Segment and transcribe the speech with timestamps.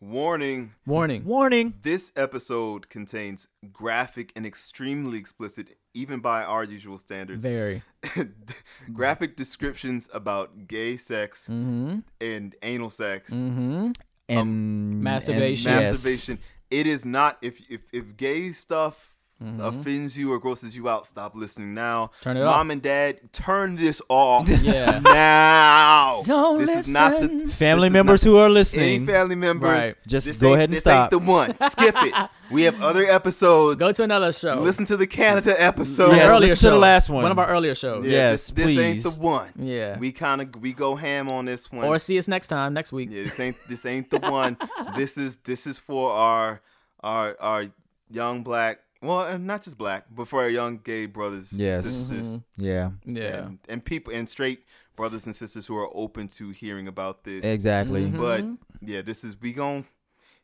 [0.00, 0.72] Warning.
[0.86, 1.24] Warning.
[1.24, 1.74] Warning.
[1.82, 7.82] This episode contains graphic and extremely explicit, even by our usual standards, Very.
[8.92, 12.00] graphic descriptions about gay sex Mm-hmm.
[12.20, 13.92] and anal sex, Mm-hmm.
[14.28, 15.72] And Masturbation.
[15.72, 15.92] and- yes.
[15.94, 16.38] masturbation.
[16.70, 19.60] It is not if if if gay stuff Mm-hmm.
[19.60, 22.10] offends you or grosses you out, stop listening now.
[22.22, 22.56] Turn it Mom off.
[22.56, 24.98] Mom and dad, turn this off Yeah.
[25.00, 26.22] now.
[26.24, 27.46] Don't this is not the.
[27.48, 28.94] Family members not- who are listening.
[29.02, 29.68] any family members.
[29.68, 29.94] Right.
[30.06, 31.12] Just go ahead and this stop.
[31.12, 31.54] ain't the one.
[31.70, 32.14] Skip it.
[32.48, 33.80] We have other episodes.
[33.80, 34.60] Go to another show.
[34.60, 36.10] Listen to the Canada episode.
[36.10, 37.24] An Yes, earlier listen to the last one.
[37.24, 38.04] One of our earlier shows.
[38.06, 39.48] Yeah, Yes, this, this ain't the one.
[39.56, 39.98] Yeah.
[39.98, 41.84] We kind of we go ham on this one.
[41.86, 43.08] Or see us next time, next week.
[43.10, 44.56] yeah, this ain't this ain't the one.
[44.96, 46.60] this is this is for our
[47.00, 47.64] our our
[48.10, 48.78] young black.
[49.06, 51.84] Well, uh, not just black, but for our young gay brothers, Yes.
[51.84, 52.90] sisters, Yeah.
[53.04, 53.46] Yeah.
[53.46, 54.64] and, and people and straight
[54.96, 57.44] brothers and sisters who are open to hearing about this.
[57.44, 58.06] Exactly.
[58.06, 58.18] Mhm.
[58.18, 58.44] But
[58.88, 59.84] yeah, this is we gon'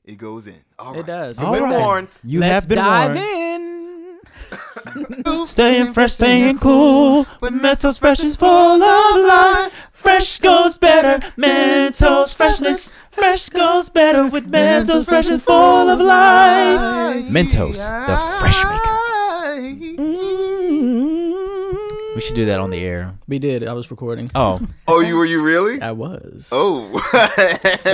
[0.05, 0.61] it goes in.
[0.79, 1.07] All It right.
[1.07, 1.38] does.
[1.38, 1.80] You've All been right.
[1.80, 2.19] warned.
[2.25, 3.30] You Let's have been dive warned.
[3.30, 3.51] in.
[5.46, 7.26] Staying fresh, staying cool.
[7.40, 9.72] With Mentos fresh is full of life.
[9.92, 11.18] Fresh goes better.
[11.36, 12.90] Mentos freshness.
[13.10, 17.26] Fresh goes better with Mentos fresh and full of life.
[17.28, 20.02] Mentos, the fresh maker.
[20.02, 22.14] Mm.
[22.14, 23.14] We should do that on the air.
[23.26, 23.66] We did.
[23.66, 24.30] I was recording.
[24.34, 24.60] Oh.
[24.86, 25.80] Oh, you were you really?
[25.80, 26.50] I was.
[26.52, 27.38] Oh, But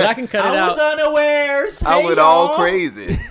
[0.05, 0.57] I can cut it out.
[0.57, 1.83] I was unawares.
[1.83, 3.17] I went all crazy.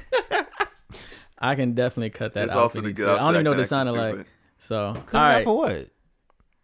[1.38, 2.58] I can definitely cut that It's out.
[2.58, 3.08] all to the need good.
[3.08, 4.26] I don't even know what it Outside sounded like.
[4.58, 5.86] So, Cut all it out for what?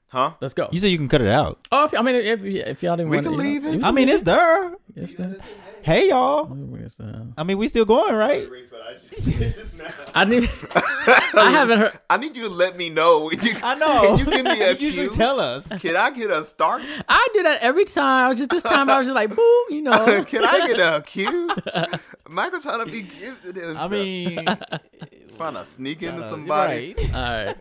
[0.09, 0.33] Huh?
[0.41, 0.69] let's go.
[0.71, 1.67] You said you can cut it out.
[1.73, 3.83] Oh, if, I mean, if if y'all didn't We want can to, leave it.
[3.83, 4.75] I mean, it's there.
[4.95, 5.41] It's the,
[5.85, 6.51] Hey, y'all.
[7.37, 8.49] I mean, we still going, right?
[10.15, 10.49] I need.
[10.75, 11.99] I haven't heard.
[12.09, 13.31] I need you to let me know.
[13.31, 14.17] You, I know.
[14.17, 15.11] Can you give me a You cue?
[15.11, 15.69] tell us.
[15.81, 16.81] Can I get a start?
[17.07, 18.27] I do that every time.
[18.27, 18.89] I was just this time.
[18.89, 20.25] I was just like, boom, you know.
[20.25, 21.51] Can I get a cue?
[22.31, 23.37] Michael trying to be cute.
[23.45, 23.59] with.
[23.77, 24.43] I mean,
[25.37, 26.95] trying to sneak into somebody.
[26.97, 27.15] right.
[27.15, 27.57] All right.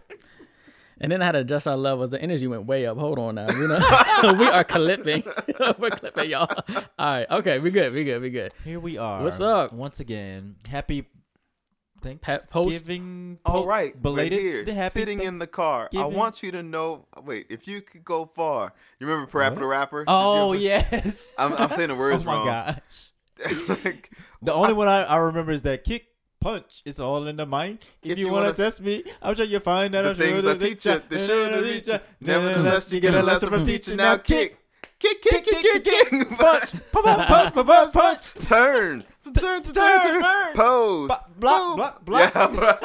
[1.02, 2.10] And then I had to adjust our levels.
[2.12, 2.98] The energy went way up.
[2.98, 3.50] Hold on now.
[3.52, 3.80] You know,
[4.40, 5.24] we are clipping.
[5.80, 6.48] We're clipping, y'all.
[6.70, 7.30] All right.
[7.30, 7.60] Okay.
[7.60, 7.94] We good.
[7.94, 8.22] We good.
[8.22, 8.54] We good.
[8.64, 9.24] Here we are.
[9.24, 9.74] What's up?
[9.74, 11.08] Once again, happy
[12.22, 13.40] Pa- post- Thanksgiving.
[13.46, 14.38] All po- right, belated.
[14.44, 15.90] We're here, happy sitting in the car.
[15.96, 17.06] I want you to know.
[17.24, 20.04] Wait, if you could go far, you remember Parappa the Rapper?
[20.08, 21.34] Oh yes.
[21.38, 22.46] I'm, I'm saying the oh words my wrong.
[22.46, 23.12] gosh.
[24.42, 26.08] The only one I, I remember is that kick
[26.44, 26.82] punch.
[26.86, 27.80] It's all in the mind.
[28.02, 30.20] If, If you, you want wanna- test me, I'm sure you'll find that the show
[30.22, 32.00] things you I teach you, the show to reach you.
[32.20, 33.98] Nevertheless, you get a lesson from teaching.
[33.98, 34.58] Now kick,
[35.00, 39.04] kick, kick, kick, kick, kick, punch, Punch, punch, punch, punch, punch.
[39.24, 40.54] Turn, turn, turn, turn, turn, turn, turn.
[40.56, 41.76] pose, Ba- block, pose.
[41.76, 42.80] block, block.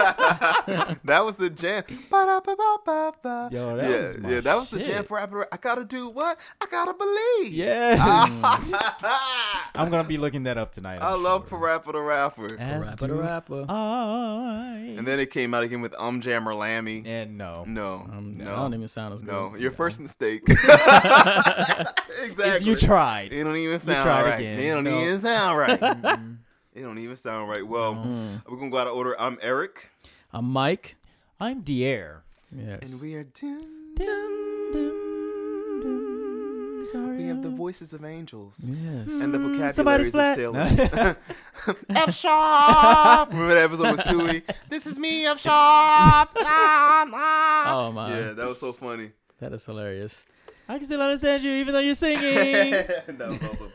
[0.68, 1.82] Yeah, that was the jam.
[2.10, 3.48] Ba-da-ba-ba-ba-ba.
[3.52, 5.46] Yo, that yeah, was my yeah, that was the jam for Rapper.
[5.52, 6.38] I gotta do what?
[6.60, 7.52] I gotta believe.
[7.52, 7.98] Yes.
[8.00, 10.98] I I'm gonna be looking that up tonight.
[11.00, 11.58] I'm love sure.
[11.58, 12.46] Parappa the Rapper.
[12.58, 13.64] As Rapper the do rapper.
[13.68, 14.94] I.
[14.96, 17.02] And then it came out again with Um Jammer Lammy.
[17.06, 17.64] and no.
[17.66, 19.30] No, Um, no, I don't even sound as good.
[19.32, 19.54] no.
[19.56, 20.42] Your first mistake.
[22.18, 22.66] It's- exactly.
[22.66, 23.32] You tried.
[23.32, 24.40] It don't even sound tried right.
[24.40, 24.58] again.
[24.58, 25.00] It don't No.
[25.00, 26.18] even sound right.
[26.78, 26.82] Mm.
[26.82, 27.66] it don't even sound right.
[27.66, 28.42] Well, Mm.
[28.48, 29.14] we're gonna go out of order.
[29.20, 29.90] I'm Eric,
[30.32, 30.96] I'm Mike.
[31.40, 32.22] I'm Dier.
[32.54, 32.92] Yes.
[32.92, 33.24] and we are.
[33.24, 33.60] Dun,
[33.96, 36.86] Dum, dum, dum.
[36.92, 37.16] Sorry.
[37.18, 39.10] we have the voices of angels yes.
[39.20, 40.72] and the vocabularies Somebody's of sailors.
[41.90, 43.30] F sharp.
[43.30, 44.42] Remember that episode with Stewie?
[44.70, 46.30] This is me, F sharp.
[46.36, 48.08] Oh my.
[48.10, 49.10] Yeah, that was so funny.
[49.40, 50.24] That is hilarious.
[50.70, 52.70] I can still understand you even though you're singing.
[52.70, 53.68] that was also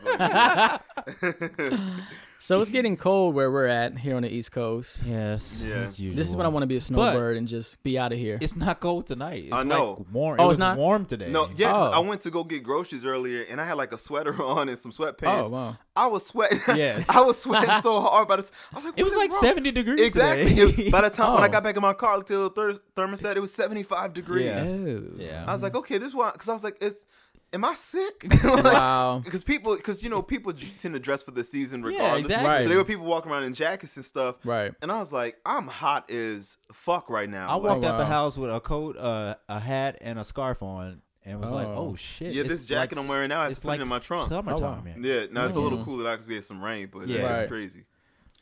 [1.20, 2.02] funny.
[2.44, 5.06] So it's getting cold where we're at here on the East Coast.
[5.06, 5.62] yes.
[5.64, 5.86] Yeah.
[6.14, 8.36] This is when I want to be a snowbird and just be out of here.
[8.38, 9.44] It's not cold tonight.
[9.44, 9.92] It's I know.
[9.94, 10.38] Like warm.
[10.38, 10.76] Oh, it it's was not?
[10.76, 11.30] warm today.
[11.30, 11.96] No, yeah, 'cause Oh.
[11.96, 14.78] I went to go get groceries earlier, and I had like a sweater on and
[14.78, 15.46] some sweatpants.
[15.46, 15.78] Oh wow.
[15.96, 16.60] I was sweating.
[16.76, 17.08] Yes.
[17.08, 18.28] I was sweating so hard.
[18.28, 20.54] By this, I was like, It was like wrong?" 70 degrees Exactly.
[20.54, 20.82] today.
[20.88, 21.50] It- by the time when I Oh.
[21.50, 23.36] got back in my car, I looked at the thir- thermostat.
[23.36, 24.44] It was seventy-five degrees.
[24.44, 24.66] Yeah.
[24.68, 25.02] Oh.
[25.16, 25.44] yeah.
[25.48, 27.06] I was like, okay, this one, because I was like, it's.
[27.54, 28.26] Am I sick?
[28.44, 29.22] like, Wow.
[29.24, 31.98] Because people, because you know, people tend to dress for the season regardless.
[32.00, 32.26] Yeah, regardless.
[32.26, 32.48] exactly.
[32.54, 32.62] Right.
[32.64, 34.36] So there were people walking around in jackets and stuff.
[34.44, 34.72] Right.
[34.82, 37.48] And I was like, I'm hot as fuck right now.
[37.48, 40.62] I Like, walked out the house with a coat, uh, a hat, and a scarf
[40.62, 41.90] on, and was like, Oh.
[41.92, 43.82] "Oh shit!" Yeah, this it's jacket like I'm wearing now, I it's to put it
[43.82, 44.28] in my trunk.
[44.28, 44.80] Summertime, Oh, wow.
[44.84, 45.02] man.
[45.02, 45.84] Yeah, now it's a little Mhm.
[45.86, 47.18] cooler now because we had some rain, but Yeah.
[47.18, 47.38] yeah, Right.
[47.44, 47.84] it's crazy.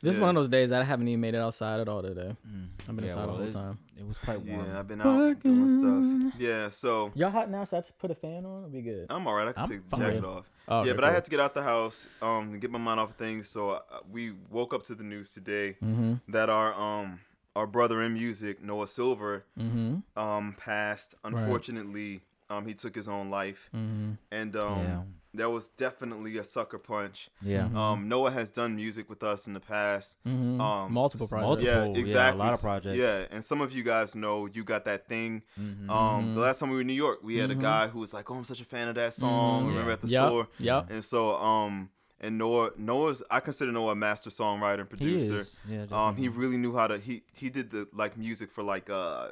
[0.03, 2.35] This is one of those days I haven't even made it outside at all today.
[2.47, 2.67] Mm.
[2.81, 3.77] I've been Yeah, inside well, the whole it- time.
[3.97, 4.65] It was quite warm.
[4.67, 6.33] Yeah, I've been out doing stuff.
[6.39, 7.63] Yeah, so Y'all hot now?
[7.63, 8.57] So I put a fan on?
[8.59, 9.07] It'll be good.
[9.09, 9.47] I'm all right.
[9.47, 10.45] I can I'm take the jacket off.
[10.67, 12.79] Oh, yeah, okay, but I had to get out the house um to get my
[12.79, 13.49] mind off of things.
[13.49, 16.15] So uh, we woke up to the news today Mm-hmm.
[16.29, 17.19] that our um
[17.55, 20.19] our brother in music Noah Silver Mm-hmm.
[20.19, 21.15] um passed.
[21.23, 24.11] Unfortunately, um he took his own life, Mm-hmm.
[24.31, 25.01] and um yeah.
[25.35, 27.29] That was definitely a sucker punch.
[27.41, 27.67] Yeah.
[27.67, 27.75] Mhm.
[27.75, 30.17] Um, Noah has done music with us in the past.
[30.27, 30.59] Mhm.
[30.61, 31.47] Um, Multiple projects.
[31.47, 32.97] Multiple, Yeah, yeah, a lot of projects.
[32.97, 35.41] Yeah, and some of you guys know you got that thing.
[35.59, 35.89] Mhm.
[35.89, 38.13] Um, the last time we were in New York, we had a guy who was
[38.13, 39.67] like, "Oh, I'm such a fan of that song." Mhm.
[39.69, 39.93] Remember Yeah.
[39.93, 40.47] at the Yep, store?
[40.59, 40.85] Yeah.
[40.89, 41.89] And so, um,
[42.19, 45.39] and Noah, Noah's, I consider Noah a master songwriter and he producer.
[45.39, 45.57] is.
[45.67, 46.97] Yeah, Um, he really knew how to.
[46.99, 49.31] He he did the like music for like uh,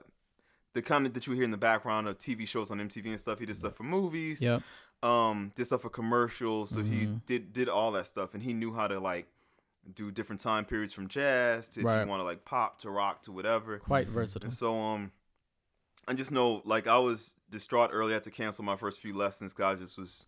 [0.74, 3.20] the kind of that you hear in the background of TV shows on MTV and
[3.20, 3.40] stuff.
[3.40, 4.42] He did stuff for movies.
[4.42, 4.64] Yep.
[5.04, 6.70] Um, did stuff for commercials.
[6.70, 7.26] So he Mhm.
[7.26, 9.28] did did all that stuff, and he knew how to like
[9.96, 12.04] do different time periods from jazz to if Right.
[12.04, 13.80] you want to like pop to rock to whatever.
[13.80, 14.46] Quite versatile.
[14.48, 15.12] And so um,
[16.08, 18.12] I just know like I was distraught early.
[18.12, 19.54] I had to cancel my first few lessons.
[19.54, 20.28] God just was.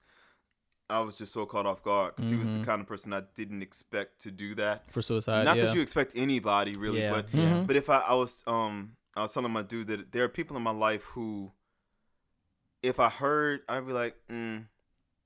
[0.89, 2.63] I was just so caught off guard because he was the Mhm.
[2.65, 4.91] kind of person I didn't expect to do that.
[4.91, 5.45] For suicide.
[5.45, 5.65] Not yeah.
[5.67, 7.49] that you expect anybody really, yeah, but yeah.
[7.49, 7.67] Mhm.
[7.67, 10.57] but if I, I was um I was telling my dude that there are people
[10.57, 11.51] in my life who
[12.83, 14.65] if I heard I'd be like, mm,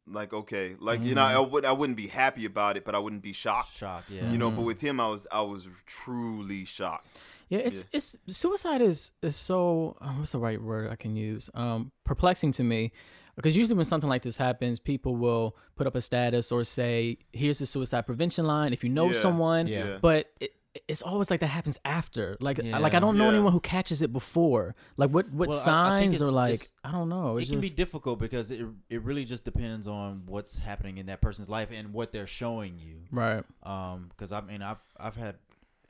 [0.06, 0.75] like okay.
[0.80, 1.50] Like you know, I Mhm.
[1.51, 3.75] would I wouldn't be happy about it, but I wouldn't be shocked.
[3.77, 4.09] Shocked.
[4.09, 4.31] Yeah.
[4.31, 4.65] You know, but Mhm.
[4.65, 7.07] with him I was I was truly shocked.
[7.50, 7.86] Yeah, it's Yeah.
[7.94, 11.50] it's suicide is is so uh, what's the right word I can use?
[11.54, 12.92] Um, perplexing to me
[13.36, 17.18] because usually when something like this happens, people will put up a status or say,
[17.33, 19.19] "Here's the suicide prevention line if you know Yeah.
[19.19, 19.98] someone." Yeah.
[20.01, 20.54] But it,
[20.88, 22.38] it's always like that happens after.
[22.39, 23.35] Like I- like I don't know Yeah.
[23.35, 24.75] anyone who catches it before.
[24.97, 27.38] Like what what Well, I- I think signs or it's- like I don't know.
[27.38, 31.06] It It's can be difficult because it it really just depends on what's happening in
[31.07, 32.97] that person's life and what they're showing you.
[33.12, 33.44] right.
[33.63, 35.35] Um, because I mean, I've I've had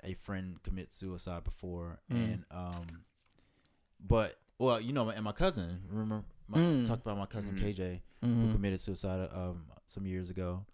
[0.04, 2.16] a friend commit suicide before, Mm.
[2.34, 2.86] and um,
[4.06, 6.88] but well, you know, and my cousin, remember, my, Mm.
[6.88, 7.62] talked about my cousin Mhm.
[7.62, 8.52] KJ who Mhm.
[8.54, 10.66] committed suicide um some years ago,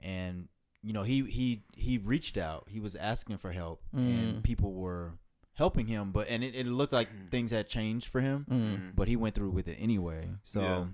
[0.00, 0.48] and
[0.82, 3.98] you know he he he reached out, he was asking for help, Mm.
[4.18, 5.14] and people were
[5.54, 7.30] helping him, but and it, it looked like Mm.
[7.30, 8.96] things had changed for him, Mm.
[8.96, 10.28] but he went through with it anyway.
[10.42, 10.60] So.
[10.60, 10.84] Yeah.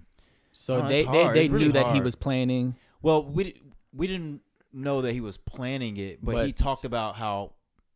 [0.55, 2.77] So No, it's they, they they really knew that he was planning.
[3.01, 3.61] Well, we
[3.95, 4.43] we didn't
[4.73, 7.53] know that he was planning it, but, he talked about how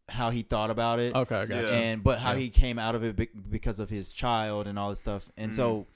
[0.09, 1.69] how he thought about it, Okay, I got Yeah.
[1.71, 2.39] and but how Yeah.
[2.39, 5.53] he came out of it be- because of his child and all this stuff, and
[5.53, 5.55] Mm.
[5.57, 5.87] so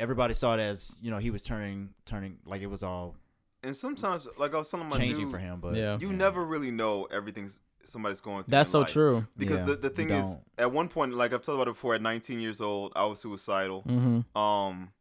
[0.00, 3.14] everybody saw it as you know he was turning turning like it was all
[3.62, 5.60] And sometimes like I was telling my changing dude, for him.
[5.60, 5.98] But Yeah.
[5.98, 8.50] you never really know everything's somebody's going through.
[8.50, 8.92] That's in so life.
[8.92, 9.26] true.
[9.36, 11.94] Because Yeah, the, the thing is, at one point, like I've told about it before,
[11.94, 13.82] at 19 years old, I was suicidal.
[13.82, 14.38] Mm-hmm.
[14.40, 14.92] Um,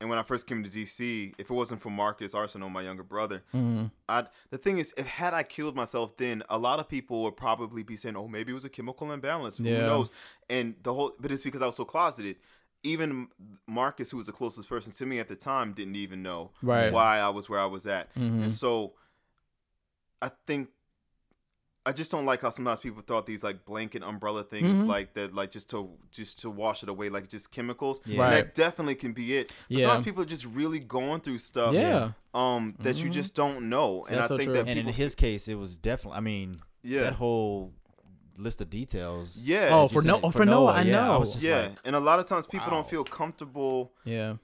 [0.00, 3.02] and when I first came to DC, if it wasn't for Marcus Arceneaux, my younger
[3.02, 3.86] brother, Mm-hmm.
[4.08, 7.36] I the thing is, if had I killed myself then, a lot of people would
[7.36, 9.86] probably be saying, "Oh, maybe it was a chemical imbalance." Who Yeah.
[9.86, 10.10] knows?
[10.48, 12.36] And the whole, but it's because I was so closeted.
[12.84, 13.28] Even
[13.66, 16.92] Marcus, who was the closest person to me at the time, didn't even know Right.
[16.92, 18.14] why I was where I was at.
[18.14, 18.44] Mm-hmm.
[18.44, 18.94] And so,
[20.22, 20.68] I think.
[21.86, 24.86] I just don't like how sometimes people thought these like blanket umbrella things Mhm.
[24.86, 28.00] like that, like just to just to wash it away, like just chemicals.
[28.04, 28.20] Yeah.
[28.20, 28.30] Right.
[28.32, 29.48] that definitely can be it.
[29.48, 29.86] But Yeah.
[29.86, 32.12] sometimes people are just really going through stuff yeah.
[32.34, 33.12] um that you Mhm.
[33.14, 34.04] just don't know.
[34.04, 34.54] And That's I so think true.
[34.56, 36.18] that and in his case, it was definitely.
[36.18, 37.00] I mean, yeah.
[37.04, 37.72] that whole
[38.38, 39.42] list of details.
[39.44, 39.68] yeah.
[39.72, 41.18] Oh, for said- no- oh, for Noah, I yeah, know.
[41.20, 41.60] was just yeah.
[41.62, 42.74] like, and a lot of times people wow.
[42.74, 44.36] don't feel comfortable Yeah.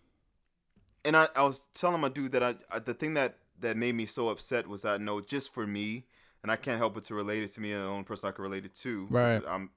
[1.05, 3.95] and I, I was telling my dude that I, I the thing that that made
[3.95, 6.07] me so upset was that no, just for me,
[6.43, 8.33] and I can't help but to relate it to me and the only person I
[8.33, 9.07] can relate it to.
[9.09, 9.43] Right.
[9.47, 9.71] I'm,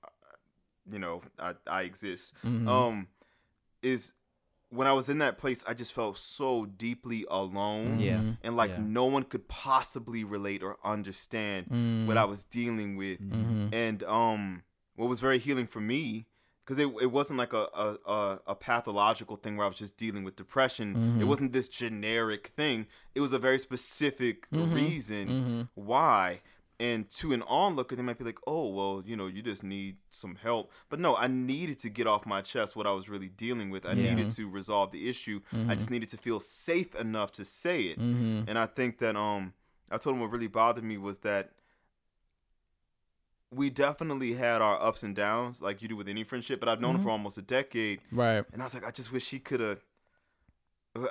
[0.91, 2.33] you know, I I exist.
[2.43, 2.67] Mhm.
[2.67, 3.07] Um,
[3.83, 4.13] is
[4.69, 7.99] when I was in that place, I just felt so deeply alone.
[7.99, 8.17] Yeah.
[8.17, 8.37] Mhm.
[8.43, 8.79] And like Yeah.
[8.81, 12.05] no one could possibly relate or understand Mhm.
[12.05, 13.19] what I was dealing with.
[13.21, 13.73] Mhm.
[13.73, 14.63] And um,
[14.95, 16.25] what was very healing for me,
[16.65, 20.25] because it, it wasn't like a, a, a, pathological thing where I was just dealing
[20.25, 21.17] with depression.
[21.17, 21.27] It Mhm.
[21.27, 22.87] wasn't this generic thing.
[23.15, 24.73] It was a very specific Mhm.
[24.75, 25.69] reason Mhm.
[25.75, 26.41] why.
[26.79, 29.97] And to an onlooker, they might be like, "Oh, well, you know, you just need
[30.11, 33.29] some help." But no, I needed to get off my chest what I was really
[33.29, 33.83] dealing with.
[33.85, 34.13] I Yeah.
[34.13, 35.41] needed to resolve the issue.
[35.51, 35.77] I Mhm.
[35.77, 37.99] just needed to feel safe enough to say it.
[37.99, 38.43] Mhm.
[38.47, 39.53] And I think that um
[39.89, 41.53] I told him what really bothered me was that
[43.49, 46.81] we definitely had our ups and downs, like you do with any friendship, but I've
[46.81, 47.03] known him Mhm.
[47.03, 48.01] for almost a decade.
[48.11, 48.43] Right.
[48.51, 49.81] And I was like, I just wish he could have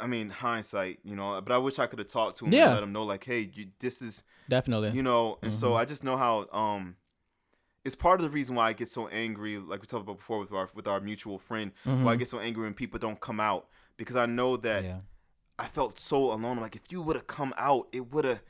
[0.00, 2.64] I mean, hindsight, you know, but I wish I could have talked to him Yeah.
[2.66, 4.90] and let him know, like, hey, you, this is, Definitely.
[4.90, 5.80] you know, and so Mhm.
[5.80, 6.96] I just know how, um,
[7.84, 10.40] it's part of the reason why I get so angry, like we talked about before
[10.40, 12.18] with our with our mutual friend, why I Mhm.
[12.18, 15.00] get so angry when people don't come out because I know that yeah.
[15.58, 16.44] I felt so alone.
[16.56, 18.40] I'm like, if you would have come out, it would have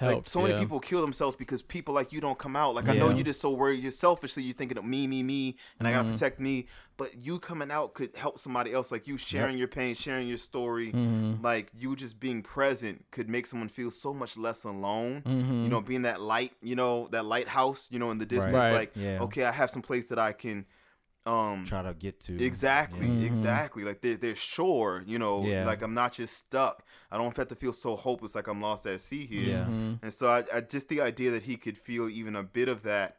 [0.00, 0.60] like so many yeah.
[0.60, 2.74] people kill themselves because people like you don't come out.
[2.74, 3.82] Like I know you're just so worried.
[3.82, 6.12] You're selfishly you're thinking of me, me, me, and I gotta Mhm.
[6.12, 6.66] protect me.
[6.98, 8.90] But you coming out could help somebody else.
[8.92, 10.92] Like you sharing your pain, sharing your story.
[10.92, 11.42] Mhm.
[11.42, 15.22] Like you just being present could make someone feel so much less alone.
[15.26, 15.64] Mhm.
[15.64, 18.52] You know, being that light, you know, that lighthouse, you know, in the distance.
[18.54, 18.72] Right.
[18.72, 19.22] Like, Yeah.
[19.22, 20.66] okay, I have some place that I can
[21.26, 22.42] um try to get to.
[22.42, 23.12] Exactly, Yeah.
[23.14, 23.26] Mhm.
[23.26, 23.82] exactly.
[23.84, 25.66] Like they're they're sure, you know, Yeah.
[25.66, 26.84] like I'm not just stuck.
[27.10, 29.42] I don't have to feel so hopeless like I'm lost at sea here.
[29.48, 29.64] Yeah.
[29.66, 29.98] Mhm.
[30.02, 32.82] And so I, I just the idea that he could feel even a bit of
[32.84, 33.18] that,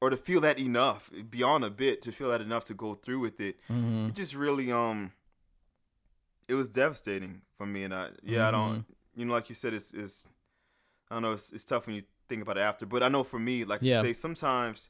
[0.00, 3.20] or to feel that enough beyond a bit to feel that enough to go through
[3.20, 4.08] with it, Mhm.
[4.10, 5.12] it just really um,
[6.48, 7.84] it was devastating for me.
[7.84, 8.84] And I yeah I don't
[9.16, 10.26] you know like you said it's it's
[11.10, 13.24] I don't know it's, it's tough when you think about it after, but I know
[13.24, 14.00] for me like Yeah.
[14.00, 14.88] you say sometimes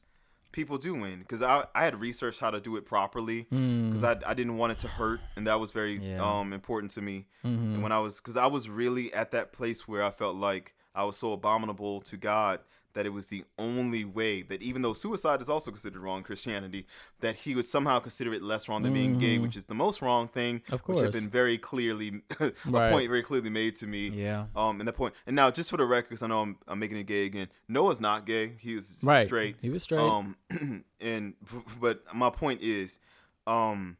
[0.51, 3.87] people do win because I I had researched how to do it properly Mm.
[3.89, 6.21] because I, I didn't want it to hurt and that was very Yeah.
[6.23, 7.75] um important to me Mhm.
[7.75, 10.73] and when I was because I was really at that place where I felt like
[10.93, 12.59] I was so abominable to God
[12.93, 16.23] that it was the only way that even though suicide is also considered wrong in
[16.23, 16.85] Christianity
[17.19, 19.41] that he would somehow consider it less wrong than being gay Mhm.
[19.43, 21.01] which is the most wrong thing Of course.
[21.01, 22.91] which had been very clearly a Right.
[22.91, 24.47] point very clearly made to me Yeah.
[24.55, 26.79] um and that point and now just for the record 'cause I know I'm, I'm
[26.79, 29.27] making it gay again Noah's not gay he was right.
[29.27, 29.99] straight He was straight.
[30.01, 30.35] um,
[30.99, 31.33] and
[31.79, 32.99] but my point is,
[33.47, 33.97] um,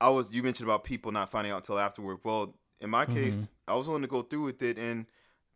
[0.00, 2.18] I was you mentioned about people not finding out until afterward.
[2.24, 5.06] Well, in my case, I was willing to go through with it, and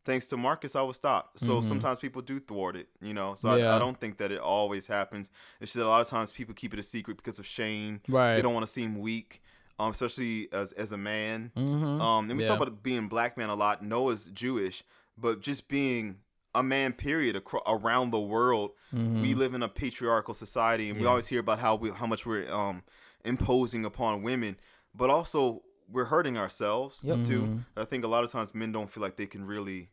[0.07, 1.41] thanks to Marcus, I was stopped.
[1.41, 1.65] So Mhm.
[1.65, 3.35] sometimes people do thwart it, you know.
[3.35, 3.77] So I, Yeah.
[3.77, 5.29] I don't think that it always happens.
[5.61, 8.01] It's just that a lot of times people keep it a secret because of shame.
[8.09, 8.37] right.
[8.37, 9.43] They don't want to seem weak,
[9.79, 11.53] um, especially as as a man.
[11.57, 12.01] Mhm.
[12.01, 12.49] Um, and we Yeah.
[12.51, 13.83] talk about being black man a lot.
[13.85, 14.83] Noah's Jewish,
[15.19, 16.21] but just being
[16.55, 19.21] a man, period, acro- around the world Mhm.
[19.21, 22.25] we live in a patriarchal society and we always hear about how we how much
[22.25, 22.83] we're um
[23.25, 24.57] imposing upon women
[24.95, 27.25] but also we're hurting ourselves Yep.
[27.25, 27.67] too Mhm.
[27.77, 29.91] i think a lot of times men don't feel like they can really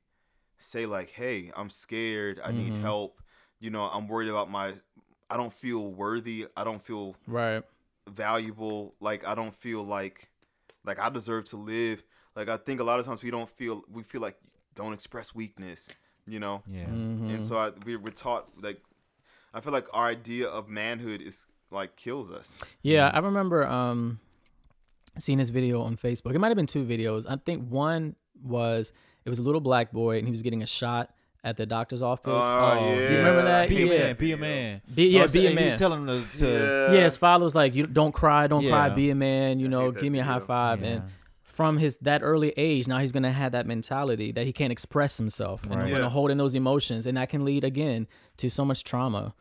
[0.64, 2.82] say like hey i'm scared i need Mhm.
[2.82, 3.22] help
[3.60, 4.74] you know i'm worried about my
[5.30, 7.64] i don't feel worthy i don't feel right.
[8.10, 10.30] valuable like i don't feel like
[10.86, 12.04] like i deserve to live
[12.36, 14.38] like i think a lot of times we don't feel we feel like
[14.76, 15.90] don't express weakness
[16.26, 16.86] you know Yeah.
[16.88, 17.30] Mhm.
[17.34, 18.82] and so I, we, we're taught like
[19.54, 24.20] i feel like our idea of manhood is like kills us Yeah, I remember um
[25.18, 26.34] seeing this video on Facebook.
[26.36, 27.26] It might have been two videos.
[27.30, 28.94] I think one was
[29.26, 31.14] it was a little black boy and he was getting a shot
[31.44, 32.34] at the doctor's office.
[32.34, 32.40] Oh,
[32.80, 32.96] Oh, yeah.
[33.12, 33.70] you remember that?
[33.70, 34.16] Be a man.
[34.16, 34.82] Be a man.
[34.94, 35.70] Be, yeah, Oh, so be a He man.
[35.72, 36.38] was telling him to.
[36.40, 36.94] to yeah.
[36.94, 39.60] yeah, his father was like, "You don't cry, don't cry, be a man.
[39.60, 40.48] You I know, give me a high video.
[40.48, 40.88] five." yeah.
[40.88, 41.04] And
[41.44, 45.18] from his that early age, now he's gonna have that mentality that he can't express
[45.18, 45.84] himself, and Right.
[45.84, 45.98] he's Yeah.
[46.00, 49.34] gonna hold in those emotions, and that can lead again to so much trauma.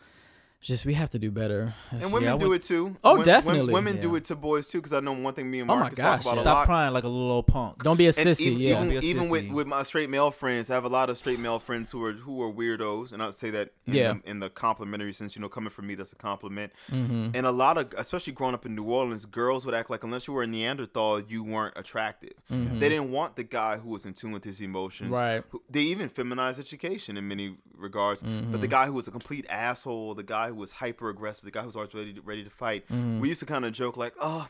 [0.63, 1.75] Just we have to do better.
[1.91, 3.75] and women Yeah, I do went- it too Oh, Wom- wom- definitely.
[3.75, 5.81] women do it to boys too because i know one thing me and Oh my
[5.81, 6.51] marcus gosh, talk about yeah.
[6.51, 7.83] a Stop crying like a little old punk.
[7.83, 8.41] Don't be a and sissy.
[8.43, 8.75] even, yeah.
[8.75, 11.17] Don't a even, even with, with my straight male friends, I have a lot of
[11.17, 14.13] straight male friends who are who are weirdos, and I'd say that in, Yeah.
[14.25, 15.35] the, in the complimentary sense.
[15.35, 16.73] You know, coming from me, that's a compliment.
[16.89, 20.05] hmm And a lot of, especially growing up in New Orleans, girls would act like
[20.05, 22.35] unless you were a Neanderthal, you weren't attractive.
[22.53, 22.79] Mhm.
[22.79, 25.11] They didn't want the guy who was in tune with his emotions.
[25.11, 25.43] Right.
[25.69, 28.23] They even feminized education in many regards.
[28.23, 28.71] But the Mhm.
[28.71, 31.67] guy who was a complete asshole, the guy who was hyper aggressive, the guy who
[31.67, 32.87] was always ready to, ready to fight.
[32.89, 33.21] Mhm.
[33.21, 34.49] We used to kind of joke like, "Oh,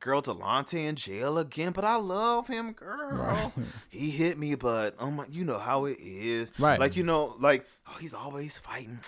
[0.00, 3.10] girl, Delonte in jail again, but I love him, girl.
[3.12, 3.52] Right.
[3.90, 6.52] He hit me, but oh my, you know how it is.
[6.58, 6.78] Right.
[6.80, 8.98] Like you know, like oh, he's always fighting.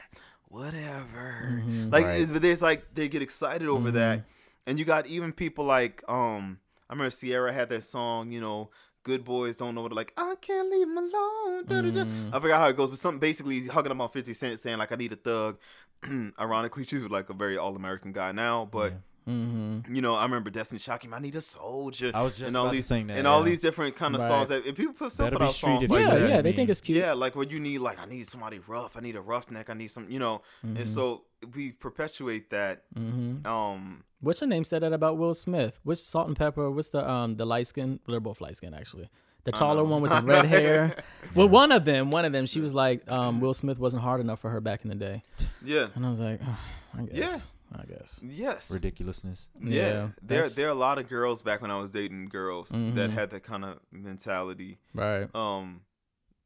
[0.48, 1.60] Whatever.
[1.66, 1.92] Mhm.
[1.92, 2.32] Like, Right.
[2.32, 4.28] but there's like they get excited over that, Mm-hmm.
[4.68, 8.70] and you got even people like um, I remember Ciara had that song, you know.
[9.02, 11.64] Good boys don't know what like I can't leave him alone.
[11.66, 12.34] da, da, da." Mhm.
[12.34, 14.90] I forgot how it goes, but something basically hugging him on Fifty Cent, saying like
[14.90, 15.58] I need a thug.
[16.40, 18.92] Ironically, she's like a very all American guy now, but
[19.26, 21.12] hmm you know I remember Destiny Shocking.
[21.12, 22.12] I need a soldier.
[22.14, 24.28] I was just and all these sing that, and all these different kind of Right.
[24.28, 26.28] songs that and people put still put out songs like yeah, that.
[26.28, 26.98] yeah, they think it's cute.
[26.98, 28.96] Yeah, like what you need, like I need somebody rough.
[28.96, 29.68] I need a roughneck.
[29.68, 30.42] I need some, you know.
[30.64, 30.76] Mm-hmm.
[30.76, 31.24] And so
[31.54, 32.84] we perpetuate that.
[32.94, 35.78] hmm Um, What's her name said that about Will Smith?
[35.82, 36.72] Which Salt-N-Pepa?
[36.72, 37.98] What's the um the light skin?
[38.06, 39.08] They're both light skin actually.
[39.46, 40.96] The taller one with the red hair.
[41.34, 44.20] Well, one of them, one of them, she was like, um, Will Smith wasn't hard
[44.22, 45.22] enough for her back in the day,
[45.62, 46.58] yeah, and I was like, oh,
[46.96, 47.78] I guess, Yeah.
[47.78, 48.18] I guess.
[48.22, 49.44] yes, Ridiculousness.
[49.60, 49.70] yeah.
[49.82, 52.76] Yeah, there, there are a lot of girls back when I was dating girls that
[52.78, 53.10] Mhm.
[53.12, 54.78] had that kind of mentality.
[54.94, 55.28] Right.
[55.34, 55.82] Um,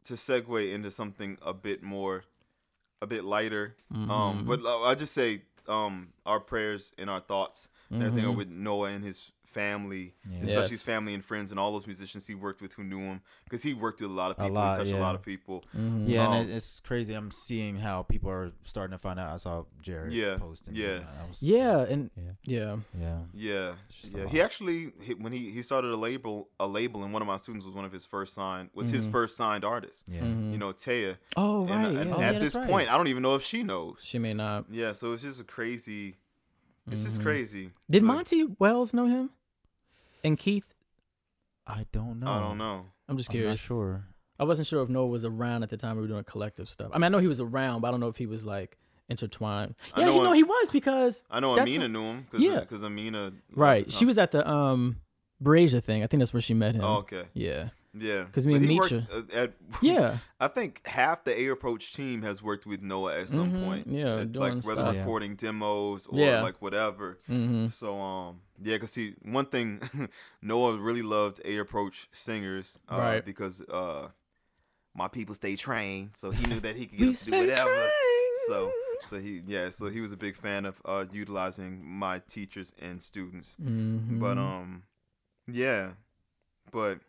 [0.07, 2.25] to segue into something a bit more,
[3.01, 3.77] a bit lighter.
[3.95, 4.47] Um, Mhm.
[4.47, 8.39] but uh, I just say, um, our prayers and our thoughts and everything are Mhm.
[8.39, 10.39] with Noah and his family, Yeah.
[10.43, 10.85] especially his Yes.
[10.87, 13.75] family and friends and all those musicians he worked with who knew him, because he
[13.75, 14.55] worked with a lot of A people.
[14.55, 15.65] lot, he touched a lot of people.
[15.77, 16.09] Mhm.
[16.09, 17.15] Yeah, Um, and it's crazy.
[17.15, 19.33] I'm seeing how people are starting to find out.
[19.33, 20.75] I saw Jared Yeah, posting.
[20.75, 21.01] yeah.
[21.21, 22.77] and was- Yeah, and yeah, yeah.
[22.99, 23.19] yeah.
[23.35, 24.27] Yeah, It's just a yeah.
[24.29, 27.37] He actually he, when he he started a label a label and one of my
[27.37, 29.13] students was one of his first signed was his Mhm.
[29.13, 30.05] first signed artist.
[30.09, 30.21] Yeah.
[30.23, 30.53] Mhm.
[30.53, 31.17] You know, Taya.
[31.37, 31.85] Oh And, right.
[31.87, 32.01] uh, yeah.
[32.01, 32.69] and Oh, at yeah, this right.
[32.69, 33.99] point, I don't even know if she knows.
[34.01, 34.67] she may not.
[34.71, 36.17] Yeah, so it's just a crazy.
[36.91, 37.23] It's just Mhm.
[37.23, 37.71] crazy.
[37.89, 39.31] Did Like, Monty Wells know him?
[40.25, 40.75] And Keith?
[41.67, 42.27] I don't know.
[42.31, 42.87] I don't know.
[43.09, 43.61] I'm just I'm not curious.
[43.61, 44.05] sure.
[44.39, 46.91] I wasn't sure if Noah was around at the time we were doing collective stuff.
[46.93, 48.79] I mean, I know he was around, but I don't know if he was like
[49.09, 49.75] intertwined.
[49.95, 52.23] I Yeah, know you know him- he was because I know Amina a- knew him
[52.31, 52.61] because Yeah.
[52.61, 53.91] because Amina right.
[53.93, 54.97] She was at the um
[55.41, 56.03] Brazier thing.
[56.03, 56.83] I think that's where she met him.
[56.85, 57.25] Oh, okay.
[57.35, 57.71] Yeah.
[57.93, 58.27] Yeah.
[58.33, 60.19] 'Cause me But and he Mitra- uh, at Yeah.
[60.39, 63.87] I think half the A Approach team has worked with Noah at some Mhm, point.
[63.89, 64.97] yeah, At, doing like whether stuff.
[64.97, 66.41] Recording demos or Yeah.
[66.43, 67.19] like whatever.
[67.29, 67.67] Mm-hmm.
[67.69, 69.81] So um yeah, cause he one thing
[70.43, 73.25] Noah really loved A Approach singers, uh, Right.
[73.25, 74.09] Because uh
[74.95, 77.71] my people stay trained, so he knew that he could get to do whatever.
[77.75, 78.39] trained.
[78.47, 78.73] So
[79.09, 83.03] so he yeah, so he was a big fan of uh utilizing my teachers and
[83.03, 83.57] students.
[83.61, 84.21] Mhm.
[84.21, 84.85] But um
[85.51, 85.95] yeah.
[86.71, 87.01] But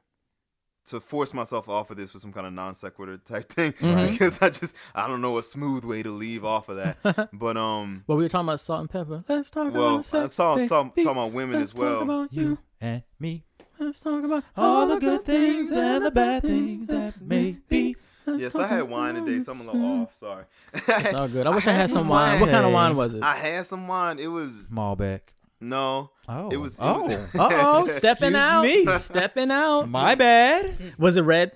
[0.92, 4.10] to force myself off of this with some kind of non sequitur type thing Right.
[4.12, 7.30] because I just I don't know a smooth way to leave off of that.
[7.34, 9.26] But um well, we were talking about Salt-N-Pepa.
[9.28, 11.04] Let's talk well, I about sex, saw talking, baby.
[11.04, 11.94] talking about women Let's as well.
[11.96, 12.42] Talk about you.
[12.42, 13.44] You and me.
[13.80, 17.96] Let's talk about All the good things and the bad things that may be.
[18.28, 20.16] Let's Yes, I had wine today, so I'm a little off.
[20.20, 20.44] Sorry.
[20.74, 21.48] It's all good.
[21.48, 22.34] I wish I, had, some wine.
[22.34, 22.42] wine.
[22.42, 23.24] What kind of wine was it?
[23.24, 24.20] I had some wine.
[24.20, 25.22] It was Malbec.
[25.62, 26.10] No.
[26.28, 26.50] Oh.
[26.50, 27.08] It was- it oh.
[27.08, 28.64] was- Uh oh, stepping out.
[28.64, 28.86] me.
[28.98, 29.88] Stepping out.
[29.90, 30.94] My bad.
[30.98, 31.52] Was it red?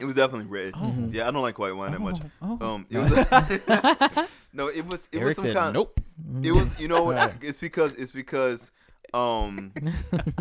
[0.00, 0.74] It was definitely red.
[0.76, 0.92] Oh.
[1.12, 2.18] Yeah, I don't like white wine that much.
[2.42, 2.66] Oh, oh.
[2.74, 3.10] Um, it was
[4.52, 5.74] no, it was it Eric was some said, kind.
[5.74, 6.00] nope.
[6.42, 7.16] It was you know what?
[7.16, 7.34] Right.
[7.40, 8.70] It's because it's because
[9.12, 9.72] um,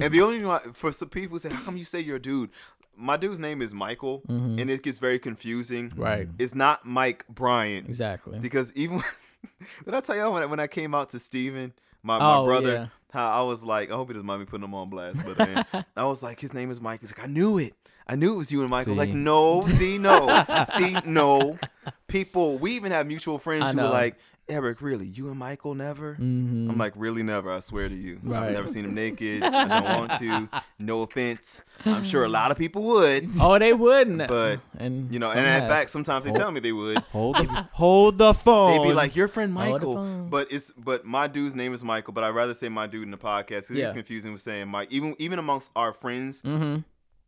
[0.01, 2.22] and the only reason why, for some people say, how come you say you're a
[2.22, 2.50] dude?
[2.96, 4.60] My dude's name is Michael, Mhm.
[4.60, 5.92] and it gets very confusing.
[5.96, 6.27] Right.
[6.39, 8.39] It's not Mike Bryant Exactly.
[8.39, 9.03] because even
[9.86, 12.45] did I tell y'all when I, when I came out to Steven, my, my Oh,
[12.45, 12.88] brother, yeah.
[13.12, 15.38] how I was like, I hope he doesn't mind me putting him on blast, but
[15.39, 17.01] man, uh, I was like, his name is Mike.
[17.01, 17.74] He's like, I knew it.
[18.05, 18.95] I knew it was you and Michael.
[18.95, 20.43] Like, no, see, no,
[20.77, 21.57] see, no.
[22.07, 24.15] People, we even have mutual friends who are like,
[24.50, 26.15] Eric, really, you and Michael never?
[26.15, 26.69] Mhm.
[26.69, 27.50] I'm like, really, never.
[27.51, 28.15] I swear to you.
[28.33, 29.41] I've never seen him naked.
[29.43, 30.50] I don't want to.
[30.79, 31.63] No offense.
[31.85, 34.27] I'm sure a lot of people would, oh, they wouldn't.
[34.27, 35.69] but and you know, and in have.
[35.69, 36.97] fact, sometimes they Hold- tell me they would.
[37.13, 38.81] Hold the hold the phone.
[38.81, 42.13] They'd be like, "Your friend Michael," but it's but my dude's name is Michael.
[42.13, 43.85] But I'd rather say my dude in the podcast because Yeah.
[43.85, 44.89] it's confusing with saying Mike.
[44.91, 46.81] Even even amongst our friends, Mm-hmm.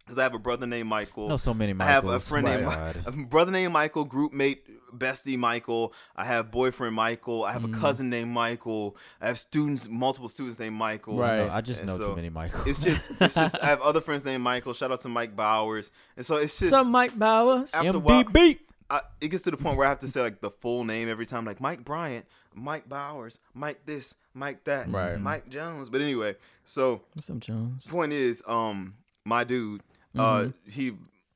[0.06, 1.26] Because I have a brother named Michael.
[1.26, 3.04] I know so many I have a friend named God.
[3.06, 4.64] a brother named Michael, group mate,
[4.96, 5.94] bestie Michael.
[6.16, 7.44] I have boyfriend Michael.
[7.44, 7.76] I have Mm.
[7.76, 8.96] a cousin named Michael.
[9.20, 11.18] I have students, multiple students named Michael.
[11.18, 11.48] Right.
[11.48, 12.68] No, I just And know so too many Michaels.
[12.68, 13.58] It's just, it's just.
[13.62, 14.74] I have other friends named Michael.
[14.74, 15.92] Shout out to Mike Bowers.
[16.18, 16.70] And so it's just.
[16.70, 17.74] Some Mike Bowers.
[17.74, 18.60] After a while- MBB.
[18.88, 21.10] I, it gets to the point where I have to say like the full name
[21.10, 25.20] every time, like Mike Bryant, Mike Bowers, Mike this, Mike that, Right.
[25.20, 25.90] Mike Jones.
[25.90, 27.88] But anyway, so What's up, Jones?
[27.88, 28.94] point is, um,
[29.26, 29.82] my dude,
[30.18, 30.94] uh, he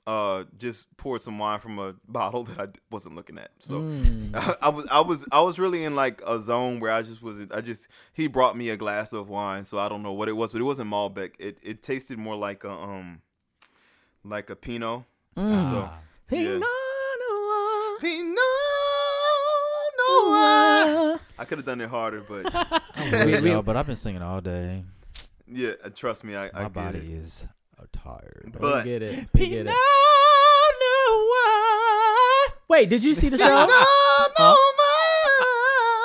[0.07, 3.51] uh just poured some wine from a bottle that I wasn't looking at.
[3.59, 4.57] So Mm.
[4.61, 7.53] I was I was I was really in like a zone where I just wasn't.
[7.53, 10.33] I just he brought me a glass of wine, so I don't know what it
[10.33, 11.31] was, but it wasn't Malbec.
[11.39, 13.21] It it tasted more like a um
[14.23, 15.03] like a Pinot.
[15.37, 15.69] Mm.
[15.69, 15.89] So
[16.27, 17.99] Pinot Noir.
[17.99, 18.35] Pinot
[19.97, 21.19] Noir.
[21.37, 22.51] I could have done it harder, but
[22.97, 24.83] Wait, we- y'all, but I've been singing all day.
[25.47, 27.03] yeah, uh, trust me, I, I My get body it.
[27.05, 27.45] is
[28.09, 28.51] tired.
[28.53, 29.27] We But- get it.
[29.33, 29.75] We get it.
[32.67, 33.45] Wait, did you see the show?
[33.45, 33.69] Pinot
[34.39, 34.55] Noir.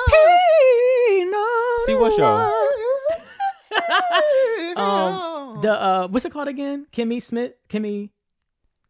[0.09, 2.51] Pinot See what show?
[4.77, 6.85] Um, the uh, what's it called again?
[6.91, 7.57] Kimmy Schmidt.
[7.69, 8.09] Kimmy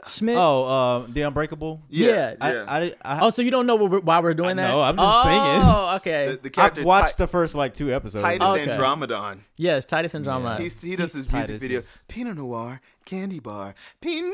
[0.08, 0.38] Schmidt.
[0.38, 1.82] Oh, uh, the Unbreakable.
[1.90, 2.36] yeah.
[2.40, 2.66] I, yeah.
[2.68, 4.70] I, I, oh, so you don't know what we're, why we're doing I that?
[4.70, 5.62] know, I'm just oh, singing.
[5.76, 6.32] Oh, okay.
[6.32, 8.22] the, the character I've watched Ti- the first like two episodes.
[8.24, 8.66] Titus Okay.
[8.68, 9.40] Andromedon.
[9.58, 10.58] yes, Titus Andromedon.
[10.60, 10.64] Yeah.
[10.64, 11.78] He's, he does He's his music Titus video.
[11.80, 13.74] is- Pinot Noir, candy bar.
[14.02, 14.34] Pinot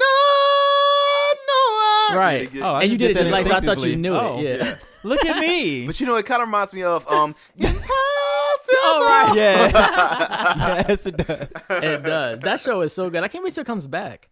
[1.48, 2.18] Noir.
[2.20, 2.32] Right.
[2.34, 3.60] Yeah, they get- Oh, I and you did it did just that like so I
[3.62, 3.96] thought you instinctively.
[3.98, 4.44] knew Oh, it.
[4.60, 4.66] Yeah.
[4.66, 4.78] yeah.
[5.04, 5.86] Look at me.
[5.88, 7.36] But you know, it kind of reminds me of um.
[7.58, 7.88] Impossible.
[8.74, 9.36] Oh, right.
[9.36, 9.72] yes,
[10.90, 11.48] yes, it does.
[11.70, 12.40] it does.
[12.40, 13.24] That show is so good.
[13.24, 14.28] I can't wait till it comes back.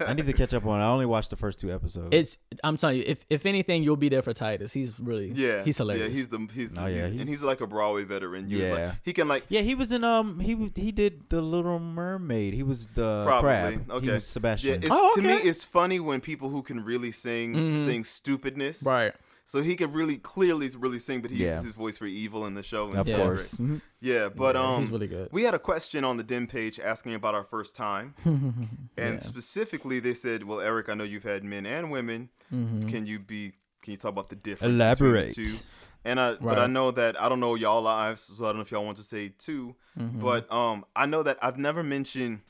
[0.00, 0.80] I need to catch up on.
[0.80, 0.84] it.
[0.84, 2.08] I only watched the first two episodes.
[2.12, 2.38] It's.
[2.62, 4.72] I'm telling you, if if anything, you'll be there for Titus.
[4.72, 5.30] He's really.
[5.32, 6.08] Yeah, He's hilarious.
[6.08, 8.48] Yeah, he's the he's, Oh, he's- yeah, and he's- he's like a Broadway veteran.
[8.48, 8.74] You yeah, Yeah.
[8.86, 12.54] like, he can like yeah, he was in um he he did the Little Mermaid.
[12.54, 13.40] He was the Probably.
[13.48, 13.90] crab.
[13.90, 14.06] Okay.
[14.06, 14.32] He was yeah.
[14.32, 14.82] Sebastian.
[14.82, 17.84] It's, Oh, To me, it's funny when people who can really sing Mhm.
[17.84, 18.82] sing stupidness.
[18.84, 19.12] right.
[19.46, 21.50] So he can really clearly really sing, but he Yeah.
[21.56, 22.86] uses his voice for evil in the show.
[22.88, 23.16] And of it's Yeah.
[23.18, 23.54] course.
[23.56, 23.68] great.
[23.70, 23.80] Mhm.
[24.00, 25.28] Yeah, but Yeah, um, he's really good.
[25.32, 29.18] we had a question on the DEM page asking about our first time, and Yeah.
[29.18, 32.30] specifically they said, "Well, Eric, I know you've had men and women.
[32.52, 32.88] Mhm.
[32.88, 33.52] Can you be?
[33.82, 35.28] Can you talk about the difference Elaborate.
[35.28, 35.64] between the two?"
[36.06, 38.62] And I, but I know that I don't know y'all lives, so I don't know
[38.62, 39.74] if y'all want to say too.
[39.98, 40.20] Mhm.
[40.20, 42.40] But um, I know that I've never mentioned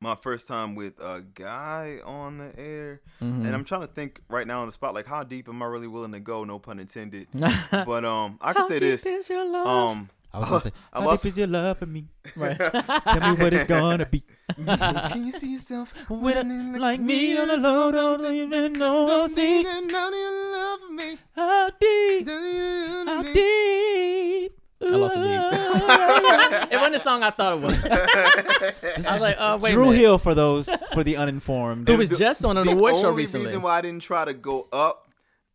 [0.00, 3.46] my first time with a guy on the air, Mhm.
[3.46, 5.66] and I'm trying to think right now on the spot, like how deep am I
[5.66, 6.44] really willing to go?
[6.44, 7.28] No pun intended.
[7.70, 9.06] but um, I can How say deep this.
[9.06, 9.66] is your love?
[9.66, 12.08] Um, I was gonna say, I how lost- deep is your love for me?
[12.36, 12.58] right.
[12.58, 14.22] Tell me what it's gonna be.
[14.66, 19.62] can you see yourself With a, like me on the low, don't even know, see.
[19.62, 21.18] None of your love for me?
[21.34, 22.26] How deep?
[22.26, 23.32] Do you How love me?
[23.32, 24.60] deep?
[24.82, 25.26] I lost a beat.
[26.72, 27.78] it wasn't the song I thought it was.
[29.06, 29.72] I was like, oh wait.
[29.72, 29.98] Dru minute.
[30.00, 31.88] Hill for those for the uninformed.
[31.88, 33.46] Who was The- just on an the award show only recently.
[33.46, 35.08] reason why I didn't try to go up,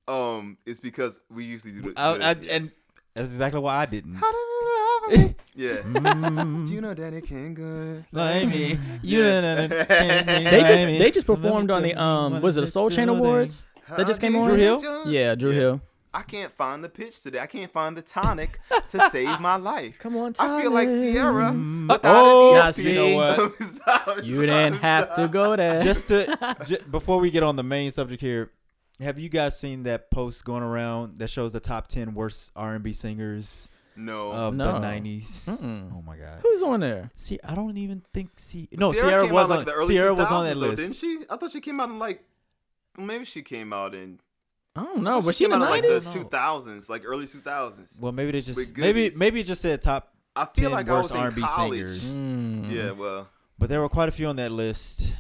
[0.08, 1.82] um, is because we usually do.
[1.82, 2.72] The, I, I, and
[3.14, 4.16] that's exactly why I didn't.
[4.16, 5.36] How do you love me?
[5.54, 5.78] Yeah.
[5.84, 9.68] Mm, Do you know Daddy can good like me, you Yeah.
[9.68, 13.66] They just they just performed on the um was it the Soul Train Awards?
[13.98, 14.48] That just came on?
[14.50, 15.10] do Dru Hill?
[15.12, 15.56] Yeah, Dru Yeah.
[15.60, 15.82] Hill.
[16.14, 17.40] I can't find the pitch today.
[17.40, 19.98] I can't find the tonic to save my life.
[20.00, 21.54] Come on, I feel like Ciara.
[21.54, 23.60] Without oh, Now, you know what?
[24.08, 24.26] what?
[24.26, 25.80] You didn't have to go there.
[25.80, 28.52] just to j- before we get on the main subject here,
[29.00, 32.76] have you guys seen that post going around that shows the top ten worst R
[32.76, 34.32] and B singers No.
[34.34, 34.74] of No.
[34.74, 35.46] the nineties?
[35.48, 35.94] Mm-mm.
[35.94, 36.40] Oh my god!
[36.44, 37.10] Who's on there?
[37.14, 38.68] See, I don't even think see.
[38.74, 39.66] No, Ciara, Ciara, was out, like, on.
[39.66, 40.76] the early Ciara was on that though, list.
[40.78, 41.20] didn't she?
[41.30, 42.22] I thought she came out in like.
[42.98, 44.20] Maybe she came out in.
[44.76, 45.20] I don't know.
[45.22, 47.40] she Was she in came the out in like the two thousands, like early two
[47.40, 47.98] thousands.
[48.02, 50.94] Well, maybe they just maybe maybe it just said top I feel ten like I
[50.94, 52.00] was worst in R&B college.
[52.00, 52.04] singers.
[52.04, 52.72] Mm.
[52.72, 53.28] Yeah, well,
[53.60, 55.12] But there were quite a few on that list.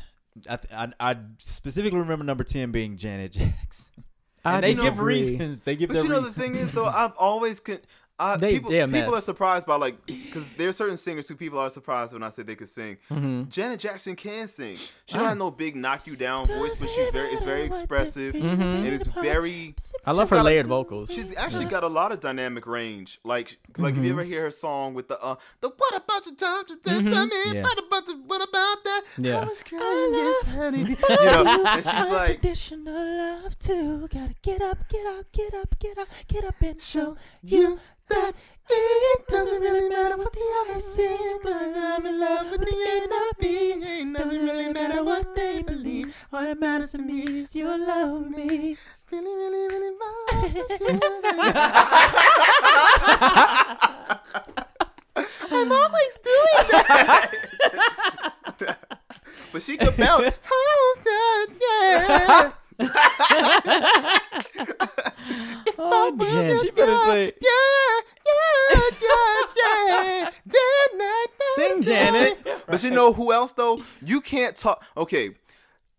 [0.49, 4.05] I, th- I, I specifically remember number ten being Janet Jackson.
[4.45, 5.31] I And they give disagree.
[5.31, 5.59] reasons.
[5.61, 6.35] They give but their you know reasons.
[6.35, 7.79] the thing is though, I've always con-
[8.23, 11.35] I, They- people, they people are surprised by like because there are certain singers who
[11.35, 12.97] people are surprised when I say they could sing.
[13.09, 13.49] Mhm.
[13.49, 14.77] Janet Jackson can sing.
[14.77, 15.17] She Ah.
[15.17, 18.59] don't have no big knock you down voice, but she's very it's very expressive Mhm.
[18.61, 19.75] and it's very.
[20.05, 21.09] I love her got a- layered vocals.
[21.11, 23.19] She's actually got a lot of dynamic range.
[23.23, 24.17] Like like if you Mhm.
[24.19, 27.29] ever hear her song with the uh the what about your time to Mhm.
[27.29, 27.63] me Yeah.
[27.63, 29.01] what about the, what about that?
[29.17, 29.39] Yeah.
[29.41, 30.79] I was crying, yes, honey.
[31.09, 34.07] you know, and she's like Unconditional love too.
[34.13, 37.79] Gotta get up, get up, get up, get up, get up and show you
[38.13, 38.33] that
[38.69, 42.71] it doesn't really matter what the others say, cause I'm in love with the.
[42.71, 43.11] Ain't
[44.13, 46.15] doesn't really matter what they believe.
[46.31, 48.77] All that matters to me is you love me.
[49.11, 50.63] Really, really, really, my
[55.51, 57.31] I'm always doing that.
[59.51, 60.33] but she could belt.
[60.51, 62.51] Oh, that, yeah.
[65.77, 66.61] Oh, Jen.
[66.61, 67.49] She better say, Yeah,
[68.25, 70.29] yeah, yeah, yeah.
[70.47, 72.47] Did not Sing, Janet.
[72.67, 73.81] But you know who else though?
[74.03, 74.83] You can't talk.
[74.95, 75.31] Okay,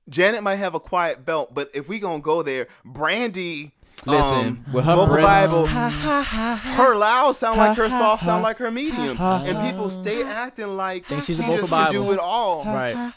[0.08, 3.72] Janet might have a quiet belt, but if we gonna go there, Brandy.
[4.04, 8.70] Listen, um, with her vocal Bible, her loud sound like her soft sound like her
[8.70, 12.18] medium, and people stay acting like Think she's a she vocal just can do it
[12.18, 12.64] all.
[12.64, 13.14] Right.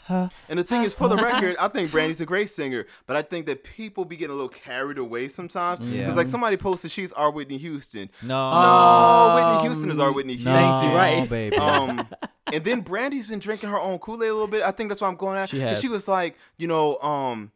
[0.48, 3.22] And the thing is, for the record, I think Brandy's a great singer, but I
[3.22, 5.80] think that people be getting a little carried away sometimes.
[5.80, 6.12] Because Yeah.
[6.14, 8.08] like somebody posted, she's our Whitney Houston.
[8.22, 10.80] no, No, Whitney Um, Houston is our Whitney no, Houston.
[10.80, 11.28] Thank you, right.
[11.28, 11.56] baby.
[11.56, 12.06] Um,
[12.52, 14.62] and then Brandy's been drinking her own Kool Aid a little bit.
[14.62, 15.48] I think that's why I'm going at.
[15.48, 15.80] She 'Cause has.
[15.80, 17.50] She was like, you know, um,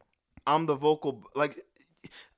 [0.47, 1.65] I'm the vocal like.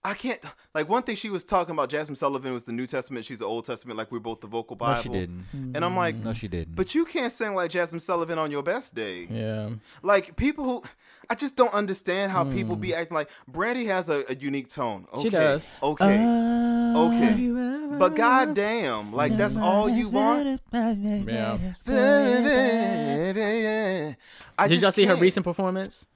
[0.05, 0.41] I can't
[0.75, 1.89] like one thing she was talking about.
[1.89, 3.25] Jazmine Sullivan was the New Testament.
[3.25, 3.97] She's the Old Testament.
[3.97, 4.97] Like we're both the vocal Bible.
[4.97, 5.47] no, she didn't.
[5.53, 6.75] And I'm like, No, she didn't.
[6.75, 9.29] but you can't sing like Jazmine Sullivan on your best day.
[9.31, 9.71] Yeah.
[10.03, 10.83] Like people who,
[11.31, 15.07] I just don't understand how people be acting like Brandy has a, a unique tone.
[15.13, 15.71] Okay, She does.
[15.81, 17.35] Okay, okay.
[17.51, 17.97] okay.
[17.97, 20.61] but goddamn, like that's all you want.
[20.73, 21.59] Yeah.
[24.59, 25.21] I Did y'all see her can't.
[25.23, 26.07] recent performance?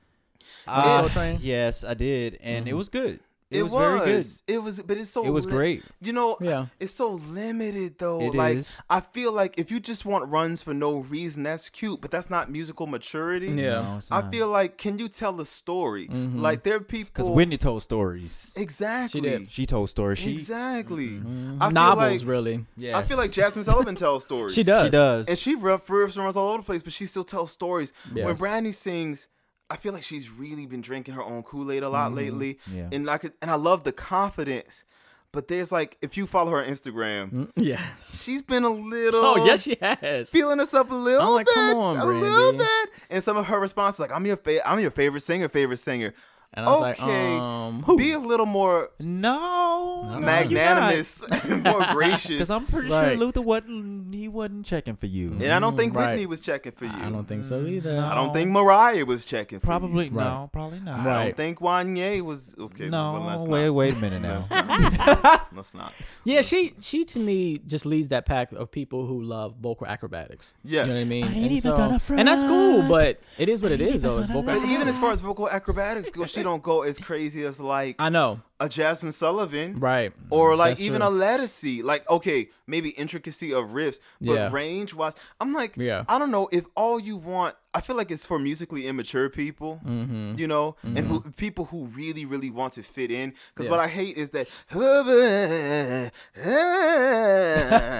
[0.67, 1.39] Uh, Soul Train?
[1.41, 2.79] Yes, I did, and it Mhm.
[2.79, 3.21] was good.
[3.49, 4.27] It, It, was, was, very good.
[4.49, 5.25] It was, but it's so.
[5.25, 5.85] It was li- great.
[6.01, 6.67] You know, Yeah.
[6.81, 8.21] it's so limited though.
[8.21, 8.81] It like is.
[8.91, 12.29] I feel like if you just want runs for no reason, that's cute, but that's
[12.29, 13.47] not musical maturity.
[13.49, 13.83] Yeah.
[13.83, 16.09] No, it's I feel like, can you tell a story?
[16.09, 16.41] Mhm.
[16.41, 17.11] Like there are people.
[17.15, 18.53] because Whitney told stories.
[18.57, 19.21] exactly.
[19.21, 19.51] She did.
[19.51, 20.19] She told stories.
[20.19, 21.11] She exactly.
[21.11, 21.59] Mhm.
[21.61, 22.65] I feel Novels, like- really.
[22.77, 22.99] Yeah.
[22.99, 24.55] I feel like Jazmine Sullivan tells stories.
[24.57, 24.87] She does.
[24.87, 25.29] She does.
[25.29, 27.93] and she rough riffs runs all over the place, but she still tells stories.
[28.13, 28.39] When Yes.
[28.39, 29.29] Brandy sings,
[29.69, 32.17] I feel like she's really been drinking her own Kool Aid a lot Mm-hmm.
[32.17, 32.89] lately, Yeah.
[32.93, 34.85] and like, and I love the confidence.
[35.33, 38.23] But there's like, if you follow her on Instagram, Mm, Yes.
[38.25, 39.21] she's been a little.
[39.23, 40.31] Oh, yes, she has.
[40.31, 43.47] Feeling herself a little I'm like, bit, come on, a little bit, and some of
[43.47, 46.15] her responses like, "I'm your fa- I'm your favorite singer, favorite singer."
[46.57, 47.97] And I was like, Okay, um, who?
[47.99, 52.29] Be a little more no, No, magnanimous, more gracious.
[52.31, 53.11] Because I'm pretty Right.
[53.11, 54.15] sure Luther wasn't.
[54.15, 55.33] He wasn't checking for you.
[55.33, 56.09] and I don't think Mm, right.
[56.13, 56.93] Whitney was checking for you.
[56.95, 57.99] I don't think so either.
[58.01, 59.61] I don't think Mariah was checking.
[59.61, 60.13] For Probably You.
[60.13, 60.25] Right.
[60.25, 60.51] no.
[60.53, 61.01] Probably not.
[61.07, 62.89] I don't think Wanya was okay.
[62.89, 63.13] No.
[63.13, 63.67] well, let's wait.
[63.67, 63.75] not.
[63.75, 64.43] Wait a minute now.
[65.55, 65.93] Let's not.
[65.93, 65.97] Let's.
[66.25, 70.55] Yeah, she she to me just leads that pack of people who love vocal acrobatics.
[70.65, 70.87] Yes.
[70.87, 71.25] You know what I mean?
[71.25, 73.85] I ain't and, even so- gonna and that's cool, but it is what it I
[73.85, 74.13] ain't is though.
[74.13, 76.99] even It's vocal But even as far as vocal acrobatics go, she don't go as
[76.99, 78.41] crazy as like I know.
[78.61, 79.79] a Jazmine Sullivan.
[79.81, 80.13] Right.
[80.31, 81.09] Or like That's even true.
[81.09, 84.49] a Ledisi, like okay, maybe intricacy of riffs, but Yeah.
[84.51, 86.05] range wise, I'm like, Yeah.
[86.09, 87.55] I don't know if all you want.
[87.75, 90.39] I feel like it's for musically immature people, Mm-hmm.
[90.39, 93.35] you know, and who, people who really, really want to fit in.
[93.55, 93.71] Because Yeah.
[93.73, 94.47] what I hate is that,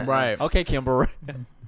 [0.07, 0.37] Right.
[0.47, 1.11] Okay, Kimber.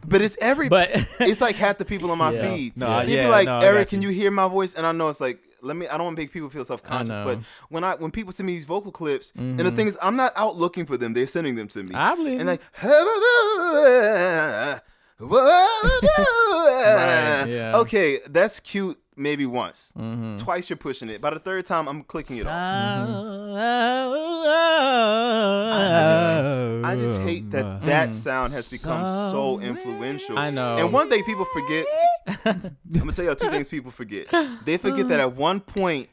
[0.06, 2.54] But it's every, But it's like half the people on my Yeah.
[2.54, 2.76] feed.
[2.76, 4.08] No, People yeah, like no, Eric, can you.
[4.08, 4.74] you hear my voice?
[4.74, 5.38] And I know it's like.
[5.60, 5.86] Let me.
[5.88, 8.46] I don't want to make people feel self conscious, but when I when people send
[8.46, 9.76] me these vocal clips, and the Mhm.
[9.76, 11.94] thing is, I'm not out looking for them; they're sending them to me.
[11.94, 12.38] I believe.
[12.40, 12.60] and like,
[17.48, 17.76] yeah.
[17.78, 18.98] okay, that's cute.
[19.18, 20.38] Maybe once, Mhm.
[20.38, 21.20] twice you're pushing it.
[21.20, 22.52] By the third time, I'm clicking it off.
[26.84, 28.14] I just hate that that Mm.
[28.14, 30.38] sound has become so influential.
[30.38, 30.76] I know.
[30.76, 31.84] And one thing people forget,
[32.44, 34.26] I'm gonna tell y'all two things people forget.
[34.64, 36.08] They forget that at one point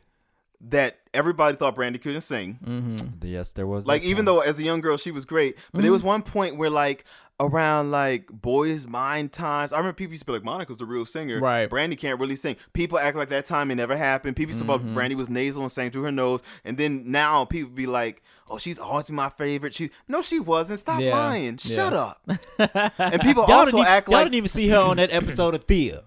[0.62, 2.60] that everybody thought Brandy couldn't sing.
[2.66, 3.24] Mhm.
[3.24, 3.88] Yes, there was.
[3.88, 6.58] Like even though as a young girl she was great, but there was one point
[6.58, 7.06] where like
[7.40, 11.06] around like boys mind times, I remember people used to be like Monica's the real
[11.06, 11.40] singer.
[11.42, 11.70] Right.
[11.70, 12.56] Brandy can't really sing.
[12.74, 14.36] People act like that time it never happened.
[14.38, 17.44] People used to thought Brandy was nasal and sang through her nose, and then now
[17.44, 20.80] people be like, "Oh, she's always my favorite." She no, she wasn't.
[20.80, 21.18] Stop Yeah.
[21.18, 21.60] lying.
[21.62, 21.76] Yeah.
[21.76, 22.22] Shut up.
[22.98, 24.26] and people y'all also act y'all like.
[24.28, 26.04] didn't even see her on that episode of Thea.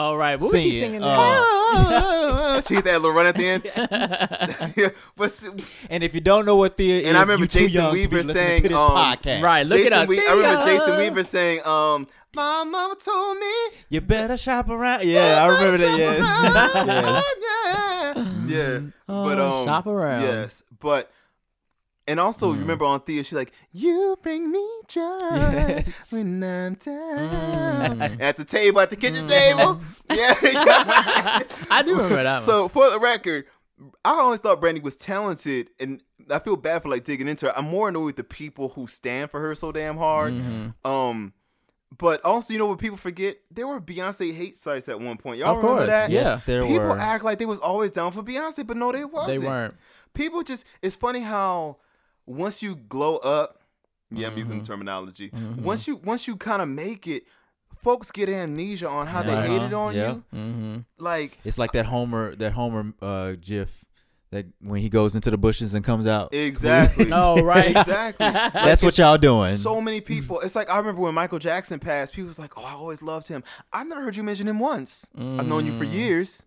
[0.00, 0.40] All right.
[0.40, 1.02] What was she Singing, singing?
[1.02, 2.62] uh, there?
[2.66, 3.62] she hit that little run at the end.
[4.76, 5.44] yeah, but
[5.90, 7.90] And if you don't know what Thea is, And I remember you too Jason young
[7.94, 9.42] to be Weaver saying, to this um, podcast.
[9.42, 9.66] Right.
[9.66, 10.08] Look Jason it up.
[10.08, 13.52] We- I remember Jason Weaver saying, um, "My mama told me."
[13.90, 15.02] You better shop around.
[15.04, 15.98] Yeah, I remember that.
[15.98, 17.24] Yes.
[18.16, 18.16] yes.
[18.48, 18.74] yeah.
[18.74, 18.80] Yeah.
[19.06, 20.22] But Oh, um shop around.
[20.22, 20.62] Yes.
[20.80, 21.10] But
[22.08, 22.60] and also Mm.
[22.60, 26.10] remember on Thea, she's like, You bring me joy Yes.
[26.12, 27.98] when I'm down.
[28.00, 28.20] Mm.
[28.20, 29.80] At the table, at the kitchen table.
[30.10, 30.34] Yeah.
[31.70, 32.40] I do remember that one.
[32.42, 33.44] so for the record,
[34.04, 37.56] I always thought Brandy was talented and I feel bad for like digging into her.
[37.56, 40.32] I'm more annoyed with the people who stand for her so damn hard.
[40.34, 40.74] Mhm.
[40.84, 41.32] Um
[41.98, 43.38] but also, you know what people forget?
[43.50, 45.38] There were Beyonce hate sites at one point.
[45.38, 46.08] Y'all Of remember course, that?
[46.10, 46.22] yeah.
[46.22, 46.98] Yes, there people were.
[46.98, 49.40] act like they was always down for Beyonce, but no, they wasn't.
[49.40, 49.74] They weren't.
[50.14, 51.78] People just it's funny how
[52.30, 53.58] once you glow up,
[54.10, 54.62] yeah, I'm using Mm-hmm.
[54.62, 55.30] the terminology.
[55.58, 57.24] Once you once you kind of make it,
[57.82, 59.40] folks get amnesia on how Yeah.
[59.42, 60.08] they hated on Yeah.
[60.12, 60.24] you.
[60.34, 60.76] Mm-hmm.
[60.98, 63.84] Like It's like that Homer, that Homer uh, GIF
[64.32, 66.32] that when he goes into the bushes and comes out.
[66.34, 67.08] exactly.
[67.12, 67.70] Oh, right.
[67.76, 68.28] exactly.
[68.30, 69.56] That's what y'all doing.
[69.56, 70.40] So many people.
[70.40, 72.12] It's like I remember when Michael Jackson passed.
[72.14, 75.08] People was like, "Oh, I always loved him." I've never heard you mention him once.
[75.16, 75.92] I've known you for Mm.
[75.92, 76.46] years.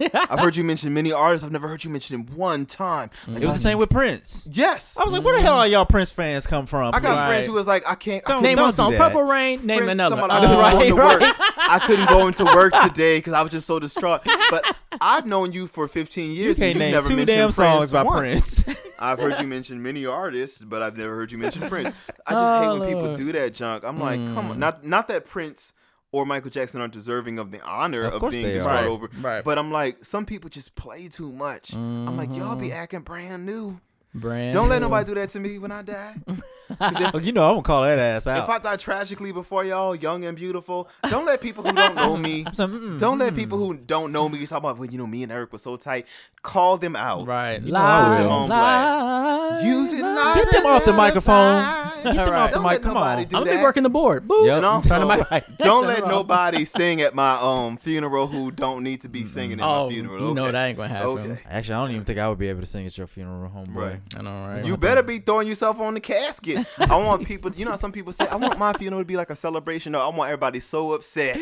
[0.00, 1.44] I've heard you mention many artists.
[1.44, 3.10] I've never heard you mention him one time.
[3.28, 4.48] Like, it was the same with Prince.
[4.50, 4.96] Yes.
[4.96, 6.92] I was like, where the hell are y'all Prince fans come from?
[6.94, 7.26] I got Right.
[7.28, 8.24] friends who was like, I can't.
[8.26, 8.90] I Don't- couldn't Name one do song.
[8.92, 8.98] that.
[8.98, 9.64] Purple Rain.
[9.64, 10.16] Name friends another.
[10.16, 11.34] talking about, I Uh, couldn't go right, into work.
[11.58, 14.22] I couldn't go into work today because I was just so distraught.
[14.50, 16.58] But I've known you for 15 you years.
[16.58, 18.62] can't and you've name never two mentioned damn songs by once.
[18.64, 18.78] Prince.
[18.98, 21.94] I've heard you mention many artists, but I've never heard you mention Prince.
[22.26, 23.16] I just hate Oh, when people Lord.
[23.16, 23.84] do that junk.
[23.84, 24.58] I'm like, come on.
[24.58, 25.72] Not not that Prince
[26.12, 28.66] or Michael Jackson aren't deserving of the honor Of of, being they are.
[28.68, 29.08] Right, over.
[29.20, 29.42] right.
[29.42, 31.72] But I'm like, some people just play too much.
[31.74, 32.60] I'm like, y'all Mm-hmm.
[32.60, 33.80] be acting brand new.
[34.14, 36.14] Brand Don't let nobody do that to me when I die.
[36.78, 38.44] 'Cause if, you know, I'm gonna call that ass out.
[38.44, 38.48] if.
[38.48, 42.44] I die tragically before y'all, young and beautiful, don't let people who don't know me
[42.52, 43.36] So, mm, Don't let mm.
[43.36, 45.76] people who don't know me talk about, well, you know, me and Eric were so
[45.76, 46.06] tight.
[46.42, 47.26] Call them out.
[47.26, 47.62] Right.
[47.62, 50.02] You know lies, know, lies, Use it.
[50.02, 51.62] Lies, get them off the microphone.
[51.62, 51.92] Lies.
[52.02, 52.40] Get them right.
[52.40, 52.82] off the mic.
[52.82, 53.18] Come on.
[53.18, 54.26] I'm gonna be working the board.
[54.26, 54.46] Boop.
[54.46, 54.56] Yep.
[54.56, 55.44] And also, Turn the Right.
[55.58, 59.66] don't let nobody sing at my um funeral who don't need to be singing at
[59.66, 60.28] Oh, my funeral.
[60.28, 60.52] you know okay?
[60.52, 61.08] that ain't gonna happen.
[61.08, 61.40] Okay.
[61.48, 63.74] Actually, I don't even think I would be able to sing at your funeral, homeboy.
[63.74, 64.00] Right.
[64.16, 64.64] I know, right?
[64.64, 66.61] You better be throwing yourself on the casket.
[66.78, 69.16] I want people, you know, how some people say, I want my funeral to be
[69.16, 69.92] like a celebration.
[69.92, 71.38] No, I want everybody so upset.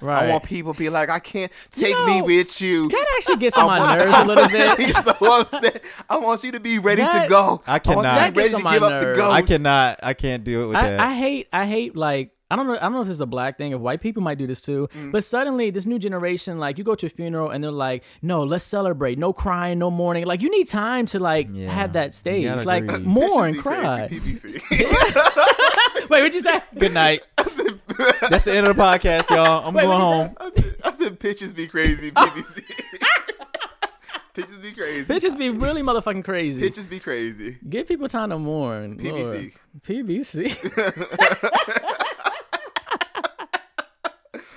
[0.00, 0.24] right.
[0.24, 2.88] I want people to be like, I can't take me know, with you.
[2.88, 4.66] that actually gets on I my want- nerves a little bit.
[4.66, 5.84] want be so upset.
[6.08, 7.62] I want you to be ready to go.
[7.66, 8.02] I want you to cannot.
[8.02, 9.34] be That gets ready to my give up the ghost.
[9.34, 10.00] I cannot.
[10.02, 11.00] I can't do it with I, that.
[11.00, 13.26] I hate I hate like I don't know I don't know if this is a
[13.26, 15.12] black thing if white people might do this too Mm.
[15.12, 18.42] but suddenly this new generation like you go to a funeral and they're like no
[18.44, 21.70] let's celebrate no crying no mourning like you need time to like Yeah.
[21.70, 22.98] have that stage gotta like agree.
[23.04, 24.08] mourn Pictures cry
[26.08, 27.22] wait what did you say Good night.
[27.38, 27.80] Said,
[28.30, 29.66] That's the end of the podcast, y'all.
[29.68, 30.34] I'm Wait, going home.
[30.38, 32.62] I said, I said pictures be crazy, PBC.
[34.34, 35.12] pictures be crazy.
[35.12, 37.56] bitches be really motherfucking crazy Pictures be crazy.
[37.68, 39.32] give people time to mourn PBC.
[39.32, 39.52] Lord.
[39.86, 41.94] PBC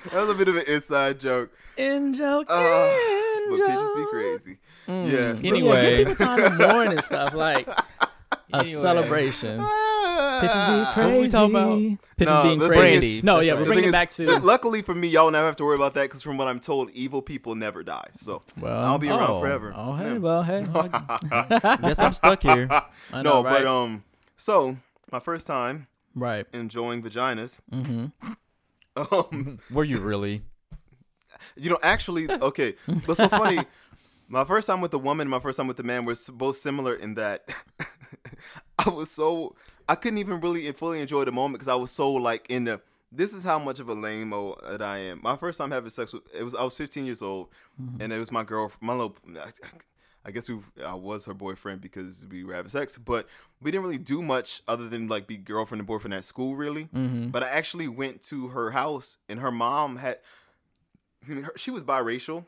[0.12, 1.50] That was a bit of an inside joke.
[1.76, 4.58] in joke Uh, in but pictures be crazy.
[4.86, 5.10] Mm.
[5.12, 5.34] Yeah.
[5.34, 5.96] So, so- Anyway.
[6.04, 7.68] give people time to mourn and stuff like
[8.52, 8.80] a Anyway.
[8.80, 11.20] celebration Ah, Pitches be What crazy.
[11.20, 12.16] we talking about?
[12.16, 13.18] Pitches No, being crazy.
[13.18, 13.60] is- no, yeah, right.
[13.60, 14.38] we're bringing thing it back is, to.
[14.42, 16.90] Luckily for me, y'all never have to worry about that because from what I'm told,
[16.90, 18.08] evil people never die.
[18.18, 19.72] So Well, I'll be around oh, forever.
[19.76, 20.18] Oh, hey, Yeah.
[20.18, 20.66] well, hey.
[21.82, 22.68] Guess I'm stuck here.
[23.12, 23.52] I no, right?
[23.58, 24.04] but um,
[24.36, 24.76] so
[25.12, 26.46] my first time right.
[26.54, 27.60] enjoying vaginas.
[27.72, 28.32] Mm-hmm.
[28.98, 30.42] Um, Were you really?
[31.56, 32.74] you know, actually, okay,
[33.06, 33.64] but so funny.
[34.30, 36.94] My first time with the woman, my first time with the man were both similar
[36.94, 37.48] in that
[38.78, 39.56] I was so
[39.88, 42.80] I couldn't even really fully enjoy the moment because I was so like in the.
[43.10, 44.28] This is how much of a lame
[44.68, 45.20] that I am.
[45.22, 47.48] My first time having sex with it was I was 15 years old,
[48.00, 49.16] and it was my girl, my little.
[49.30, 49.48] I
[50.30, 53.26] guess we I was her boyfriend because we were having sex, but
[53.62, 56.84] we didn't really do much other than like be girlfriend and boyfriend at school, really.
[56.84, 57.28] Mm-hmm.
[57.28, 60.18] But I actually went to her house, and her mom had.
[61.28, 62.46] I She was biracial,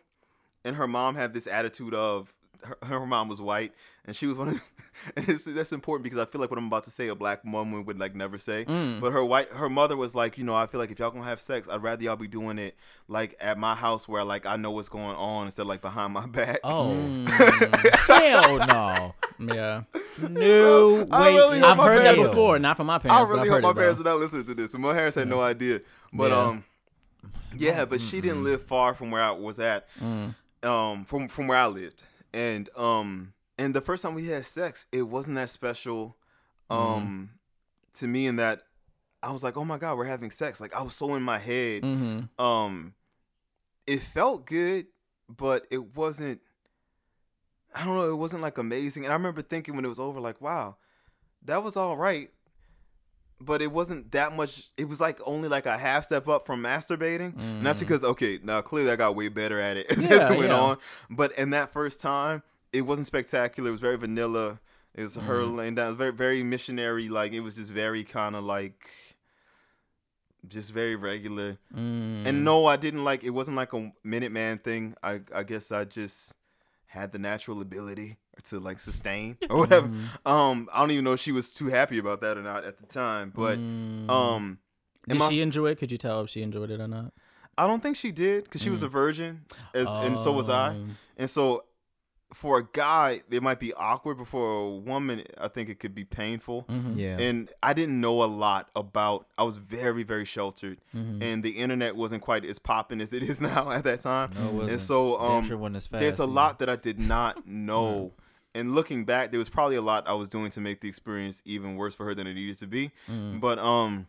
[0.65, 3.73] and her mom had this attitude of her, her mom was white,
[4.07, 4.61] and she was one of.
[5.17, 7.43] And it's, that's important because I feel like what I'm about to say, a black
[7.45, 8.65] woman would like never say.
[8.67, 9.01] Mm.
[9.01, 11.25] But her white, her mother was like, you know, I feel like if y'all gonna
[11.25, 12.77] have sex, I'd rather y'all be doing it
[13.09, 16.13] like at my house where like I know what's going on instead of like behind
[16.13, 16.59] my back.
[16.65, 17.29] Oh, Mm.
[17.99, 18.59] hell
[19.39, 19.55] no.
[19.55, 19.83] yeah.
[20.29, 23.55] No I wait, really I've heard that before, not from my I parents, really but
[23.57, 24.75] I've hope my it, parents are not listening to this.
[24.75, 25.81] My parents had no idea.
[26.13, 26.39] But Yeah.
[26.43, 26.65] um,
[27.57, 29.87] yeah, but she didn't live far from where I was at.
[30.03, 30.35] Mm.
[30.63, 32.03] um from from where I lived.
[32.33, 36.17] And um and the first time we had sex, it wasn't that special
[36.69, 37.31] um
[37.95, 38.63] to me in that
[39.23, 41.39] I was like, "Oh my god, we're having sex." Like I was so in my
[41.39, 41.83] head.
[41.83, 42.43] Mm-hmm.
[42.43, 42.95] Um
[43.87, 44.87] it felt good,
[45.29, 46.41] but it wasn't
[47.75, 49.05] I don't know, it wasn't like amazing.
[49.05, 50.77] And I remember thinking when it was over like, "Wow,
[51.45, 52.31] that was all right."
[53.43, 54.69] But it wasn't that much.
[54.77, 57.39] It was like only like a half step up from masturbating.
[57.39, 57.83] And that's Mm.
[57.83, 60.61] because okay, now clearly I got way better at it as Yeah, it went yeah.
[60.61, 60.79] on.
[61.09, 63.71] But in that first time, it wasn't spectacular.
[63.71, 64.61] It was very vanilla.
[64.95, 65.57] It was her Mm.
[65.57, 65.87] laying down.
[65.87, 67.09] It was very very missionary.
[67.09, 68.91] Like it was just very kind of like
[70.49, 71.59] just very regular.
[71.75, 72.27] Mm.
[72.27, 73.25] And no, I didn't like.
[73.25, 74.95] It wasn't like a Minute Man thing.
[75.03, 76.35] I I guess I just
[76.91, 79.87] had the natural ability to like sustain or whatever.
[79.89, 80.27] Mhm.
[80.27, 82.79] Um, I don't even know if she was too happy about that or not at
[82.79, 83.33] the time.
[83.35, 84.11] But Mm.
[84.11, 84.59] um,
[85.09, 85.79] did my- she enjoy it?
[85.79, 87.13] Could you tell if she enjoyed it or not?
[87.57, 88.87] I don't think she did because she was Mm.
[88.87, 90.71] a virgin, as and so was I.
[90.71, 91.65] Um, And so,
[92.33, 95.95] for a guy, it might be awkward, but for a woman, I think it could
[95.95, 96.65] be painful.
[96.69, 97.19] mhm, Yeah.
[97.19, 99.27] And I didn't know a lot about.
[99.37, 101.23] I was very, very sheltered, mhm.
[101.23, 104.31] and the internet wasn't quite as popping as it is now at that time.
[104.35, 104.73] no, it wasn't.
[104.73, 106.33] And so, um, sure fast there's a either.
[106.33, 108.13] lot that I did not know.
[108.55, 111.41] And looking back, there was probably a lot I was doing to make the experience
[111.45, 112.91] even worse for her than it needed to be.
[113.09, 113.41] Mm.
[113.41, 114.09] But um,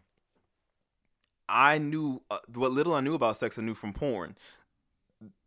[1.48, 3.60] I knew uh, what little I knew about sex.
[3.60, 4.36] I knew from porn.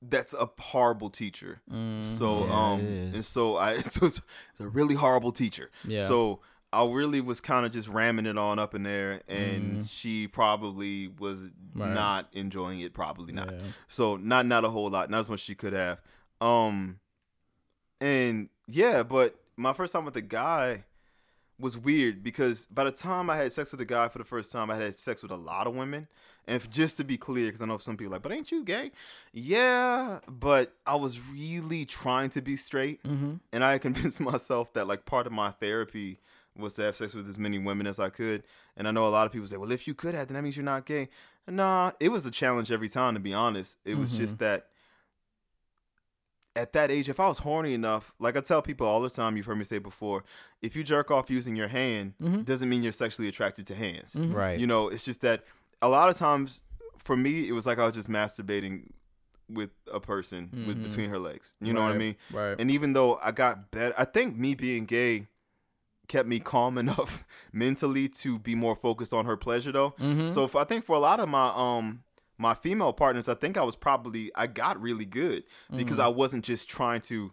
[0.03, 1.61] That's a horrible teacher.
[1.71, 2.05] Mm.
[2.05, 4.21] So Yeah, um, and so I so it's,
[4.53, 5.71] it's a really horrible teacher.
[5.85, 6.07] yeah.
[6.07, 6.41] So
[6.73, 9.91] I really was kind of just ramming it on up in there, and Mhm.
[9.91, 11.93] she probably was Right.
[11.93, 12.95] not enjoying it.
[12.95, 13.53] Probably not.
[13.53, 13.61] Yeah.
[13.89, 16.01] So not not a whole lot, not as much as she could have.
[16.41, 16.99] Um,
[18.01, 20.85] and yeah, but my first time with a guy
[21.59, 24.51] was weird because by the time I had sex with a guy for the first
[24.51, 26.09] time, I had sex with a lot of women.
[26.47, 28.53] And if, just to be clear, because I know some people are like, but ain't
[28.53, 28.91] you gay?
[29.33, 33.35] Yeah, but I was really trying to be straight, Mm-hmm.
[33.53, 36.19] and I convinced myself that like part of my therapy
[36.57, 38.43] was to have sex with as many women as I could.
[38.77, 40.43] And I know a lot of people say, well, if you could have, then that
[40.43, 41.09] means you're not gay.
[41.49, 43.77] Nah, it was a challenge every time, to be honest.
[43.85, 44.67] It was just that
[46.57, 49.37] at that age, if I was horny enough, like I tell people all the time,
[49.37, 50.23] you've heard me say before,
[50.63, 52.45] if you jerk off using your hand, Mhm.
[52.45, 54.15] doesn't mean you're sexually attracted to hands.
[54.15, 54.33] Mhm.
[54.33, 54.59] Right.
[54.59, 55.45] You know, it's just that
[55.85, 56.63] a lot of times
[56.99, 58.91] for me, it was like I was just masturbating
[59.49, 60.83] with a person with Mhm.
[60.85, 61.55] between her legs.
[61.61, 62.17] You know what I mean?
[62.33, 62.57] Right.
[62.59, 65.27] And even though I got better, I think me being gay
[66.09, 69.91] kept me calm enough mentally to be more focused on her pleasure though.
[69.99, 70.29] Mhm.
[70.31, 72.03] So if, I think for a lot of my um
[72.39, 75.45] my female partners, I think I was probably I got really good
[75.77, 76.05] because Mm.
[76.05, 77.33] I wasn't just trying to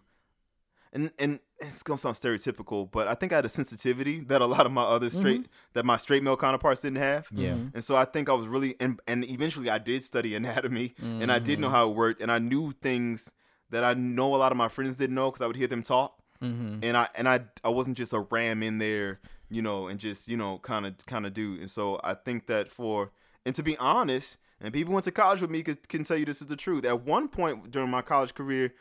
[0.92, 4.46] and and it's gonna sound stereotypical, but I think I had a sensitivity that a
[4.46, 7.28] lot of my other straight that my straight male counterparts didn't have.
[7.32, 7.52] Yeah.
[7.54, 7.70] Mhm.
[7.74, 11.30] And so I think I was really and and eventually I did study anatomy and
[11.32, 11.72] I did know Mhm.
[11.72, 13.32] how it worked and I knew things
[13.70, 15.82] that I know a lot of my friends didn't know because I would hear them
[15.82, 16.80] talk Mhm.
[16.82, 20.28] and I and I I wasn't just a ram in there, you know, and just
[20.28, 21.58] you know kind of kind of do.
[21.60, 23.12] And so I think that for
[23.46, 26.24] and to be honest, and people went to college with me can, can tell you
[26.24, 26.84] this is the truth.
[26.84, 28.72] At one point during my college career,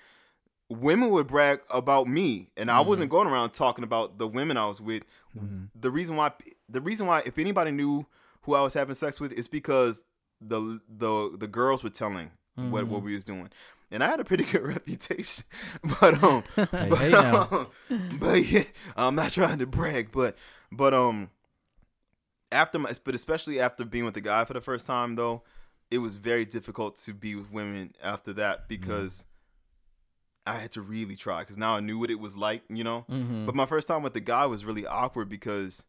[0.72, 4.66] women would brag about me, and I wasn't going around talking about the women I
[4.68, 5.04] was with.
[5.38, 5.70] Mhm.
[5.76, 6.32] The reason why
[6.70, 8.06] the reason why if anybody knew
[8.44, 10.02] who I was having sex with is because
[10.40, 13.06] the the the girls were telling what what Mhm.
[13.06, 13.50] we was doing.
[13.94, 15.44] And I had a pretty good reputation,
[16.00, 17.68] but um, Hey, but, hey um,
[18.20, 18.64] but yeah,
[18.96, 20.38] I'm not trying to brag, but
[20.72, 21.30] but um,
[22.52, 25.42] after my, but especially after being with the guy for the first time though,
[25.90, 29.26] it was very difficult to be with women after that because
[30.46, 33.06] I had to really try because now I knew what it was like, you know.
[33.10, 33.46] Mm-hmm.
[33.46, 35.84] But my first time with the guy was really awkward because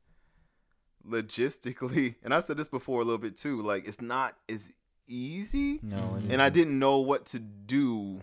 [1.09, 4.71] logistically, and I said this before a little bit too, like it's not as
[5.07, 8.23] easy, No, and I didn't know what to do.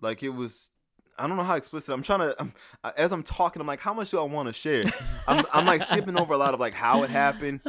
[0.00, 0.70] Like it was.
[1.18, 1.94] I don't know how explicit.
[1.94, 2.34] I'm trying to.
[2.38, 2.52] I'm,
[2.96, 4.82] as I'm talking, I'm like, how much do I want to share?
[5.28, 7.60] I'm, I'm like skipping over a lot of like how it happened,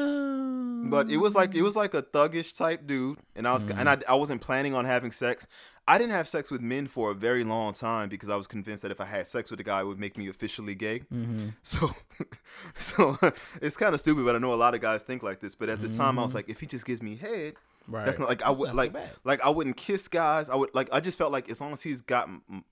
[0.89, 3.89] but it was like it was like a thuggish type dude, and I was and
[3.89, 5.47] I, I wasn't planning on having sex.
[5.87, 8.83] I didn't have sex with men for a very long time because I was convinced
[8.83, 10.99] that if I had sex with a guy, it would make me officially gay.
[11.13, 11.49] Mm-hmm.
[11.63, 11.91] So,
[12.77, 13.17] so
[13.61, 15.55] it's kind of stupid, but I know a lot of guys think like this.
[15.55, 17.55] But at the time, I was like, if he just gives me head,
[17.85, 18.05] Right.
[18.05, 20.49] that's not like I would not so like like I wouldn't kiss guys.
[20.49, 22.63] I would like I just felt like as long as he's got m-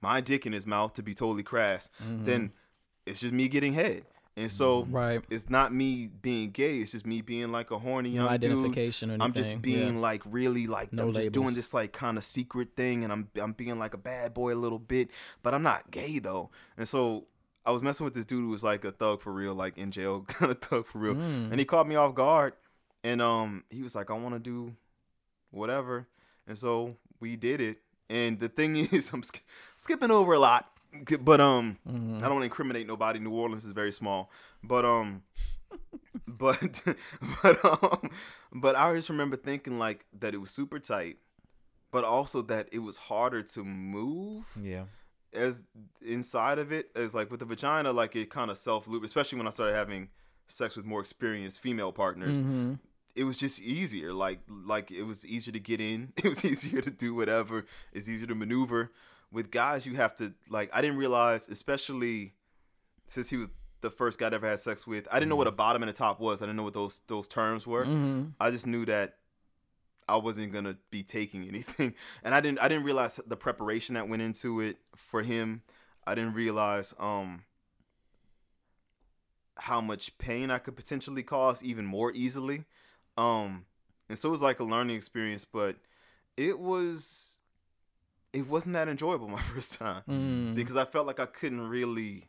[0.00, 2.50] my dick in his mouth to be totally crass, then
[3.06, 4.06] it's just me getting head.
[4.38, 4.84] And so.
[4.90, 5.22] Right.
[5.30, 6.78] it's not me being gay.
[6.80, 8.50] It's just me being like a horny young No dude.
[8.52, 9.24] identification or anything.
[9.26, 10.00] I'm just being yeah.
[10.00, 11.56] like really like No I'm just doing labels.
[11.56, 14.56] this like kind of secret thing, and I'm I'm being like a bad boy a
[14.56, 15.08] little bit,
[15.42, 16.50] but I'm not gay though.
[16.76, 17.26] And so
[17.64, 19.90] I was messing with this dude who was like a thug for real, like in
[19.90, 21.50] jail kind of thug for real, Mm.
[21.50, 22.52] and he caught me off guard,
[23.04, 24.74] and um he was like, I want to do
[25.50, 26.06] whatever,
[26.46, 27.78] and so we did it.
[28.08, 29.42] And the thing is, I'm sk-
[29.76, 30.70] skipping over a lot,
[31.20, 31.78] but um.
[31.88, 32.18] Mhm.
[32.18, 33.18] I don't want to incriminate nobody.
[33.18, 34.30] New Orleans is very small,
[34.62, 35.22] but um,
[36.26, 36.82] but
[37.42, 38.10] but um,
[38.52, 41.18] but I just remember thinking like that it was super tight,
[41.90, 44.84] but also that it was harder to move Yeah.
[45.32, 45.64] as
[46.04, 49.38] inside of it as like with the vagina, like it kind of self loop, especially
[49.38, 50.08] when I started having
[50.48, 52.40] sex with more experienced female partners.
[52.40, 52.78] Mhm.
[53.14, 56.12] It was just easier, like like it was easier to get in.
[56.24, 57.64] It was easier to do whatever.
[57.92, 58.92] It's easier to maneuver.
[59.32, 60.70] With guys, you have to like.
[60.72, 62.34] I didn't realize, especially
[63.08, 63.50] since he was
[63.80, 65.06] the first guy I ever had sex with.
[65.10, 66.40] I didn't know what a bottom and a top was.
[66.42, 67.84] I didn't know what those those terms were.
[67.84, 68.32] Mhm.
[68.40, 69.18] I just knew that
[70.08, 74.08] I wasn't gonna be taking anything, and I didn't I didn't realize the preparation that
[74.08, 75.62] went into it for him.
[76.06, 77.42] I didn't realize um
[79.58, 82.64] how much pain I could potentially cause even more easily.
[83.16, 83.64] Um,
[84.08, 85.76] and so it was like a learning experience, but
[86.36, 87.35] it was
[88.36, 90.54] it wasn't that enjoyable my first time Mm.
[90.54, 92.24] because I felt like I couldn't really.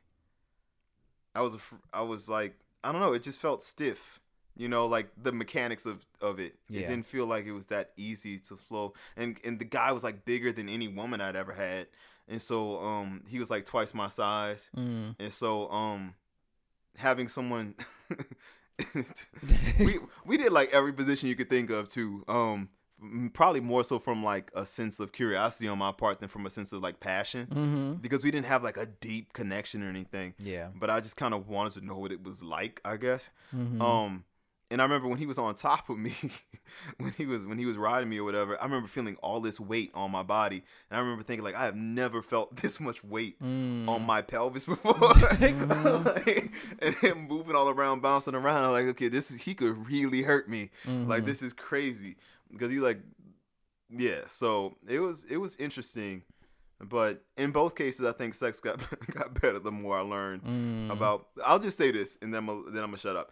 [1.35, 1.55] I was
[1.93, 3.13] I was like I don't know.
[3.13, 4.19] It just felt stiff.
[4.55, 6.55] You know, like the mechanics of of it.
[6.69, 8.93] It didn't feel like it was that easy to flow.
[9.15, 11.87] And and the guy was like bigger than any woman I'd ever had.
[12.27, 14.69] And so um he was like twice my size.
[14.75, 15.15] Mm.
[15.19, 16.15] And so um
[16.95, 17.75] having someone
[19.79, 22.23] we we did like every position you could think of too.
[22.27, 22.69] Um
[23.33, 26.49] probably more so from like a sense of curiosity on my part than from a
[26.49, 28.01] sense of like passion Mhm.
[28.01, 30.33] because we didn't have like a deep connection or anything.
[30.39, 30.69] Yeah.
[30.75, 33.29] But I just kind of wanted to know what it was like, I guess.
[33.55, 33.81] Mhm.
[33.81, 34.23] Um,
[34.69, 36.13] and I remember when he was on top of me,
[36.97, 38.59] when he was when he was riding me or whatever.
[38.59, 41.63] I remember feeling all this weight on my body, and I remember thinking like I
[41.65, 43.87] have never felt this much weight Mm.
[43.87, 48.63] on my pelvis before, Like, and him moving all around, bouncing around.
[48.65, 50.71] I'm like, okay, this is he could really hurt me.
[50.85, 51.27] Like Mhm.
[51.27, 52.17] this is crazy
[52.51, 52.99] because he like,
[53.89, 54.21] yeah.
[54.27, 56.23] So it was it was interesting,
[56.81, 58.77] but in both cases, I think sex got
[59.13, 60.91] got better the more I learned Mm.
[60.91, 61.27] about.
[61.45, 63.31] I'll just say this, and then I'm, gonna- then I'm gonna shut up.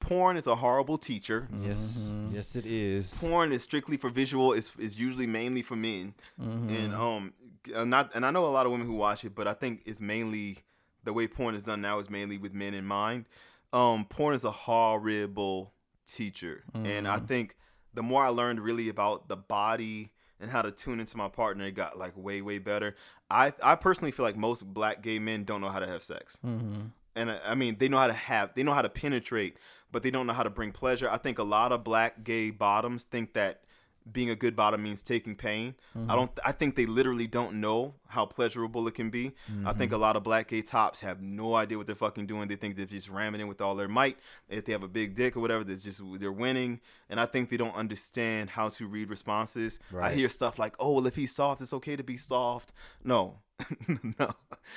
[0.00, 1.46] Porn is a horrible teacher.
[1.62, 2.10] Yes.
[2.10, 2.32] Mhm.
[2.32, 3.18] Yes, it is.
[3.20, 4.52] Porn is strictly for visual.
[4.54, 6.68] is is usually mainly for men, Mhm.
[6.70, 7.34] and um,
[7.74, 9.82] uh, not and I know a lot of women who watch it, but I think
[9.84, 10.58] it's mainly
[11.04, 13.26] the way porn is done now is mainly with men in mind.
[13.74, 15.74] Um, porn is a horrible
[16.06, 17.28] teacher, and I Mhm.
[17.28, 17.56] think
[17.94, 21.66] the more I learned really about the body and how to tune into my partner,
[21.66, 22.94] it got like way way better.
[23.30, 26.38] I I personally feel like most black gay men don't know how to have sex
[26.44, 26.90] Mhm.
[27.14, 29.56] and I I mean they know how to have they know how to penetrate,
[29.92, 31.08] but they don't know how to bring pleasure.
[31.10, 33.62] I think a lot of black gay bottoms think that
[34.10, 35.74] being a good bottom means taking pain.
[36.08, 36.30] I don't.
[36.44, 39.32] I think they literally don't know how pleasurable it can be.
[39.64, 42.48] I think a lot of black gay tops have no idea what they're fucking doing.
[42.48, 44.18] They think they're just ramming in with all their might.
[44.48, 46.80] If they have a big dick or whatever, they're just they're winning.
[47.08, 49.78] And I think they don't understand how to read responses.
[49.92, 52.72] I hear stuff like, "Oh, well, if he's soft, it's okay to be soft."
[53.04, 53.38] No,
[54.18, 54.34] no.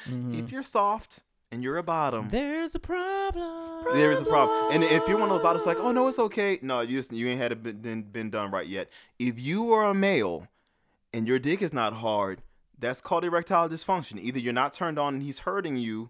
[0.07, 0.37] Mhm.
[0.37, 1.21] If you're soft
[1.53, 3.95] and you're a bottom, There's a problem.
[3.95, 4.71] there is a problem.
[4.73, 6.57] And if you're one of those bottoms, like, oh no, it's okay.
[6.61, 8.89] No, you just you ain't had it been, been done right yet.
[9.19, 10.47] If you are a male
[11.13, 12.41] and your dick is not hard,
[12.79, 14.19] that's called erectile dysfunction.
[14.19, 16.09] Either you're not turned on and he's hurting you,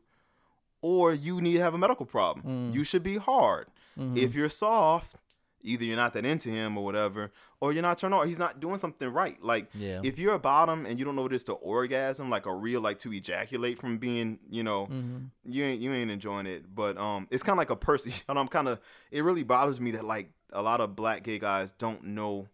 [0.82, 2.72] or you need to have a medical problem.
[2.72, 2.74] Mm.
[2.74, 3.68] You should be hard.
[4.00, 4.18] Mhm.
[4.18, 5.16] If you're soft,
[5.64, 8.28] either you're not that into him or whatever, or you're not turned on.
[8.28, 9.42] He's not doing something right.
[9.42, 10.02] Like Yeah.
[10.04, 12.54] if you're a bottom and you don't know what it is to orgasm, like a
[12.54, 15.30] real like to ejaculate from being, you know, Mhm.
[15.46, 16.76] you ain't you ain't enjoying it.
[16.76, 18.12] But um, it's kind of like a person.
[18.30, 18.80] And I'm kind of.
[19.12, 22.48] It really bothers me that like a lot of black gay guys don't know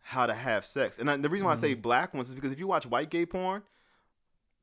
[0.00, 0.98] how to have sex.
[0.98, 1.82] And I, the reason why I say Mm.
[1.82, 3.62] black ones is because if you watch white gay porn,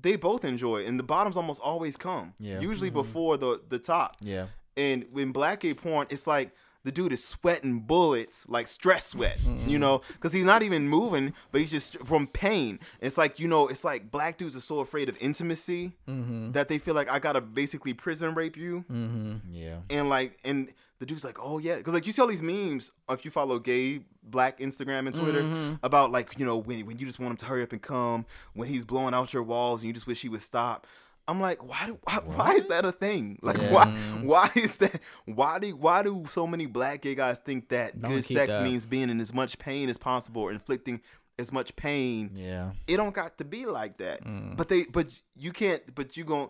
[0.01, 2.33] they both enjoy it, and the bottoms almost always come.
[2.39, 2.59] Yeah.
[2.59, 2.95] Usually Mhm.
[2.95, 4.17] before the the top.
[4.21, 4.47] Yeah.
[4.77, 6.51] And when black gay porn, it's like
[6.85, 9.79] the dude is sweating bullets, like stress sweat, you Mm-hmm.
[9.79, 12.79] know, because he's not even moving, but he's just from pain.
[13.01, 16.53] It's like you know, it's like black dudes are so afraid of intimacy Mhm.
[16.53, 19.41] that they feel like I gotta basically prison rape you, Mhm.
[19.51, 19.79] Yeah.
[19.89, 22.91] and like, and the dude's like, oh yeah, because like you see all these memes
[23.09, 25.79] if you follow gay black Instagram and Twitter Mhm.
[25.83, 28.25] about like you know when when you just want him to hurry up and come,
[28.53, 30.87] when he's blowing out your walls and you just wish he would stop.
[31.27, 33.37] I'm like, why do why, why is that a thing?
[33.43, 33.71] Like Yeah.
[33.71, 33.85] why
[34.23, 38.11] why is that why do why do so many black gay guys think that Don't
[38.11, 38.63] good sex that.
[38.63, 41.01] means being in as much pain as possible or inflicting
[41.37, 42.31] as much pain?
[42.33, 42.71] Yeah.
[42.87, 44.23] It don't got to be like that.
[44.25, 44.57] Mm.
[44.57, 46.49] But they but you can't but you gonna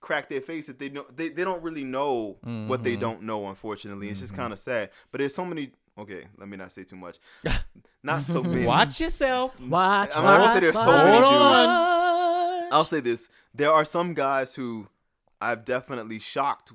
[0.00, 2.36] crack their face if they know they, they don't really know
[2.68, 3.00] what they Mhm.
[3.00, 4.08] don't know unfortunately.
[4.08, 4.90] It's just kind of sad.
[5.12, 7.18] But there's so many okay, let me not say too much.
[8.04, 8.64] Not so many.
[8.64, 9.58] Watch yourself.
[9.60, 10.14] Watch.
[10.14, 11.30] I'm not gonna say watch, there's so many dudes.
[11.32, 12.68] watch.
[12.70, 13.28] I'll say this:
[13.58, 14.88] there are some guys who
[15.40, 16.72] I've definitely shocked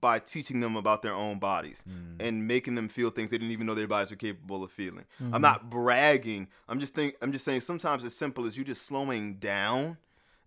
[0.00, 2.16] by teaching them about their own bodies Mm.
[2.20, 5.04] and making them feel things they didn't even know their bodies were capable of feeling.
[5.20, 5.34] Mm-hmm.
[5.34, 6.46] I'm not bragging.
[6.68, 9.96] I'm just think I'm just saying sometimes as simple as you just slowing down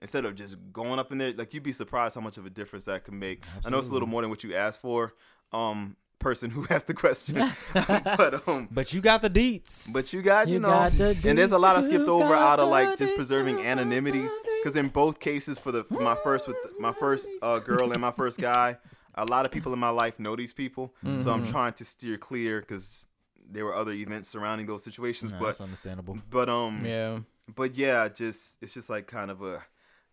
[0.02, 1.34] instead of just going up in there.
[1.34, 3.44] Like you'd be surprised how much of a difference that can make.
[3.66, 5.14] I know it's a little more than what you asked for.
[5.52, 7.34] Um person who asked the question.
[7.74, 9.92] but um But you got the deets.
[9.94, 12.34] but you got, you, You know, got the and there's a lot I skipped over
[12.34, 14.26] out of like just preserving anonymity.
[14.62, 18.00] Because in both cases, for the for my first with my first uh, girl and
[18.00, 18.78] my first guy,
[19.16, 21.30] a lot of people in my life know these people, so Mm-hmm.
[21.30, 23.08] I'm trying to steer clear because
[23.54, 25.32] there were other events surrounding those situations.
[25.32, 26.20] Nah, but that's understandable.
[26.30, 27.20] but um Yeah.
[27.56, 29.64] but yeah, just it's just like kind of a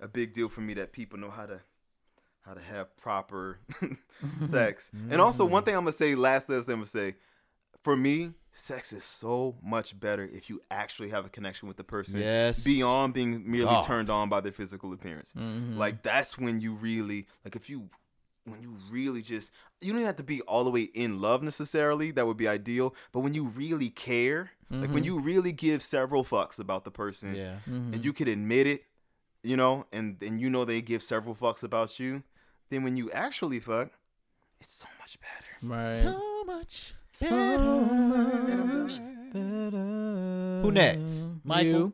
[0.00, 1.60] a big deal for me that people know how to
[2.48, 3.58] how to have proper
[4.44, 4.90] sex.
[5.10, 7.14] And also one thing I'm gonna say, last last thing I'm gonna say,
[7.84, 11.84] for me, sex is so much better if you actually have a connection with the
[11.84, 12.64] person Yes.
[12.64, 13.82] beyond being merely Oh.
[13.82, 15.32] turned on by their physical appearance.
[15.36, 15.76] Mm-hmm.
[15.78, 17.88] Like that's when you really like if you
[18.44, 22.10] when you really just you don't have to be all the way in love necessarily.
[22.12, 22.94] That would be ideal.
[23.12, 27.34] But when you really care, like when you really give several fucks about the person,
[27.34, 27.56] Yeah.
[27.68, 27.92] Mm-hmm.
[27.94, 28.84] and you can admit it,
[29.42, 32.22] you know, and and you know they give several fucks about you,
[32.70, 33.90] then when you actually fuck,
[34.60, 35.74] it's so much better.
[35.74, 36.00] Right.
[36.00, 37.64] So much So better.
[37.64, 38.98] much
[39.32, 40.60] better.
[40.62, 41.28] Who next?
[41.44, 41.70] Michael?
[41.72, 41.92] You.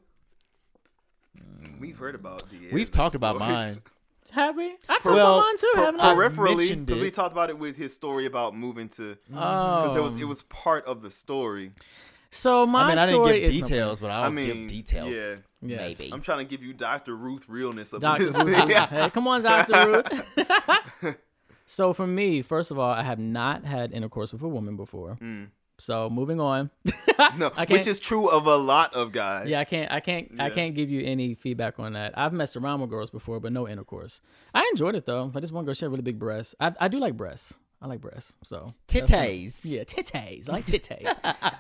[1.38, 1.80] Mm.
[1.80, 2.70] We've heard about the.
[2.72, 3.74] We've talked about mine.
[4.30, 4.74] Have we?
[4.88, 6.14] I talked Well, about mine too, Per- haven't I?
[6.14, 9.82] peripherally, mentioned because we talked about it with his story about moving to, Oh.
[9.82, 10.26] because it was it oh.
[10.26, 11.70] was part of the story.
[12.34, 14.68] So my I mean, I didn't story give is details, but I'll I mean, give
[14.68, 15.14] details.
[15.14, 15.36] yeah.
[15.62, 15.98] Yes.
[15.98, 16.12] Maybe.
[16.12, 17.14] I'm trying to give you Dr.
[17.16, 18.26] Ruth realness of Dr.
[18.26, 18.36] this.
[18.36, 18.56] Ruth.
[18.90, 20.02] Hey, come on, Dr.
[20.36, 21.16] Ruth.
[21.66, 25.16] so for me, first of all, I have not had intercourse with a woman before.
[25.22, 25.48] Mm.
[25.78, 26.70] So moving on.
[27.36, 29.48] no, I which can't- is true of a lot of guys.
[29.48, 32.16] Yeah, I can't, I can't, I can't give you any feedback on that.
[32.16, 34.20] I've messed around with girls before, but no intercourse.
[34.54, 35.30] I enjoyed it though.
[35.34, 36.54] Like this one girl, she had really big breasts.
[36.60, 37.54] I, I do like breasts.
[37.84, 38.34] I like breasts.
[38.42, 39.60] So that's- Titties.
[39.62, 40.48] Yeah, titties.
[40.48, 41.14] I like titties.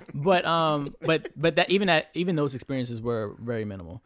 [0.14, 4.02] but um, but but that even that even those experiences were very minimal.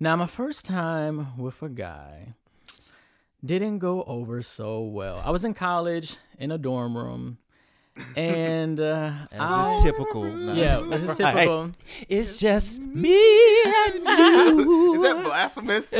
[0.00, 2.32] Now my first time with a guy
[3.44, 5.20] didn't go over so well.
[5.22, 7.36] I was in college in a dorm room,
[8.16, 10.24] and uh, As I- is typical.
[10.40, 10.54] Nah.
[10.54, 11.34] yeah, this is Right.
[11.34, 11.72] typical.
[12.08, 13.12] It's just me
[13.64, 14.94] and you.
[14.94, 15.92] Is that blasphemous?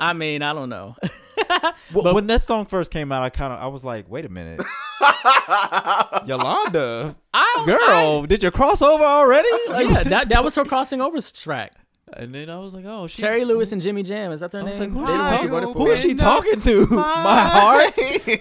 [0.00, 0.96] I mean, I don't know.
[1.92, 4.28] Well, when that song first came out, I kind of I was like, wait a
[4.28, 4.60] minute,
[6.26, 9.48] Yolanda, I, girl, did you cross over already?
[9.68, 11.72] Like, yeah, that that was her crossing over track.
[12.12, 14.32] and then I was like, oh, she's, Terry Lewis and Jimmy Jam.
[14.32, 14.94] Is that their I was name?
[14.94, 16.08] like, who, They the ones she, who wrote it who for is her.
[16.08, 16.86] she talking to?
[16.86, 17.94] My heart.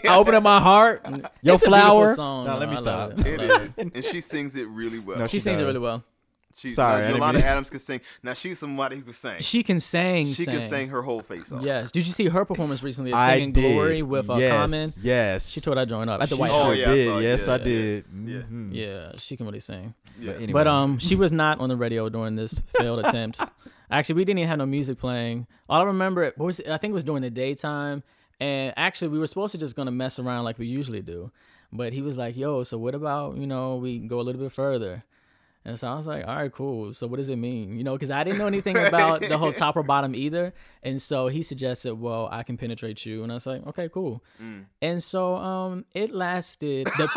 [0.06, 1.06] I open up my heart.
[1.42, 2.14] Your It's a flower.
[2.16, 2.60] song, No, though.
[2.60, 3.10] let me I stop.
[3.18, 5.20] love It I love is, and she sings it really well.
[5.20, 6.04] No, She She sings it really well.
[6.58, 8.02] She, Sorry, I like, didn't Yolanda Adams can sing.
[8.24, 9.40] Now she's somebody who can sing.
[9.42, 10.26] She can sing.
[10.26, 10.70] She can sing.
[10.70, 11.62] sing her whole face off.
[11.62, 11.92] Yes.
[11.92, 13.74] Did you see her performance recently of I singing did.
[13.74, 14.90] Glory with uh, yes, Common?
[15.00, 15.50] Yes.
[15.52, 16.80] She told I joined up at the She White Oh, sure House.
[16.80, 17.06] yeah, I did.
[17.08, 17.18] saw.
[17.20, 18.06] Yes, Yeah, I did.
[18.26, 18.38] Yeah.
[18.40, 18.70] Mhm.
[18.74, 19.94] Yeah, she can really sing.
[20.20, 20.32] Yeah.
[20.32, 20.54] But anyway.
[20.54, 23.40] But um, she was not on the radio during this failed attempt.
[23.92, 25.46] Actually, we didn't even have no music playing.
[25.70, 28.02] All I remember, it was I think it was during the daytime,
[28.40, 31.32] and actually we were supposed to just gonna mess around like we usually do,
[31.72, 34.52] but he was like, "Yo, so what about you know we go a little bit
[34.52, 35.04] further?"
[35.68, 36.94] And so I was like, all right, cool.
[36.94, 37.78] So what does it mean?
[37.78, 40.54] You know, because I didn't know anything about the whole top or bottom either.
[40.82, 43.22] And so he suggested, well, I can penetrate you.
[43.22, 44.24] And I was like, okay, cool.
[44.42, 44.64] Mm.
[44.82, 46.86] And so um, it lasted.
[46.86, 47.08] The,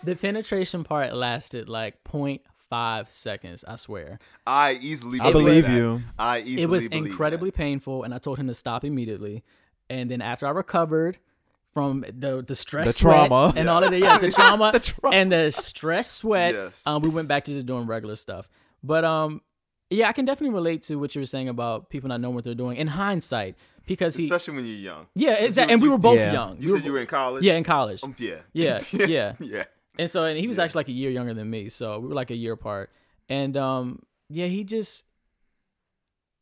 [0.04, 3.64] the penetration part lasted like 0.5 seconds.
[3.66, 4.20] I swear.
[4.46, 5.76] I easily I believe, believe that.
[5.76, 6.02] you.
[6.16, 7.56] I easily it was believe incredibly that.
[7.56, 9.42] painful, and I told him to stop immediately.
[9.90, 11.18] And then after I recovered
[11.74, 13.52] from the the stress, The sweat trauma.
[13.56, 15.16] and all of the yeah, the trauma, The trauma.
[15.16, 16.82] and the stress sweat, Yes.
[16.86, 18.48] um, we went back to just doing regular stuff.
[18.82, 19.42] But um,
[19.90, 22.44] yeah, I can definitely relate to what you were saying about people not knowing what
[22.44, 23.56] they're doing in hindsight
[23.86, 25.06] because he, especially when you're young.
[25.14, 25.72] yeah, exactly.
[25.74, 26.32] And we were both Yeah.
[26.32, 26.56] young.
[26.60, 27.44] You We were said you were in college.
[27.44, 28.02] yeah, in college.
[28.04, 28.36] Um, yeah.
[28.52, 29.32] Yeah, yeah.
[29.40, 29.64] yeah.
[29.98, 30.64] And so, and he was Yeah.
[30.64, 32.90] actually like a year younger than me, so we were like a year apart.
[33.28, 34.00] And um,
[34.30, 35.04] yeah, he just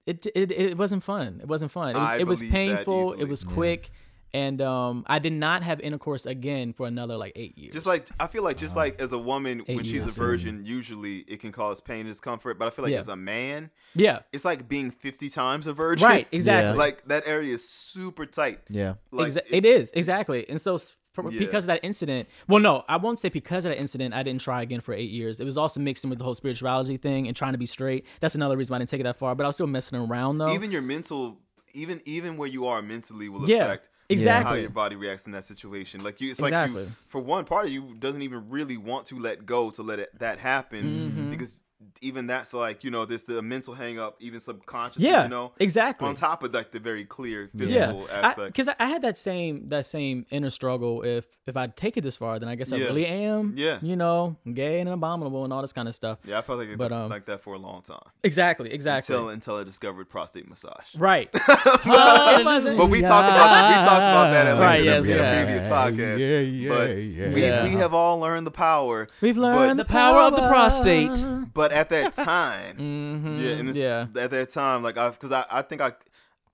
[0.07, 1.39] it it it wasn't fun.
[1.43, 1.91] It wasn't fun.
[1.91, 3.13] It was I it was believe that painful.
[3.13, 3.25] It easily.
[3.31, 3.53] was Yeah.
[3.53, 3.91] quick,
[4.35, 7.73] and um, I did not have intercourse again for another like eight years.
[7.75, 10.17] Just like I feel like just like as a woman Eight when she's a years.
[10.17, 12.59] virgin, usually it can cause pain and discomfort.
[12.59, 13.01] But I feel like Yeah.
[13.01, 16.07] as a man, yeah, it's like being fifty times a virgin.
[16.07, 16.79] right, exactly.
[16.79, 18.61] Like that area is super tight.
[18.69, 18.95] Yeah.
[19.11, 21.39] Like Exa- it is exactly, and so s- for, Yeah.
[21.41, 22.27] because of that incident.
[22.49, 24.15] Well, no, I won't say because of that incident.
[24.15, 25.41] I didn't try again for eight years.
[25.41, 28.07] It was also mixed in with the whole spirituality thing and trying to be straight.
[28.21, 29.35] That's another reason why I didn't take it that far.
[29.35, 30.55] But I was still messing around though.
[30.55, 31.39] even your mental,
[31.75, 33.77] even even where you are mentally will Yeah,
[34.15, 36.03] affect how your body reacts in that situation.
[36.05, 39.19] Like you, it's like you, for one part of you doesn't even really want to
[39.19, 41.31] let go to let it, that happen Mm-hmm.
[41.31, 41.61] because
[42.01, 45.53] even that's like you know there's the mental hang up even subconsciously yeah, you know
[45.59, 46.07] exactly.
[46.09, 48.47] on top of like the very clear yeah, physical aspect.
[48.53, 51.03] because I, I had that same that same inner struggle.
[51.03, 52.87] If if I take it this far, then I guess I Yeah.
[52.87, 53.55] really am.
[53.57, 53.79] Yeah.
[53.83, 56.19] you know, gay and abominable and all this kind of stuff.
[56.25, 59.15] yeah, I felt like it But, um, like that for a long time Exactly, exactly.
[59.15, 60.95] until until I discovered prostate massage.
[60.97, 61.29] right.
[61.83, 65.13] So- it but we talked about that we talked about that at Right, yes, in
[65.13, 65.45] a yeah.
[65.45, 66.19] previous podcast.
[66.21, 67.63] Yeah, yeah, but yeah.
[67.65, 69.09] we, we have all learned the power.
[69.21, 71.25] We've learned The power of the prostate.
[71.55, 74.07] But at that time, hmm yeah, and it's, yeah.
[74.17, 75.93] at that time, like I, because I, I think I,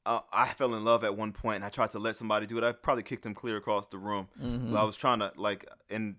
[0.06, 2.56] uh, I fell in love at one point, and I tried to let somebody do
[2.58, 2.64] it.
[2.64, 4.28] I probably kicked him clear across the room.
[4.42, 4.76] Mm-hmm.
[4.76, 6.16] I was trying to like, and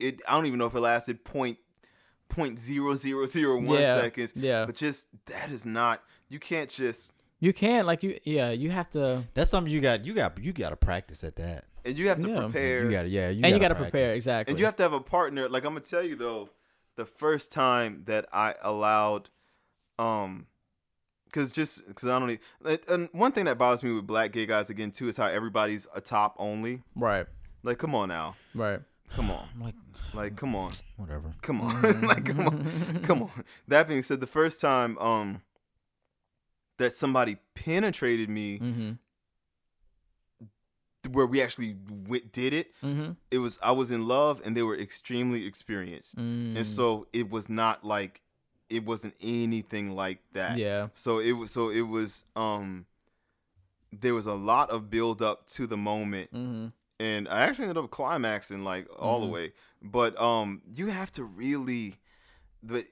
[0.00, 1.58] it, I don't even know if it lasted point,
[2.28, 4.32] point zero zero zero one Yeah, seconds.
[4.34, 4.64] yeah.
[4.64, 6.02] But just that is not.
[6.28, 8.18] You can't just, You can't like you.
[8.24, 9.24] Yeah, you have to.
[9.34, 10.04] That's something you got.
[10.06, 10.38] You got.
[10.42, 11.64] You got to practice at that.
[11.84, 12.40] and you have to Yeah.
[12.40, 12.84] prepare.
[12.84, 13.02] You got.
[13.02, 13.28] to Yeah.
[13.28, 14.52] You and you got gotta prepare exactly.
[14.52, 15.48] And you have to have a partner.
[15.48, 16.48] Like I'm gonna tell you though,
[16.96, 19.30] the first time that I allowed,
[19.98, 20.46] um,
[21.26, 22.28] because just because I don't.
[22.28, 25.16] Need, and- and one thing that bothers me with black gay guys again too is
[25.16, 26.82] how everybody's a top only.
[26.94, 27.26] right,
[27.62, 28.80] Like, come on now, right.
[29.14, 29.74] come on, like,
[30.14, 31.32] like, come on, whatever.
[31.42, 33.44] come on, like, come on, come on.
[33.68, 35.40] That being said, the first time, um,
[36.78, 38.90] that somebody penetrated me, Mm-hmm.
[41.10, 43.12] Where we actually w- did it, Mm-hmm.
[43.30, 46.16] it was I was in love, and they were extremely experienced.
[46.16, 46.56] Mm.
[46.56, 48.22] and so it was not like
[48.70, 50.88] it wasn't anything like that yeah.
[50.94, 52.86] so it was so it was um
[53.92, 56.66] there was a lot of build up to the moment Mm-hmm.
[56.98, 59.24] and i actually ended up climaxing like all Mhm.
[59.26, 61.96] the way but um you have to really
[62.62, 62.86] but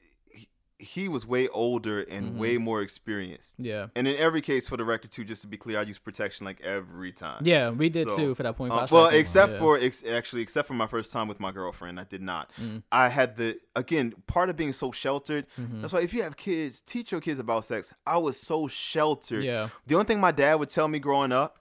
[0.81, 2.37] he, was way older and Mhm.
[2.39, 3.89] way more experienced Yeah.
[3.95, 6.45] and in every case for the record too just to be clear i use protection
[6.47, 8.73] like every time Yeah, we did So, too for that point.
[8.73, 9.59] uh, well, except Yeah.
[9.59, 12.51] for ex- actually, except for my first time with my girlfriend, I did not.
[12.61, 12.83] Mm.
[12.93, 15.47] I had the again part of being so sheltered.
[15.59, 15.81] Mhm.
[15.81, 17.93] That's why if you have kids, teach your kids about sex.
[18.07, 19.45] I was so sheltered.
[19.45, 19.69] Yeah.
[19.87, 21.59] The only thing my dad would tell me growing up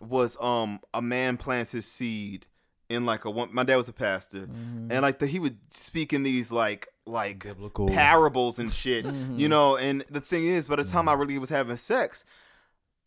[0.00, 2.46] was um a man plants his seed
[2.88, 3.48] in like a one.
[3.52, 4.92] My dad was a pastor, Mm-hmm.
[4.92, 7.88] and like the, he would speak in these like like Biblical.
[7.88, 9.04] parables and shit.
[9.04, 9.38] Mhm.
[9.38, 12.24] You know, and the thing is, by the time I really was having sex.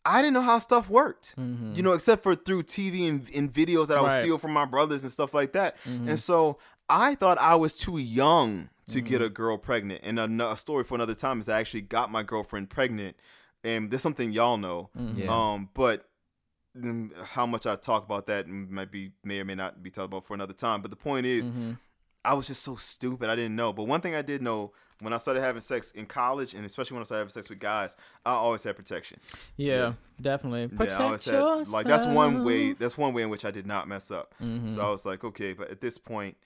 [0.04, 1.74] I didn't know how stuff worked, Mhm.
[1.74, 4.22] you know, except for through TV and, and videos that I would Right.
[4.22, 5.76] steal from my brothers and stuff like that.
[5.84, 6.08] Mhm.
[6.10, 9.24] And so I thought I was too young to get Mm-hmm.
[9.24, 10.02] a girl pregnant.
[10.04, 13.16] And a, a story for another time is I actually got my girlfriend pregnant.
[13.64, 14.90] And there's something y'all know.
[14.96, 15.18] Mhm.
[15.24, 15.26] Yeah.
[15.54, 16.08] Um, but
[16.78, 20.04] mm, how much I talk about that might be may or may not be talked
[20.06, 20.82] about for another time.
[20.82, 21.78] But the point is, Mhm.
[22.26, 23.28] I was just so stupid.
[23.30, 23.72] I didn't know.
[23.72, 26.94] But one thing I did know when I started having sex in college, and especially
[26.96, 29.18] when I started having sex with guys, I always had protection.
[29.56, 30.68] Yeah, definitely.
[30.68, 32.72] Protect yeah, I always had like that's one way.
[32.72, 34.34] That's one way in which I did not mess up.
[34.42, 34.70] Mhm.
[34.70, 36.36] So I was like, okay, but at this point,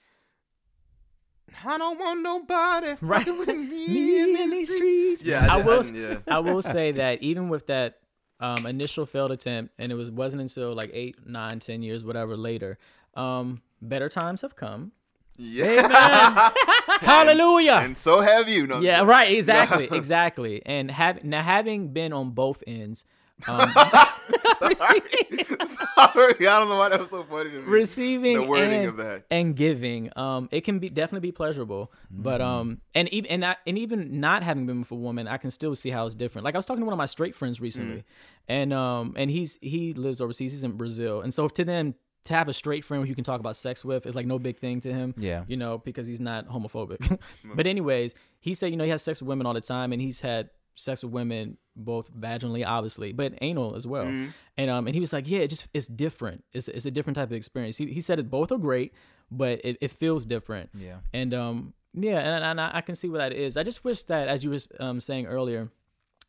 [1.65, 3.25] I don't want nobody Right.
[3.25, 5.23] with me, Me in these streets.
[5.23, 5.83] Yeah, I did- will.
[5.83, 7.99] didn't- I will say that even with that
[8.39, 12.35] um, initial failed attempt, and it was wasn't until like eight, nine, ten years, whatever
[12.35, 12.77] later,
[13.15, 14.91] um, better times have come.
[15.43, 16.97] Yeah, Amen.
[17.01, 17.81] Hallelujah.
[17.83, 18.67] and so have you.
[18.67, 19.31] No, Yeah, right.
[19.35, 20.61] Exactly, exactly.
[20.65, 23.05] And have now having been on both ends,
[23.47, 23.73] um,
[24.61, 27.63] receiving, Sorry, I don't know why that was so funny to me.
[27.63, 29.25] receiving the wording and, of that.
[29.31, 31.91] and giving, um, it can be definitely be pleasurable.
[32.11, 32.49] But Mm-hmm.
[32.49, 35.49] um, and even and, I, and even not having been with a woman, I can
[35.49, 36.45] still see how it's different.
[36.45, 38.03] Like I was talking to one of my straight friends recently, Mm.
[38.47, 40.51] and um, and he's he lives overseas.
[40.51, 41.95] He's in Brazil, and so to them
[42.25, 44.37] to have a straight friend who you can talk about sex with is like no
[44.39, 45.13] big thing to him.
[45.17, 45.43] Yeah.
[45.47, 47.19] You know, because he's not homophobic.
[47.55, 50.01] but anyways, he said, you know, he has sex with women all the time and
[50.01, 54.27] he's had sex with women both vaginally obviously but anal as well Mm-hmm.
[54.57, 57.15] and um and he was like yeah it just it's different it's, it's a different
[57.17, 58.93] type of experience he, he said it both are great
[59.29, 60.97] but it, it feels different Yeah.
[61.13, 64.03] and um yeah and, and I, I can see what that is i just wish
[64.03, 65.69] that as you were um saying earlier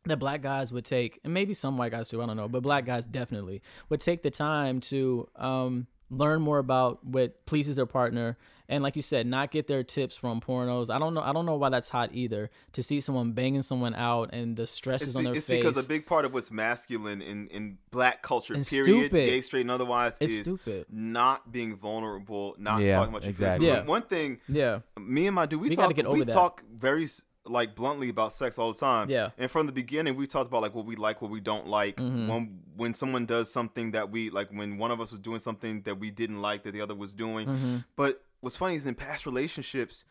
[0.04, 2.62] that black guys would take and maybe some white guys too i don't know but
[2.62, 7.86] black guys definitely would take the time to um learn more about what pleases their
[7.86, 8.36] partner
[8.68, 11.46] and like you said not get their tips from pornos i don't know i don't
[11.46, 15.10] know why that's hot either to see someone banging someone out and the stress It's,
[15.10, 17.78] is on their it's face it's because a big part of what's masculine in, in
[17.90, 19.26] black culture, And period, stupid.
[19.26, 20.84] gay, straight, and otherwise, It's is stupid.
[20.90, 23.66] not being vulnerable, not Yeah, talking about your exactly.
[23.66, 23.84] feelings.
[23.86, 23.90] Yeah.
[23.90, 26.32] One thing, yeah me and my dude, we, We talk, get over we that.
[26.32, 29.10] talk very s- like bluntly about sex all the time.
[29.10, 29.30] Yeah.
[29.38, 31.96] And from the beginning, we talked about like what we like, what we don't like.
[31.96, 32.28] Mm-hmm.
[32.28, 35.82] When when someone does something that we like, when one of us was doing something
[35.82, 37.48] that we didn't like that the other was doing.
[37.48, 37.76] Mm-hmm.
[37.96, 40.04] But what's funny is in past relationships,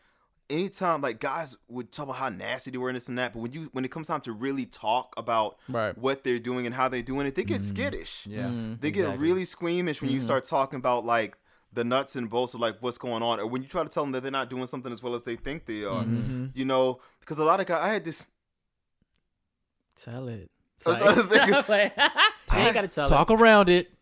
[0.50, 3.40] anytime like guys would talk about how nasty they were and this and that, but
[3.40, 5.96] when you when it comes time to really talk about Right.
[5.96, 8.26] what they're doing and how they're doing it, they get skittish.
[8.26, 8.50] Yeah.
[8.80, 9.26] They get exactly.
[9.26, 11.38] really squeamish when you start talking about like
[11.72, 14.02] the nuts and bolts of like what's going on, or when you try to tell
[14.02, 16.04] them that they're not doing something as well as they think they are.
[16.04, 16.46] Mm-hmm.
[16.54, 18.26] You know, because a lot of guys, I had this.
[19.96, 20.50] tell it
[20.86, 22.20] I'm trying to think of- Like, I
[22.50, 23.92] ain't gotta tell Talk it around it.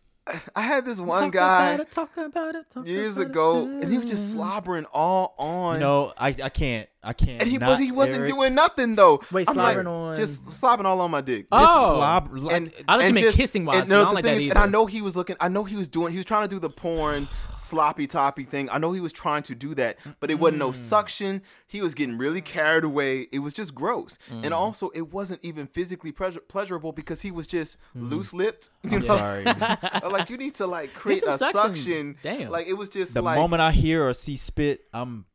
[0.55, 3.31] I had this one Talk guy about it, talk about it, talk years about it.
[3.31, 4.31] ago, and he was just mm.
[4.33, 5.75] slobbering all on.
[5.75, 7.41] You know, I I can't I can't.
[7.41, 9.21] and he was he wasn't Eric, doing nothing though.
[9.31, 11.47] Wait, I'm like, on- just slobbing all on my dick.
[11.51, 11.59] Oh.
[11.59, 12.37] Just slob.
[12.37, 14.23] Like, and I thought you and meant just- kissing wise, And, I no, the like
[14.23, 15.35] thing that is, and I know he was looking.
[15.39, 16.11] I know he was doing.
[16.11, 17.27] He was trying to do the porn
[17.57, 18.69] sloppy toppy thing.
[18.71, 20.65] I know he was trying to do that, but it wasn't Mm.
[20.65, 21.41] no suction.
[21.67, 23.27] He was getting really carried away.
[23.31, 24.45] It was just gross, Mm.
[24.45, 28.09] and also it wasn't even physically pleasure- pleasurable because he was just Mm-hmm.
[28.09, 28.69] loose lipped.
[28.83, 29.43] You know, sorry.
[30.11, 31.51] like you need to like create a suction.
[31.75, 32.17] suction.
[32.21, 32.49] Damn.
[32.51, 35.25] Like it was just the like moment I hear or see spit, I'm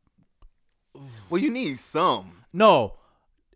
[1.29, 2.31] well, you need some.
[2.53, 2.93] no.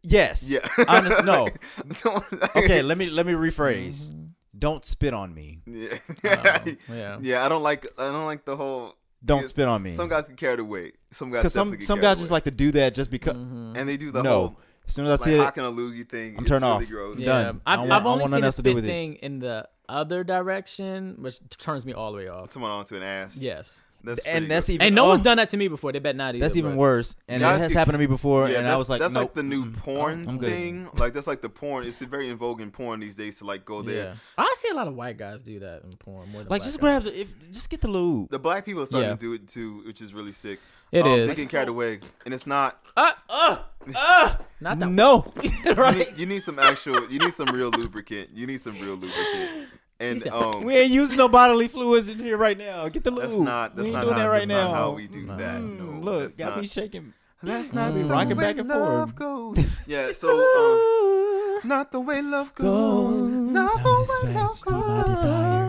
[0.04, 0.50] Yes.
[0.50, 0.68] Yeah.
[0.88, 1.48] Honest- no.
[2.56, 2.82] Okay.
[2.82, 4.12] Let me let me rephrase.
[4.58, 5.60] Don't spit on me.
[5.68, 5.98] Yeah.
[6.90, 7.18] Oh, yeah.
[7.22, 9.92] yeah, I don't like I don't like the whole Don't spit on me.
[9.92, 10.96] Some guys can carry the weight.
[11.12, 13.36] Some guys Because some some carried guys just like to do that just because.
[13.36, 13.74] Mm-hmm.
[13.76, 14.30] and they do the no.
[14.30, 16.36] whole As soon as I like see it, hocking a loogie thing.
[16.38, 16.90] I'm it's turned really off.
[16.90, 17.20] Gross.
[17.20, 17.26] Yeah.
[17.28, 17.62] Yeah, Done.
[17.68, 18.88] I I've, I've only seen nothing the else to do spit with it.
[18.88, 22.52] thing in the other direction, which turns me all the way off.
[22.52, 23.38] Someone onto an ass.
[23.38, 24.74] Yes, That's and that's gross.
[24.76, 25.92] even and no oh, one's done that to me before.
[25.92, 26.44] They bet not either.
[26.44, 28.66] That's even but- worse, and it Guys has get- happened to me before, Yeah, and
[28.66, 29.24] that's, I was like, that's nope.
[29.24, 30.50] like the new porn I'm good.
[30.50, 30.90] thing.
[30.98, 31.86] Like that's like the porn.
[31.86, 34.06] It's very in vogue in porn these days to like go there.
[34.06, 36.62] Yeah, I see a lot of white guys do that in porn more than Like
[36.62, 37.04] black just guys.
[37.04, 38.30] grab the, if just get the lube.
[38.32, 39.16] The black people are starting Yeah.
[39.16, 40.60] to do it too, which is really sick.
[40.92, 41.36] It um, is.
[41.36, 42.78] They get carried away, and it's not.
[42.98, 43.68] Ah,
[44.60, 44.90] not that.
[44.90, 45.98] No, You right?
[45.98, 47.10] need, you need some actual.
[47.10, 48.30] You need some real lubricant.
[48.34, 49.70] You need some real lubricant.
[50.02, 52.88] And said- um, We ain't using no bodily fluids in here right now.
[52.90, 53.22] Get the lube.
[53.24, 53.76] that's not.
[53.76, 54.74] That's we ain't not doing how, that right that's not now.
[54.76, 55.62] how we do that.
[55.62, 57.14] Mm, No, look, got not, me shaking.
[57.44, 57.96] That's not Mm.
[57.96, 59.16] the Rocking way back and love forth.
[59.16, 59.66] goes.
[59.88, 60.14] Yeah.
[60.14, 60.30] So.
[60.40, 63.22] Um, Not the way love goes.
[63.22, 64.62] Not the way love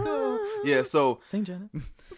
[0.04, 0.48] goes.
[0.64, 1.68] Yeah, so Sing Janet.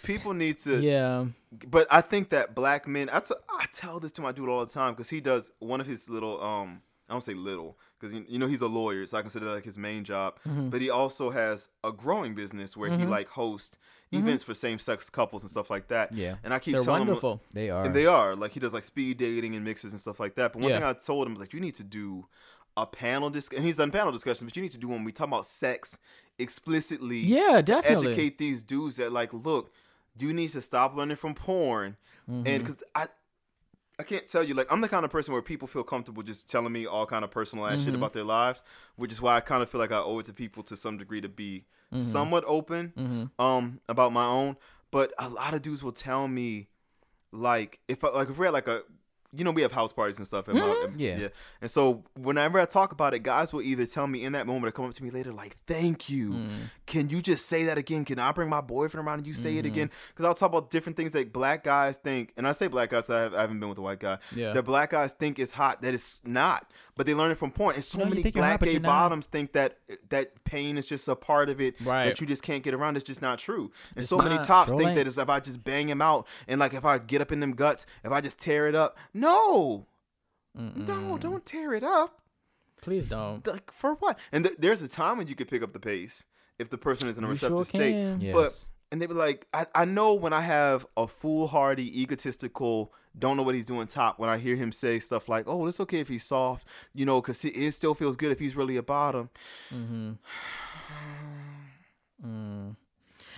[0.02, 0.80] people need to.
[0.80, 1.26] Yeah.
[1.68, 3.08] But I think that black men.
[3.12, 5.80] I, t- I tell this to my dude all the time because he does one
[5.80, 6.42] of his little.
[6.42, 6.82] um
[7.14, 9.52] I don't say little because you, you know he's a lawyer, so I consider that
[9.52, 10.38] like his main job.
[10.48, 10.68] Mm-hmm.
[10.70, 13.78] But he also has a growing business where he like hosts
[14.12, 16.12] events for same sex couples and stuff like that.
[16.12, 16.36] Yeah.
[16.44, 17.40] and I keep They're telling him.
[17.52, 17.84] They are.
[17.84, 20.52] and they are like he does like speed dating and mixers and stuff like that.
[20.52, 20.78] But one Yeah.
[20.78, 22.26] thing I told him was like, you need to do
[22.76, 25.04] a panel disc, and he's done panel discussions, but you need to do one when
[25.04, 25.96] we talk about sex
[26.38, 27.18] explicitly.
[27.18, 28.08] Yeah, definitely.
[28.08, 29.72] educate these dudes that like, look,
[30.18, 31.96] you need to stop learning from porn,
[32.30, 32.46] Mm-hmm.
[32.46, 33.06] and because I.
[33.98, 36.48] I can't tell you like I'm the kind of person where people feel comfortable just
[36.50, 37.84] telling me all kind of personal ass Mm-hmm.
[37.84, 38.62] shit about their lives,
[38.96, 40.98] which is why I kind of feel like I owe it to people to some
[40.98, 42.02] degree to be Mm-hmm.
[42.02, 42.92] somewhat open
[43.38, 44.56] um about my own.
[44.90, 46.68] But a lot of dudes will tell me
[47.30, 48.82] like if I, like if we're at like a
[49.36, 50.48] you know we have house parties and stuff.
[50.48, 50.98] At my, Mm-hmm.
[51.00, 51.28] Yeah.
[51.60, 54.66] And so whenever I talk about it, guys will either tell me in that moment
[54.68, 56.32] or come up to me later like, "Thank you.
[56.32, 56.50] Mm.
[56.86, 58.04] Can you just say that again?
[58.04, 59.58] Can I bring my boyfriend around and you say Mm-hmm.
[59.58, 62.66] it again?" Because I'll talk about different things that black guys think, and I say
[62.66, 63.08] black guys.
[63.10, 64.18] I, have, I haven't been with a white guy.
[64.34, 64.52] Yeah.
[64.52, 67.74] That black guys think is hot that it's not, but they learn it from porn.
[67.74, 69.78] And so No, many think hot, black but gay bottoms think that
[70.10, 72.04] that pain is just a part of it Right.
[72.04, 72.96] that you just can't get around.
[72.96, 73.72] It's just not true.
[73.90, 74.96] And It's so many tops Sure think ain't.
[74.98, 77.40] that it's if I just bang him out and like if I get up in
[77.40, 78.96] them guts, if I just tear it up.
[79.12, 79.86] No,
[80.54, 82.20] no, don't tear it up.
[82.80, 83.44] Please don't.
[83.46, 84.18] Like for what?
[84.30, 86.24] And th- there's a time when you could pick up the pace
[86.58, 87.92] if the person is in a You receptive sure state.
[87.92, 88.20] can.
[88.20, 88.34] Yes.
[88.34, 93.36] But and they were like, I, I know when I have a foolhardy, egotistical, don't
[93.36, 94.18] know what he's doing top.
[94.18, 97.20] When I hear him say stuff like, "Oh, it's okay if he's soft," you know,
[97.20, 99.30] because it still feels good if he's really a bottom.
[99.72, 100.12] Mm-hmm.
[102.24, 102.76] Mm.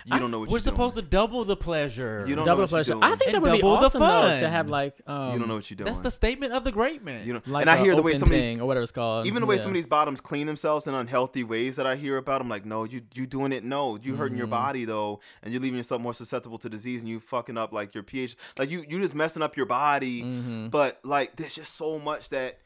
[0.09, 1.05] You don't know what We're you're supposed doing.
[1.05, 2.23] to double the pleasure.
[2.27, 2.91] You don't know double what you're pleasure.
[2.93, 3.03] doing.
[3.03, 5.39] I think that And would be double the awesome though to have like um, you
[5.39, 5.85] don't know what you're doing.
[5.87, 7.27] That's the statement of the great man.
[7.27, 8.91] you know, like and I a hear the way some of these or whatever it's
[8.93, 9.27] called.
[9.27, 9.61] even the way Yeah.
[9.63, 12.65] some of these bottoms clean themselves in unhealthy ways that I hear about, I'm like,
[12.65, 13.63] no, you you doing it.
[13.65, 14.51] No, you hurting your Mhm.
[14.51, 17.93] body though, and you're leaving yourself more susceptible to disease, and you fucking up like
[17.93, 18.37] your pH.
[18.57, 20.23] Like you you just messing up your body.
[20.23, 20.71] Mhm.
[20.71, 22.59] But like, there's just so much that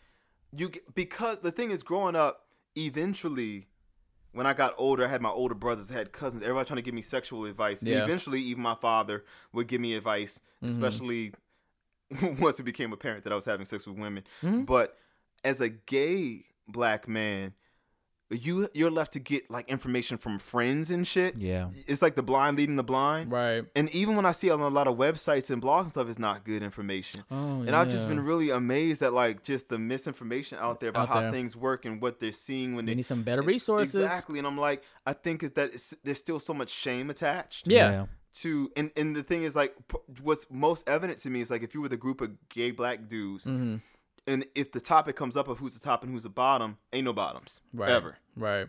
[0.56, 2.46] you because the thing is, growing up,
[2.78, 3.68] eventually.
[4.34, 6.82] When I got older, I had my older brothers, I had cousins, everybody trying to
[6.82, 7.84] give me sexual advice.
[7.84, 7.96] Yeah.
[7.98, 10.68] And eventually, even my father would give me advice, Mhm.
[10.70, 11.34] especially
[12.40, 14.24] once it became apparent that I was having sex with women.
[14.42, 14.66] Mhm.
[14.66, 14.98] But
[15.44, 17.54] as a gay black man,
[18.32, 21.38] you you're left to get like information from friends and shit.
[21.38, 21.70] yeah.
[21.88, 23.32] It's like the blind leading the blind.
[23.32, 23.64] right.
[23.76, 26.20] And even when I see on a lot of websites and blogs and stuff, it's
[26.20, 27.24] not good information.
[27.30, 31.10] Oh, And I've just been really amazed at like just the misinformation out there about
[31.10, 31.32] Out how there.
[31.32, 33.96] things work and what they're seeing when We they need some better resources.
[33.96, 34.38] Exactly.
[34.40, 38.06] And I'm like, I think is that it's, there's still so much shame attached Yeah.
[38.34, 41.64] to and and the thing is like p- what's most evident to me is like
[41.64, 43.76] if you were the group of gay black dudes hmm
[44.28, 47.06] and if the topic comes up of who's the top and who's the bottom, ain't
[47.06, 47.90] no bottoms Right.
[47.90, 48.18] ever.
[48.36, 48.68] Right.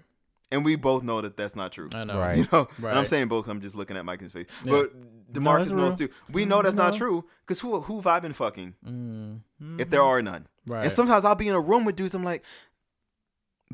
[0.50, 1.88] And we both know that that's not true.
[1.94, 2.18] I know.
[2.18, 2.36] Right.
[2.42, 3.48] You know, and I'm saying both.
[3.48, 4.46] I'm just looking at Mike in his face.
[4.64, 4.70] Yeah.
[4.72, 6.08] But Demarcus it's knows real.
[6.08, 6.14] too.
[6.30, 9.40] We know that's not true because who who have I been fucking Mm,
[9.80, 10.46] if there are none?
[10.66, 10.82] right.
[10.82, 12.14] And sometimes I'll be in a room with dudes.
[12.14, 12.44] I'm like,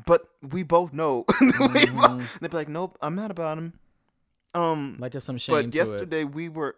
[0.05, 1.25] but we both know.
[1.41, 2.01] We Mhm.
[2.19, 3.73] both- They'd be like, nope, I'm not about him.
[4.55, 6.75] Um, like just some shame but to yesterday we were,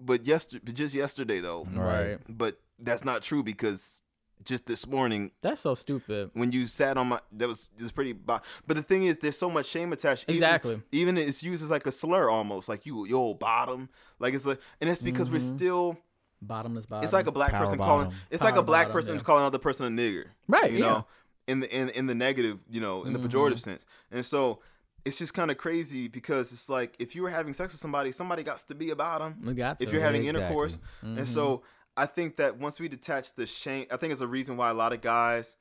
[0.00, 1.66] but yesterday, just yesterday though.
[1.72, 2.10] Right.
[2.10, 2.18] Right.
[2.28, 4.02] But that's not true because
[4.44, 6.30] just this morning That's so stupid.
[6.34, 9.38] when you sat on my that was just pretty bo- but the thing is there's
[9.38, 10.82] so much shame attached Exactly.
[10.92, 14.60] even, it's used as like a slur almost like you yo bottom like it's like
[14.80, 15.56] and it's because we're Mhm.
[15.56, 15.98] still
[16.42, 17.04] Bottomless bottom.
[17.04, 18.18] it's like a black Power person calling bottom.
[18.30, 19.22] it's like a black bottom, person yeah.
[19.22, 20.72] calling another person a nigger right.
[20.72, 20.84] you yeah.
[20.86, 21.06] know
[21.46, 23.28] in the in, in the negative you know in the Mhm.
[23.30, 24.60] pejorative sense and so
[25.06, 28.12] it's just kind of crazy because it's like if you were having sex with somebody
[28.12, 29.84] somebody got to be a bottom got to.
[29.86, 30.42] if you're having Exactly.
[30.44, 31.18] intercourse Mhm.
[31.18, 31.62] and so
[31.96, 34.74] I think that once we detach the shame, I think it's a reason why a
[34.74, 35.56] lot of guys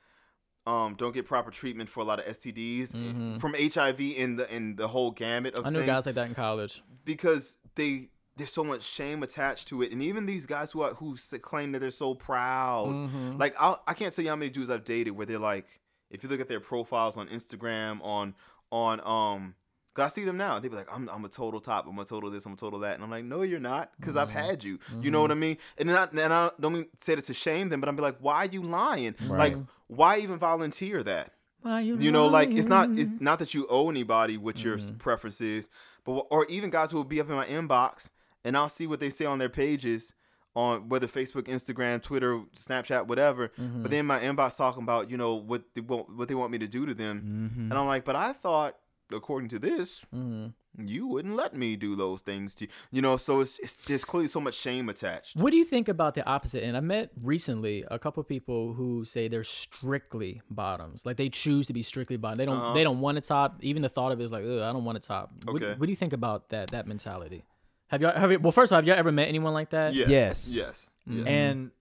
[0.66, 3.40] um don't get proper treatment for a lot of STDs Mhm.
[3.42, 6.28] from HIV in the in the whole gamut of I knew things guys like that
[6.28, 6.82] in college.
[7.04, 10.94] because they there's so much shame attached to it, and even these guys who are,
[10.96, 13.38] who claim that they're so proud, Mhm.
[13.40, 16.24] like I I can't tell you how many dudes I've dated where they're like, if
[16.24, 18.34] you look at their profiles on Instagram on
[18.72, 19.56] on um.
[19.94, 20.58] Cause I see them now.
[20.60, 21.86] They be like, "I'm, I'm a total top.
[21.88, 22.46] I'm a total this.
[22.46, 23.92] I'm a total that." And I'm like, "No, you're not.
[24.02, 24.32] Cause I've Mhm.
[24.32, 24.80] had you.
[25.02, 27.34] You know what I mean?" And then I, and I don't mean say it to
[27.34, 29.16] shame them, but I'm be like, "Why are you lying?
[29.30, 33.54] Like, why even volunteer that?" Why you, you know like it's not it's not that
[33.54, 34.98] you owe anybody what your s Mhm.
[35.00, 35.70] preference is
[36.04, 38.10] but or even guys who will be up in my inbox
[38.44, 40.12] and i'll see what they say on their pages
[40.58, 43.50] on whether facebook instagram twitter snapchat whatever
[43.82, 46.58] but then my inbox talking about you know what they want what they want me
[46.58, 47.70] to do to them Mm-hmm.
[47.72, 48.76] and i'm like but i thought
[49.14, 50.54] according to this Mhm.
[50.80, 54.04] you wouldn't let me do those things to you you know so it's, it's there's
[54.04, 56.64] clearly so much shame attached What do you think about the opposite?
[56.64, 61.06] And I met recently a couple of people who say they're strictly bottoms.
[61.06, 62.38] Like they choose to be strictly bottom.
[62.38, 62.58] They don't.
[62.58, 62.74] Uh-huh.
[62.74, 63.58] They don't want a top.
[63.62, 65.32] Even the thought of it is like, Ugh, I don't want a top.
[65.46, 65.74] What, Okay.
[65.78, 66.70] what do you think about that?
[66.72, 67.44] That mentality.
[67.88, 68.08] Have you?
[68.08, 68.40] Have you?
[68.40, 69.94] Well, first of all, have you ever met anyone like that?
[69.94, 70.54] yes Yes.
[70.56, 71.28] yes, Mhm.
[71.28, 71.72] And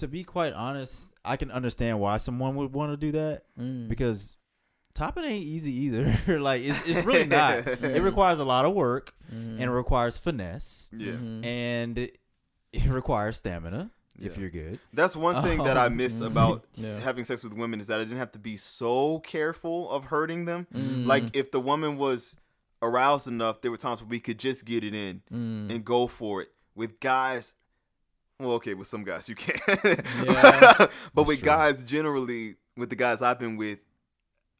[0.00, 3.88] to be quite honest, I can understand why someone would want to do that Mm.
[3.88, 4.37] because
[4.98, 6.38] topping ain't easy either.
[6.40, 7.66] like it's, it's really not.
[7.66, 9.54] it requires a lot of work Mhm.
[9.60, 11.44] and it requires finesse yeah Mhm.
[11.44, 12.18] and it,
[12.72, 13.90] it requires stamina
[14.20, 14.78] if you're good.
[14.92, 16.30] that's one thing that i Um, miss Mhm.
[16.32, 16.98] about Yeah.
[17.00, 20.44] having sex with women is that I didn't have to be so careful of hurting
[20.46, 20.66] them.
[20.74, 21.06] Mm.
[21.06, 22.36] Like if the woman was
[22.82, 25.70] aroused enough, there were times where we could just get it in Mm.
[25.72, 26.48] and go for it.
[26.74, 27.54] With guys,
[28.40, 29.58] well, okay, with some guys you can,
[30.24, 30.86] Yeah.
[31.14, 31.46] but with true.
[31.46, 33.78] guys generally, with the guys I've been with,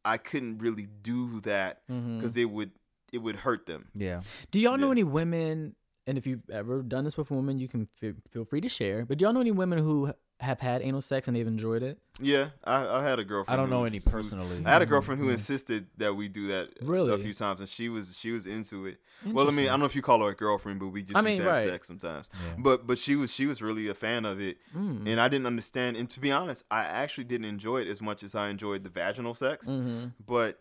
[0.05, 2.19] I couldn't really do that mm-hmm.
[2.19, 2.71] because it would
[3.13, 3.89] it would hurt them.
[3.95, 4.23] Yeah.
[4.51, 4.93] Do y'all know Yeah.
[4.93, 5.75] any women?
[6.07, 8.69] And if you've ever done this with a woman, you can f- feel free to
[8.69, 9.05] share.
[9.05, 11.99] But do y'all know any women who have had anal sex and they've enjoyed it?
[12.21, 13.59] Yeah, I, I had a girlfriend.
[13.61, 14.63] I don't know was- any who- personally.
[14.65, 15.33] I had a girlfriend who Mhm.
[15.33, 17.13] insisted that we do that Really?
[17.13, 18.99] a few times, and she was she was into it.
[19.27, 21.17] Well, I mean, I don't know if you call her a girlfriend, but we just
[21.17, 21.69] I mean, have right.
[21.69, 22.29] sex sometimes.
[22.33, 22.55] Yeah.
[22.59, 25.07] But but she was she was really a fan of it, Mm.
[25.09, 25.97] and I didn't understand.
[25.97, 28.91] And to be honest, I actually didn't enjoy it as much as I enjoyed the
[28.91, 29.67] vaginal sex.
[29.67, 30.13] Mhm.
[30.25, 30.61] But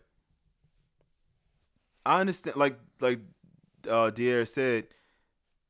[2.06, 3.20] I understand, like like
[3.88, 4.88] uh, Dier said,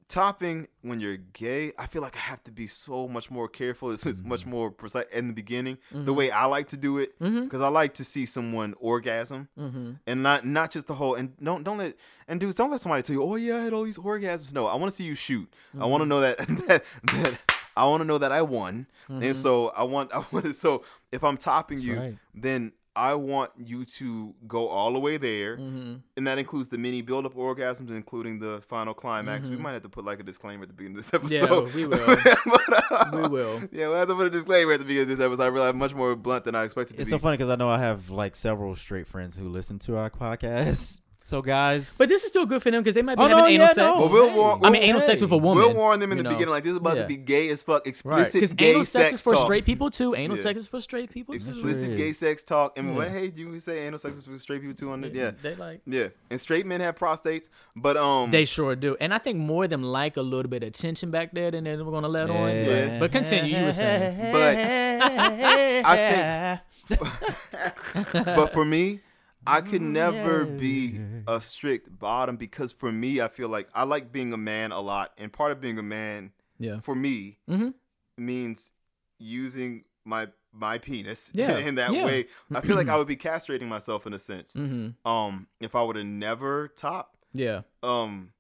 [0.09, 1.73] topping when you're gay.
[1.79, 3.91] I feel like I have to be so much more careful.
[3.91, 6.17] It's, it's much more precise in the beginning, the Mhm.
[6.17, 9.99] way I like to do it, because I like to see someone orgasm Mhm.
[10.07, 11.97] and not not just the whole and don't don't let
[12.27, 14.67] and dudes don't let somebody tell you oh yeah I had all these orgasms no
[14.67, 16.09] I want to see you shoot I want to Mm-hmm.
[16.09, 16.39] know that,
[16.69, 17.39] that that
[17.77, 20.85] I want to know that I won and so I want I want to so
[21.13, 22.19] if I'm topping That's you right.
[22.35, 26.79] then I want you to go all the way there, hmm and that includes the
[26.79, 29.47] mini build-up orgasms, including the final climax.
[29.47, 29.61] We Mhm.
[29.61, 31.69] might have to put like a disclaimer at the beginning of this episode.
[31.69, 32.17] Yeah, we will.
[32.45, 33.63] But, uh, We will.
[33.71, 35.43] Yeah, we'll have to put a disclaimer at the beginning of this episode.
[35.45, 37.13] I realize I'm much more blunt than I expected to It's be.
[37.17, 40.11] so funny because I know I have like several straight friends who listen to our
[40.11, 41.01] podcast.
[41.29, 43.37] So guys, But this is still good for them because they might be Oh, having
[43.45, 43.77] no, anal yeah, sex.
[43.77, 43.97] no.
[43.99, 45.63] Well, we'll warn- I mean, we'll- anal sex with a woman.
[45.63, 46.31] We'll warn them in the know?
[46.31, 47.03] beginning, like this is about Yeah.
[47.03, 47.87] to be gay as fuck, Right.
[47.87, 49.45] explicit Because gay anal sex sex is for talk.
[49.45, 50.15] straight people too.
[50.15, 50.43] Anal Yeah.
[50.43, 51.41] sex is for straight people too.
[51.41, 52.79] explicit gay sex talk.
[52.79, 52.95] And Yeah.
[52.95, 53.09] what?
[53.11, 54.91] Hey, do you say anal sex is for straight people too?
[54.91, 55.83] On the, yeah, They like.
[55.87, 56.07] yeah.
[56.31, 59.71] And straight men have prostates, but um, They sure do, and I think more of
[59.71, 62.49] them like a little bit of tension back there than they're gonna let on.
[62.49, 62.87] Yeah.
[62.89, 64.33] But, but continue, you were saying.
[64.33, 64.57] But
[65.85, 67.01] I think.
[68.25, 69.01] but for me,
[69.49, 74.13] I could never be a strict bottom because for me, I feel like I like
[74.13, 76.81] being a man a lot, and part of being a man Yeah.
[76.81, 77.71] for me Mm-hmm.
[78.17, 78.73] means
[79.19, 82.05] using my my penis Yeah, in that yeah.
[82.05, 82.27] way.
[82.55, 84.55] I feel like I would be castrating myself in a sense.
[84.55, 85.09] Mm-hmm.
[85.09, 87.63] Um, if I would have never top, Yeah.
[87.83, 88.33] um,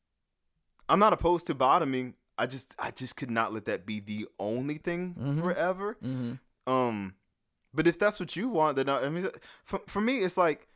[0.88, 2.14] I'm not opposed to bottoming.
[2.38, 5.40] I just I just could not let that be the only thing Mhm.
[5.42, 5.96] forever.
[6.02, 6.72] Mm-hmm.
[6.72, 7.14] Um,
[7.74, 9.28] but if that's what you want, then I, I mean,
[9.64, 10.67] for for me, it's like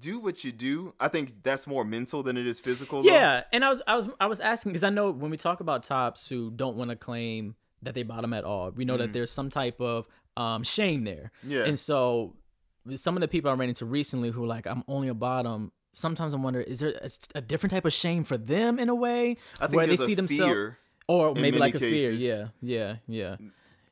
[0.00, 0.94] do what you do.
[0.98, 3.02] I think that's more mental than it is physical.
[3.02, 3.10] though.
[3.10, 5.60] Yeah, and I was I was I was asking because I know when we talk
[5.60, 9.10] about tops who don't want to claim that they bottom at all, we know that
[9.10, 9.12] Mhm.
[9.12, 10.06] there's some type of
[10.36, 12.34] um, shame there, yeah, and so
[12.94, 15.70] some of the people I ran into recently who are like I'm only a bottom.
[15.92, 18.94] Sometimes I wonder, is there a, a different type of shame for them in a
[18.96, 20.72] way, I think where they see themselves,
[21.06, 22.10] or maybe like a fear?
[22.10, 23.36] Yeah, yeah, yeah.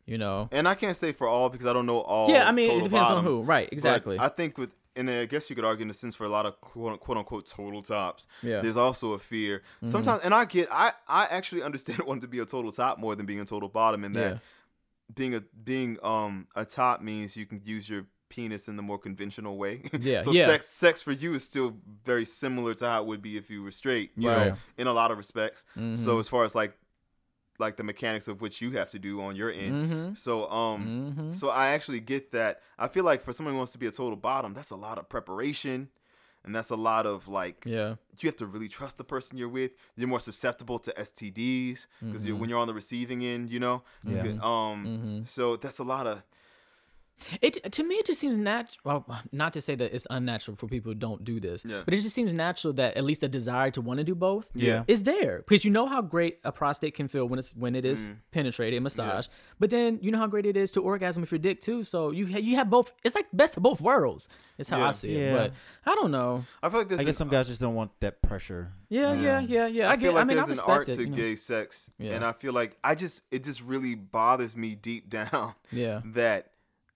[0.04, 2.28] You know, and I can't say for all because I don't know all.
[2.28, 2.48] yeah.
[2.48, 3.68] I mean, it depends on who, right?
[3.70, 4.18] Exactly.
[4.18, 6.46] I think with, and I guess you could argue in a sense for a lot
[6.46, 8.60] of quote, quote unquote total tops, yeah.
[8.60, 9.62] there's also a fear.
[9.82, 9.88] Mhm.
[9.88, 13.14] Sometimes, and I get, I, I actually understand wanting to be a total top more
[13.14, 14.04] than being a total bottom.
[14.04, 14.38] In that Yeah.
[15.14, 18.98] being a being um a top means you can use your penis in the more
[18.98, 19.82] conventional way.
[20.00, 20.46] Yeah, so yeah.
[20.46, 23.62] sex sex for you is still very similar to how it would be if you
[23.62, 24.12] were straight.
[24.16, 24.48] You Right.
[24.48, 25.64] know, in a lot of respects.
[25.74, 26.20] So Mhm.
[26.20, 26.76] as far as like
[27.58, 29.90] like the mechanics of which you have to do on your end.
[29.92, 30.18] Mhm.
[30.18, 31.14] So um.
[31.16, 31.34] Mhm.
[31.34, 32.60] So I actually get that.
[32.78, 34.98] I feel like for someone who wants to be a total bottom, that's a lot
[34.98, 35.88] of preparation,
[36.44, 37.96] and that's a lot of like yeah.
[38.20, 39.72] you have to really trust the person you're with.
[39.96, 42.38] You're more susceptible to STDs because Mhm.
[42.38, 43.82] when you're on the receiving end, you know.
[44.04, 44.22] You Yeah.
[44.22, 44.86] could, um.
[44.86, 45.28] Mhm.
[45.28, 46.22] So that's a lot of
[47.40, 48.78] It to me, it just seems natural.
[48.84, 51.82] Well, not to say that it's unnatural for people who don't do this, Yeah.
[51.84, 54.48] but it just seems natural that at least the desire to want to do both
[54.54, 54.84] yeah.
[54.88, 57.84] is there because you know how great a prostate can feel when it's when it
[57.84, 58.16] is Mm.
[58.32, 59.30] penetrated and massaged.
[59.58, 61.82] But then you know how great it is to orgasm with your dick too.
[61.82, 62.92] So you ha- you have both.
[63.04, 64.28] It's like best of both worlds.
[64.58, 64.90] It's how I Yeah.
[64.92, 65.18] see Yeah.
[65.20, 65.32] it.
[65.84, 66.44] But I don't know.
[66.62, 68.72] I feel like this I guess an- some guys just don't want that pressure.
[68.88, 69.88] Yeah, yeah, yeah, yeah.
[69.88, 70.14] I, I, feel get.
[70.14, 70.96] like I mean, I there's an respect art it.
[70.96, 71.16] to you know.
[71.16, 72.12] gay sex, Yeah.
[72.14, 76.02] and I feel like I just it just really bothers me deep down Yeah.
[76.12, 76.51] that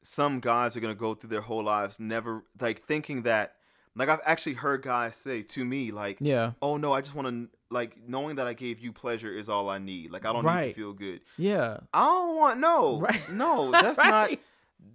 [0.06, 3.54] some guys are gonna go through their whole lives never like thinking that
[3.96, 6.52] like I've actually heard guys say to me like Yeah.
[6.62, 9.68] oh no I just want to like knowing that I gave you pleasure is all
[9.68, 11.78] I need like I don't need to feel good Yeah.
[11.92, 13.28] I don't want no Right.
[13.32, 14.30] no that's not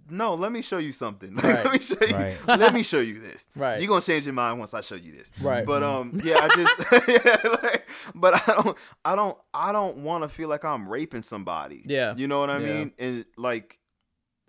[0.08, 1.64] no let me show you something Like, Right.
[1.64, 2.36] let me show you Right.
[2.48, 3.80] let me show you this Right.
[3.80, 5.66] you're gonna change your mind once I show you this Right.
[5.66, 10.24] but um yeah I just yeah, like, but I don't I don't I don't want
[10.24, 12.14] to feel like I'm raping somebody Yeah.
[12.16, 12.64] you know what I Yeah.
[12.66, 13.78] mean and like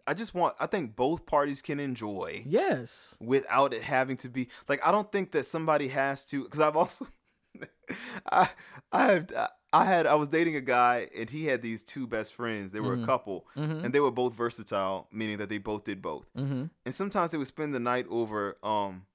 [0.06, 3.18] I just want I think both parties can enjoy Yes.
[3.22, 6.76] without it having to be like I don't think that somebody has to because I've
[6.76, 7.08] also
[8.32, 8.50] I
[8.92, 9.32] I have
[9.72, 12.80] I had I was dating a guy and he had these two best friends they
[12.80, 13.04] were Mhm.
[13.04, 13.86] a couple Mm-hmm.
[13.86, 16.66] and they were both versatile meaning that they both did both Mm-hmm.
[16.86, 19.06] and sometimes they would spend the night over um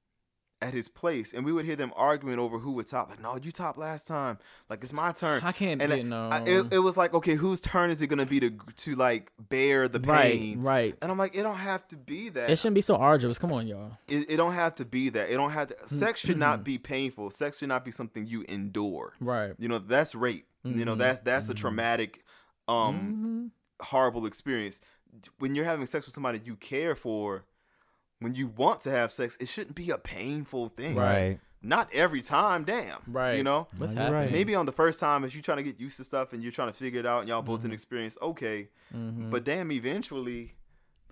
[0.60, 3.36] at his place and we would hear them arguing over who would top like no
[3.40, 4.36] you top last time
[4.68, 6.28] like it's my turn I can't and be I- no.
[6.30, 9.30] I- it, it was like okay whose turn is it gonna be to to like
[9.48, 10.74] bear the pain Right.
[10.92, 10.94] right.
[11.00, 13.38] and I'm like it don't have to be that It shouldn't be so arduous.
[13.38, 13.92] Come on, y'all.
[14.08, 15.30] it, it don't have to be that.
[15.30, 15.76] It don't have to.
[15.88, 16.38] Sex should Mm-hmm.
[16.40, 17.30] not be painful.
[17.30, 19.12] Sex should not be something you endure.
[19.20, 19.52] Right.
[19.60, 20.46] You know that's rape.
[20.64, 22.24] You know that's that's a traumatic,
[22.66, 23.50] um,
[23.80, 23.84] Mhm.
[23.86, 24.80] horrible experience.
[25.38, 27.44] When you're having sex with somebody you care for,
[28.20, 30.94] when you want to have sex, it shouldn't be a painful thing.
[30.96, 31.38] Right.
[31.62, 32.64] Not every time.
[32.64, 32.98] Damn.
[33.06, 33.34] Right.
[33.36, 33.66] You know.
[33.78, 34.32] What's No, happening?
[34.32, 36.52] Maybe on the first time, if you're trying to get used to stuff and you're
[36.52, 37.66] trying to figure it out, and y'all both Mm-hmm.
[37.68, 38.68] an experience, okay.
[38.94, 39.30] Mhm.
[39.30, 40.54] But damn, eventually,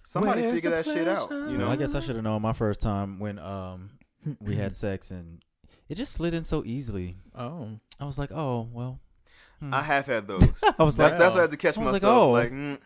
[0.05, 1.29] somebody Where's figure the that shit out.
[1.29, 1.51] pleasure?
[1.51, 1.73] You Well, know.
[1.73, 3.91] I guess I should have known my first time when um
[4.41, 5.43] we had sex and
[5.89, 7.17] it just slid in so easily.
[7.35, 7.69] oh.
[7.99, 9.01] I was like, oh well.
[9.61, 9.73] hmm.
[9.75, 10.43] I have had those.
[10.79, 12.19] I was That's like, that's why I had to catch I was like, myself.
[12.19, 12.31] oh.
[12.33, 12.79] Like, mm,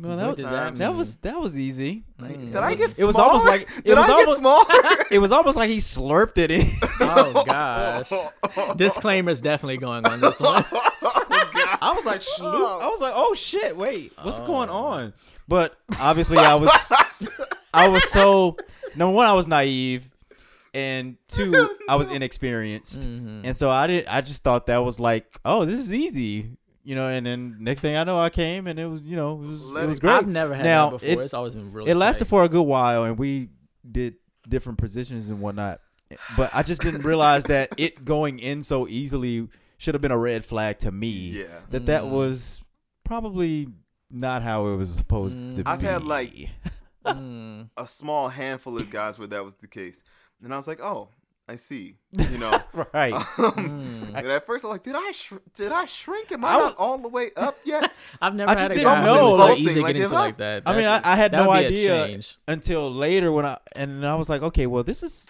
[0.00, 2.04] well, that, was, that that was that was easy.
[2.20, 2.46] Mm.
[2.52, 2.98] did I get?
[2.98, 4.96] It was almost like- it did was I almost- get smaller?
[5.10, 6.70] It was almost like he slurped it in.
[7.00, 8.12] Oh gosh.
[8.76, 10.64] Disclaimer's definitely going on this one.
[10.72, 12.80] I was like, Schloop.
[12.82, 15.12] I was like, oh shit, wait, what's going on?
[15.48, 16.70] But obviously, I was.
[17.74, 18.56] I was so
[18.94, 20.08] number one, I was naive,
[20.74, 23.40] and two, I was inexperienced, Mhm.
[23.44, 24.06] and so I did.
[24.06, 26.50] I just thought that was like, oh, this is easy,
[26.84, 27.08] you know.
[27.08, 29.60] And then next thing I know, I came, and it was, you know, it was,
[29.84, 30.12] it was great.
[30.14, 31.20] I've never had Now, that before.
[31.20, 31.90] it- it's always been really.
[31.90, 32.28] it lasted exciting.
[32.30, 33.48] for a good while, and we
[33.90, 34.14] did
[34.48, 35.80] different positions and whatnot.
[36.36, 40.18] But I just didn't realize that it going in so easily should have been a
[40.18, 41.10] red flag to me.
[41.30, 41.44] Yeah.
[41.70, 42.10] That that Mm.
[42.10, 42.60] was
[43.04, 43.68] probably
[44.10, 45.54] not how it was supposed Mm.
[45.56, 45.86] to I've be.
[45.86, 46.48] had, like,
[47.06, 47.70] Mm.
[47.78, 50.04] A small handful of guys where that was the case,
[50.44, 51.08] and I was like, oh,
[51.50, 51.96] I see.
[52.12, 52.62] You know.
[52.94, 53.12] right.
[53.12, 54.14] Um, Mm.
[54.14, 56.30] and at first, I'm like, did I sh- did I shrink?
[56.32, 57.92] Am I, I not all the way up yet?
[58.22, 60.02] I've never I had just a didn't guy know, who's so easy to Like, get
[60.04, 60.62] into I- like that.
[60.66, 64.06] I mean, I, I had no would be a idea until later when I and
[64.06, 65.26] I was like, okay, well, this is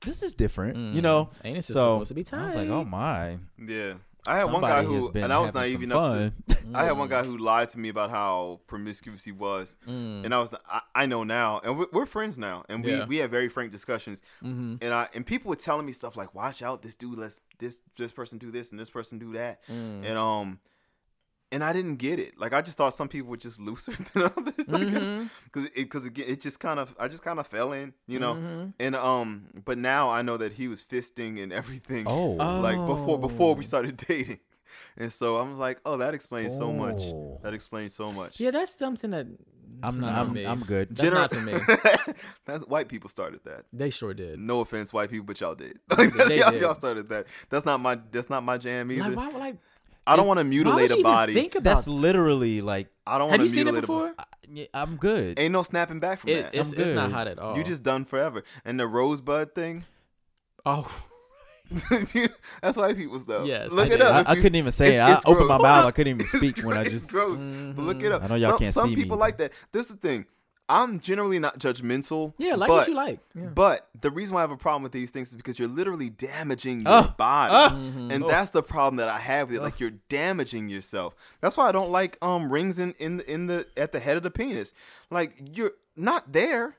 [0.00, 1.04] this is different, you Mm.
[1.04, 1.30] know.
[1.44, 2.40] Anus is So supposed to be tight.
[2.42, 3.38] I was like, oh my.
[3.58, 3.94] Yeah.
[4.26, 6.32] I had one guy who, been and I was naive enough fun.
[6.48, 6.56] to.
[6.74, 10.24] I had one guy who lied to me about how promiscuous he was, Mm.
[10.24, 13.06] and I was, I, I know now, and we're, we're friends now, and we Yeah.
[13.06, 14.78] we have very frank discussions, Mhm.
[14.80, 17.80] and I and people were telling me stuff like, watch out, this dude lets this
[17.98, 20.04] this person do this and this person do that, Mm.
[20.04, 20.60] and um,
[21.52, 22.38] and I didn't get it.
[22.38, 25.30] Like I just thought some people were just looser than others, I guess, Mhm.
[25.44, 28.18] because it because again, it just kind of I just kind of fell in, you
[28.18, 28.72] know, Mhm.
[28.80, 32.30] and um, but now I know that he was fisting and everything Oh.
[32.32, 33.62] like before before we Oh.
[33.62, 34.40] started dating.
[34.96, 37.02] And so I was like, oh, that explains so much.
[37.02, 37.38] Oh.
[37.42, 38.40] That explains so much.
[38.40, 39.26] Yeah, that's something that.
[39.84, 40.46] I'm not I'm me.
[40.46, 40.94] I'm good.
[40.96, 41.54] That's not for me.
[42.46, 43.64] That's white people started that.
[43.72, 44.38] They sure did.
[44.38, 45.78] No offense, white people, but y'all did.
[45.96, 46.60] They y'all, did.
[46.60, 47.26] y'all started that.
[47.50, 49.08] That's not my that's not my jam either.
[49.10, 49.56] Like, why, like,
[50.06, 51.34] I don't want to why would mutilate you a even body.
[51.34, 53.86] Think about That's literally like I don't Have want you to seen it mutilate a
[53.86, 54.14] before?
[54.18, 55.38] I, yeah, I'm good.
[55.38, 56.54] Ain't no snapping back from it, that.
[56.54, 57.14] it's, I'm it's not good.
[57.14, 57.56] hot at all.
[57.56, 58.42] You just done forever.
[58.64, 59.84] And the rosebud thing.
[60.66, 60.90] oh
[62.60, 63.46] that's why people stuff.
[63.46, 64.02] Yes, look I it did.
[64.02, 64.28] up.
[64.28, 64.94] I, I couldn't even say it.
[64.94, 65.62] it's- I it's opened my gross.
[65.62, 65.84] mouth.
[65.86, 67.10] I couldn't even It's speak when I great- just.
[67.10, 67.46] gross.
[67.46, 68.12] But look it mm.
[68.12, 68.24] up.
[68.24, 69.20] I know y'all some, can't some see people me.
[69.20, 69.52] like that.
[69.72, 70.26] This is the thing.
[70.80, 72.32] I'm generally not judgmental.
[72.38, 73.20] yeah, like but, what you like.
[73.34, 73.46] Yeah.
[73.54, 76.10] But the reason why I have a problem with these things is because you're literally
[76.10, 77.74] damaging your Ah, body.
[77.76, 78.12] Mhm.
[78.12, 78.28] and Oh.
[78.28, 79.62] that's the problem that I have with it.
[79.62, 81.14] Like you're damaging yourself.
[81.40, 84.16] That's why I don't like um rings in in the, in the at the head
[84.16, 84.72] of the penis.
[85.10, 86.76] Like you're not there.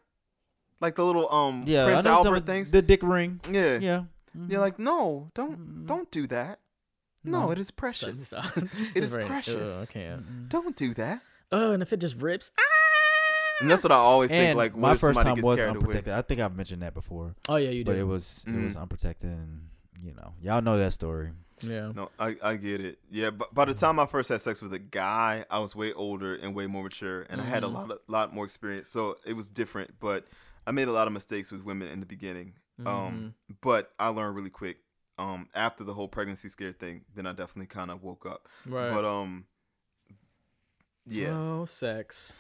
[0.82, 2.72] Like the little um Yeah, Prince I know some Albert things.
[2.72, 3.40] The dick ring.
[3.50, 3.78] yeah.
[3.80, 4.04] Yeah.
[4.48, 5.88] You're like, no, don't Mm.
[5.88, 6.60] don't do that.
[7.24, 7.52] No, No.
[7.52, 8.18] it is precious.
[8.18, 8.58] this off.
[8.58, 9.72] It It's is very- precious.
[9.72, 10.50] Ugh, I can't.
[10.50, 11.22] Don't do that.
[11.52, 12.50] Oh, and if it just rips.
[12.60, 12.62] Ah!
[13.64, 14.50] And that's what I always think.
[14.50, 15.78] And Like, what my if first somebody time gets was carried away?
[15.80, 16.14] unprotected.
[16.14, 17.86] I think I've mentioned that before, Oh yeah, you did.
[17.86, 18.02] but did.
[18.02, 18.82] it was it was Mhm.
[18.82, 19.70] unprotected, and
[20.02, 21.32] you know, y'all know that story.
[21.62, 21.92] yeah.
[21.96, 23.00] No, I, I get it.
[23.10, 25.94] Yeah, but by the time I first had sex with a guy, I was way
[25.94, 27.74] older and way more mature, and I had a Mhm.
[27.74, 29.98] lot of lot more experience, so it was different.
[30.00, 30.28] But
[30.68, 32.54] I made a lot of mistakes with women in the beginning.
[32.80, 32.88] Mm-hmm.
[32.88, 34.78] Um, but I learned really quick.
[35.20, 38.50] Um, after the whole pregnancy scare thing, then I definitely kind of woke up.
[38.66, 38.92] Right.
[38.92, 39.46] But um,
[41.06, 42.40] yeah, Oh, sex.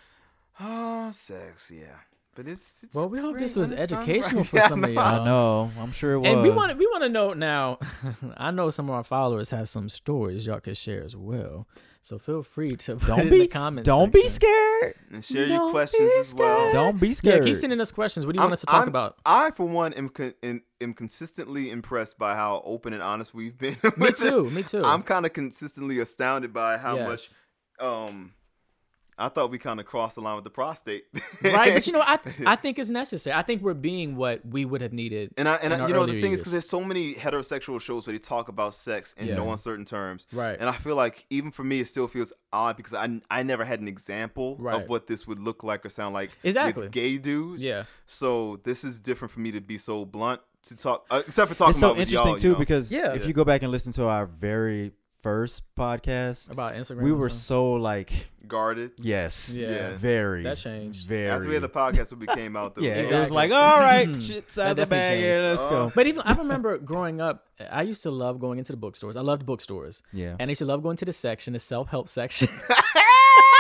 [0.59, 1.95] Oh, sex, yeah.
[2.35, 4.47] But it's, it's Well, we hope this was when it's done educational right.
[4.49, 5.21] for Yeah, some of y'all.
[5.21, 5.71] I know.
[5.79, 6.29] I'm sure it was.
[6.29, 7.77] And we want to we want to know now.
[8.37, 11.67] I know some of our followers have some stories y'all could share as well.
[12.01, 13.85] So feel free to put Don't it in be the comments.
[13.85, 14.95] Don't be scared.
[15.11, 16.57] And share Don't your be questions as well.
[16.61, 16.73] scared.
[16.73, 17.33] Don't be scared.
[17.33, 17.45] Yeah, scared.
[17.45, 18.25] keep sending us questions.
[18.25, 19.17] What do you I'm- want us to talk I'm- about?
[19.27, 23.55] I, for one, am con- am, am consistently impressed by how open and honest we've
[23.59, 23.77] been.
[23.83, 24.27] Me with it.
[24.27, 24.49] too.
[24.49, 24.81] Me too.
[24.83, 27.29] I'm kind of consistently astounded by how much.
[27.79, 28.33] Um,
[29.17, 31.05] I thought we kind of crossed the line with the prostate.
[31.43, 33.35] right, but you know, I I think it's necessary.
[33.35, 35.31] I think we're being what we would have needed.
[35.37, 37.13] and I and in I, you know the earlier thing is because there's so many
[37.15, 39.35] heterosexual shows where they talk about sex in Yeah.
[39.35, 40.27] no uncertain terms.
[40.31, 40.57] Right.
[40.59, 43.63] And I feel like even for me, it still feels odd because I I never
[43.65, 44.81] had an example Right.
[44.81, 46.83] of what this would look like or sound like Exactly.
[46.83, 47.63] with gay dudes.
[47.63, 47.83] yeah.
[48.05, 51.57] So this is different for me to be so blunt to talk, uh, except for
[51.57, 52.59] talking it's so about with interesting y'all, too you know?
[52.59, 53.13] because Yeah.
[53.13, 54.93] if you go back and listen to our very
[55.23, 57.01] first podcast, About Instagram.
[57.01, 58.11] we were so like,
[58.45, 58.91] guarded.
[58.99, 59.69] yes, Yeah.
[59.69, 59.95] Yeah.
[59.97, 61.07] very, That changed.
[61.07, 61.29] very.
[61.29, 63.79] After we had the podcast, when we came out, the yeah, it was like, all
[63.79, 64.21] right, Mhm.
[64.21, 65.61] shit's That out the bag here, changed.
[65.61, 65.91] let's go.
[65.95, 69.15] But even I remember growing up, I used to love going into the bookstores.
[69.15, 70.03] I loved bookstores.
[70.11, 72.49] Yeah, And I used to love going to the section, the self help section.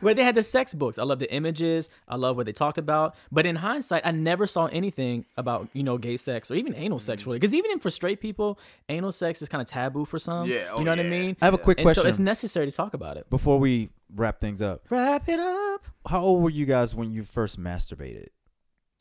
[0.00, 0.98] Where they had the sex books.
[0.98, 1.88] I love the images.
[2.08, 3.14] I love what they talked about.
[3.32, 6.98] But in hindsight, I never saw anything about, you know, gay sex or even anal
[6.98, 7.26] sex mm.
[7.26, 7.38] really.
[7.38, 10.48] Because even for straight people, anal sex is kind of taboo for some.
[10.48, 11.36] Yeah, oh you know what I mean?
[11.40, 13.28] I have a quick And question so it's necessary to talk about it.
[13.30, 14.84] before we wrap things up.
[14.90, 15.84] Wrap it up.
[16.08, 18.28] How old were you guys when you first masturbated?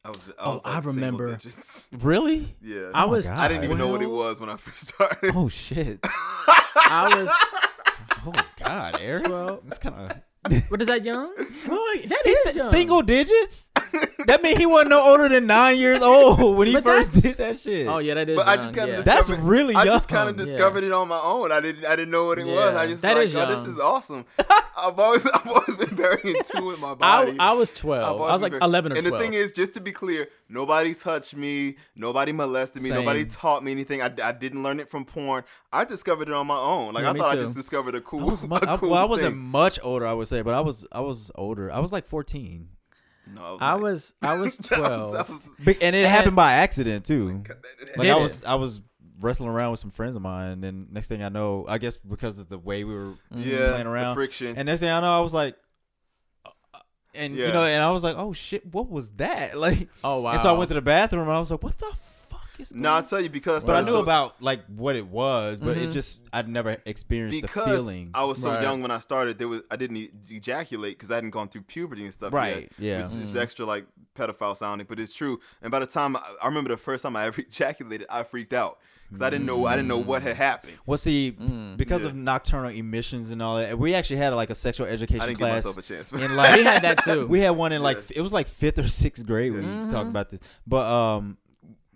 [0.04, 1.38] I was, I Oh, was I like single remember.
[2.00, 2.56] Really?
[2.62, 2.92] Yeah.
[2.94, 3.28] I Oh was.
[3.30, 3.40] God.
[3.40, 5.34] I didn't even know what it was when I first started.
[5.36, 6.00] Oh shit!
[6.06, 7.30] I was.
[8.26, 8.34] Oh
[8.64, 10.18] God, Eric, Well, it's kind of
[10.70, 11.34] what is that young?
[11.68, 12.70] Boy, that is young.
[12.70, 13.72] single digits.
[14.28, 17.38] That mean he wasn't no older than nine years old when he But first did
[17.38, 17.88] that shit.
[17.88, 18.36] Oh yeah, that is.
[18.36, 18.98] But I just kind yeah.
[18.98, 21.52] of That's really I just kind of discovered it on my own.
[21.54, 22.76] I didn't I didn't know what it was.
[22.76, 24.26] I just that like, is oh, this is awesome.
[24.78, 27.38] I've always I've always been very in tune with my I, body.
[27.40, 28.22] I was I've 12.
[28.22, 29.20] I was like been- 11 or and 12.
[29.20, 33.64] the thing is, just to be clear, nobody touched me, nobody molested me, nobody taught
[33.64, 34.02] me anything.
[34.02, 35.46] I, I didn't learn it from porn.
[35.72, 36.94] I discovered it on my own.
[36.94, 37.40] Like Yeah, I thought too.
[37.40, 39.42] I just discovered a cool, was mu- a I, cool well, I wasn't thing.
[39.44, 41.72] much older, I would say, but I was I was older.
[41.72, 42.68] I was like 14,
[43.36, 43.76] No, I was.
[43.76, 45.12] I like- was I was that 12.
[45.14, 47.44] that was- Big, and it And- happened by accident too.
[47.46, 47.48] Like
[48.02, 48.22] Did I it?
[48.22, 48.82] was I was
[49.20, 51.98] wrestling around with some friends of mine, and then next thing I know, I guess
[51.98, 54.56] because of the way we were yeah, playing the around, friction.
[54.58, 55.56] and next thing I know, I was like,
[56.46, 56.80] uh, uh,
[57.16, 57.48] and Yeah.
[57.48, 59.58] you know, and I was like, oh shit, what was that?
[59.58, 60.32] Like, oh wow.
[60.34, 61.92] and so I went to the bathroom, and I was like, what the
[62.66, 65.60] fuck no, I'll tell you because But I knew so- about like what it was,
[65.60, 65.94] but it Mhm.
[65.94, 68.12] just I'd never experienced because the feeling.
[68.14, 68.62] I was so Right.
[68.62, 69.38] young when I started.
[69.38, 72.34] There was I didn't e- ejaculate because I hadn't gone through puberty and stuff.
[72.34, 72.72] Right, Yet.
[72.80, 73.02] yeah.
[73.02, 73.40] It's, it's Mm.
[73.42, 73.86] extra like
[74.18, 75.40] pedophile sounding, but it's true.
[75.62, 78.54] And by the time I, I remember the first time I ever ejaculated, I freaked
[78.54, 78.80] out
[79.10, 80.74] because I didn't know I didn't know what had happened.
[80.86, 81.78] Well, see, Mm.
[81.78, 82.10] because Yeah.
[82.10, 85.40] of nocturnal emissions and all that, we actually had like a sexual education I didn't
[85.40, 85.64] give class.
[85.66, 86.12] myself a chance.
[86.12, 87.28] in like we had that too.
[87.28, 88.18] we had one in like Yeah.
[88.18, 89.86] it was like fifth or sixth grade when Mhm.
[89.86, 90.40] we talked about this.
[90.66, 91.38] But um,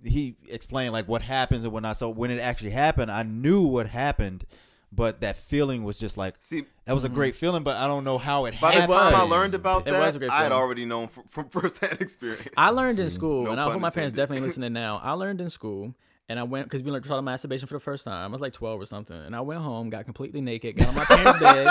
[0.03, 1.97] he explained like what happens and whatnot.
[1.97, 4.45] So when it actually happened, I knew what happened,
[4.91, 7.15] but that feeling was just like See, that was a mm-hmm.
[7.15, 7.63] great feeling.
[7.63, 8.87] But I don't know how it happened.
[8.87, 11.07] by the time I learned about It that, was a great I had already known
[11.07, 12.49] from, from firsthand experience.
[12.57, 14.99] I learned in school, No and I hope my parents definitely listening to now.
[15.03, 15.95] I learned in school,
[16.29, 18.23] and I went because we learned about masturbation for the first time.
[18.23, 20.95] I was like 12 or something, and I went home, got completely naked, got on
[20.95, 21.67] my parents' bed,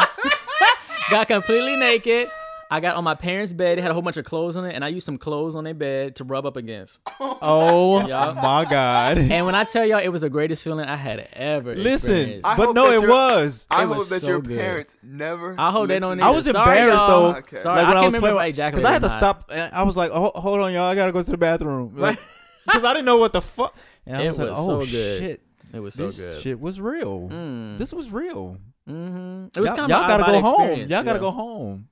[1.11, 2.31] got completely naked.
[2.73, 3.79] I got on my parents' bed.
[3.79, 5.65] They had a whole bunch of clothes on it, and I used some clothes on
[5.65, 6.99] their bed to rub up against.
[7.43, 8.37] Oh Yup.
[8.37, 9.17] my god!
[9.17, 12.75] And when I tell y'all, it was the greatest feeling I had ever Listen, but
[12.75, 13.67] no, it was.
[13.71, 14.59] I It hope was that so your good.
[14.59, 15.57] parents never.
[15.59, 16.45] I hope they don't I was.
[16.45, 17.33] Sorry, embarrassed y'all.
[17.33, 17.39] though.
[17.39, 17.57] Okay.
[17.57, 19.09] Sorry, Like I when I, can't was remember if I playing, because I had to
[19.09, 19.19] not.
[19.19, 19.51] stop.
[19.73, 22.19] I was like, oh, hold on, y'all, I gotta go to the bathroom, Right.
[22.67, 23.75] Because I didn't know what the fuck.
[24.07, 25.23] And I It was like, oh so good.
[25.23, 25.41] shit,
[25.73, 26.43] It was so this good.
[26.43, 27.29] shit was real.
[27.31, 27.79] Mm.
[27.79, 28.59] This was real.
[28.87, 30.79] hmm It was y'all, kind of y'all gotta go home.
[30.81, 31.03] Y'all Yeah.
[31.05, 31.89] gotta go home.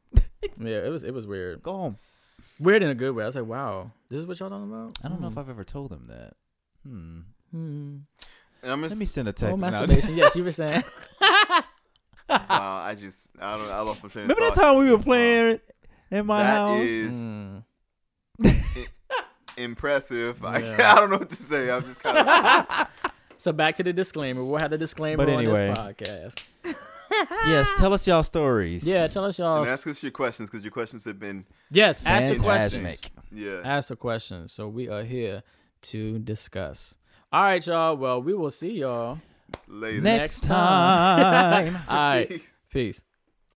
[0.59, 1.63] Yeah, it was it was weird.
[1.63, 1.99] Go home.
[2.61, 3.23] Weird in a good way.
[3.25, 4.99] I was like, wow, this is what y'all talking about?
[5.05, 5.33] I don't know Hmm.
[5.35, 6.35] if I've ever told them that.
[6.87, 7.21] Hmm.
[7.51, 7.97] Hmm.
[8.63, 9.61] And I'm Let me send a Oh, text.
[9.61, 9.71] now.
[9.71, 10.17] masturbation.
[10.17, 10.83] yes, you were saying.
[11.21, 11.63] wow,
[12.29, 14.73] I just, I don't, I lost my train of Remember that thought.
[14.75, 15.61] time we were playing
[16.11, 16.81] in my That house?
[16.81, 17.63] is Mm.
[19.57, 20.45] impressive.
[20.45, 20.77] I, Yeah.
[20.77, 21.71] can't- I don't know what to say.
[21.71, 22.89] I'm just kind of.
[23.37, 24.43] So back to the disclaimer.
[24.45, 25.69] We'll have the disclaimer But on anyway.
[25.69, 26.43] this podcast.
[27.47, 28.87] yes, tell us y'all stories.
[28.87, 29.61] Yeah, tell us y'all.
[29.63, 33.01] and ask us your questions because your questions have been, Yes, ask the questions.
[33.33, 33.61] yeah.
[33.65, 34.53] Ask the questions.
[34.53, 35.43] So we are here
[35.83, 36.97] to discuss.
[37.33, 37.97] All right, y'all.
[37.97, 39.21] Well, we will see y'all
[39.67, 40.01] Later.
[40.03, 41.75] Next next time.
[41.75, 41.83] time.
[41.89, 42.29] All right.
[42.29, 42.43] Peace.
[42.71, 43.05] Peace.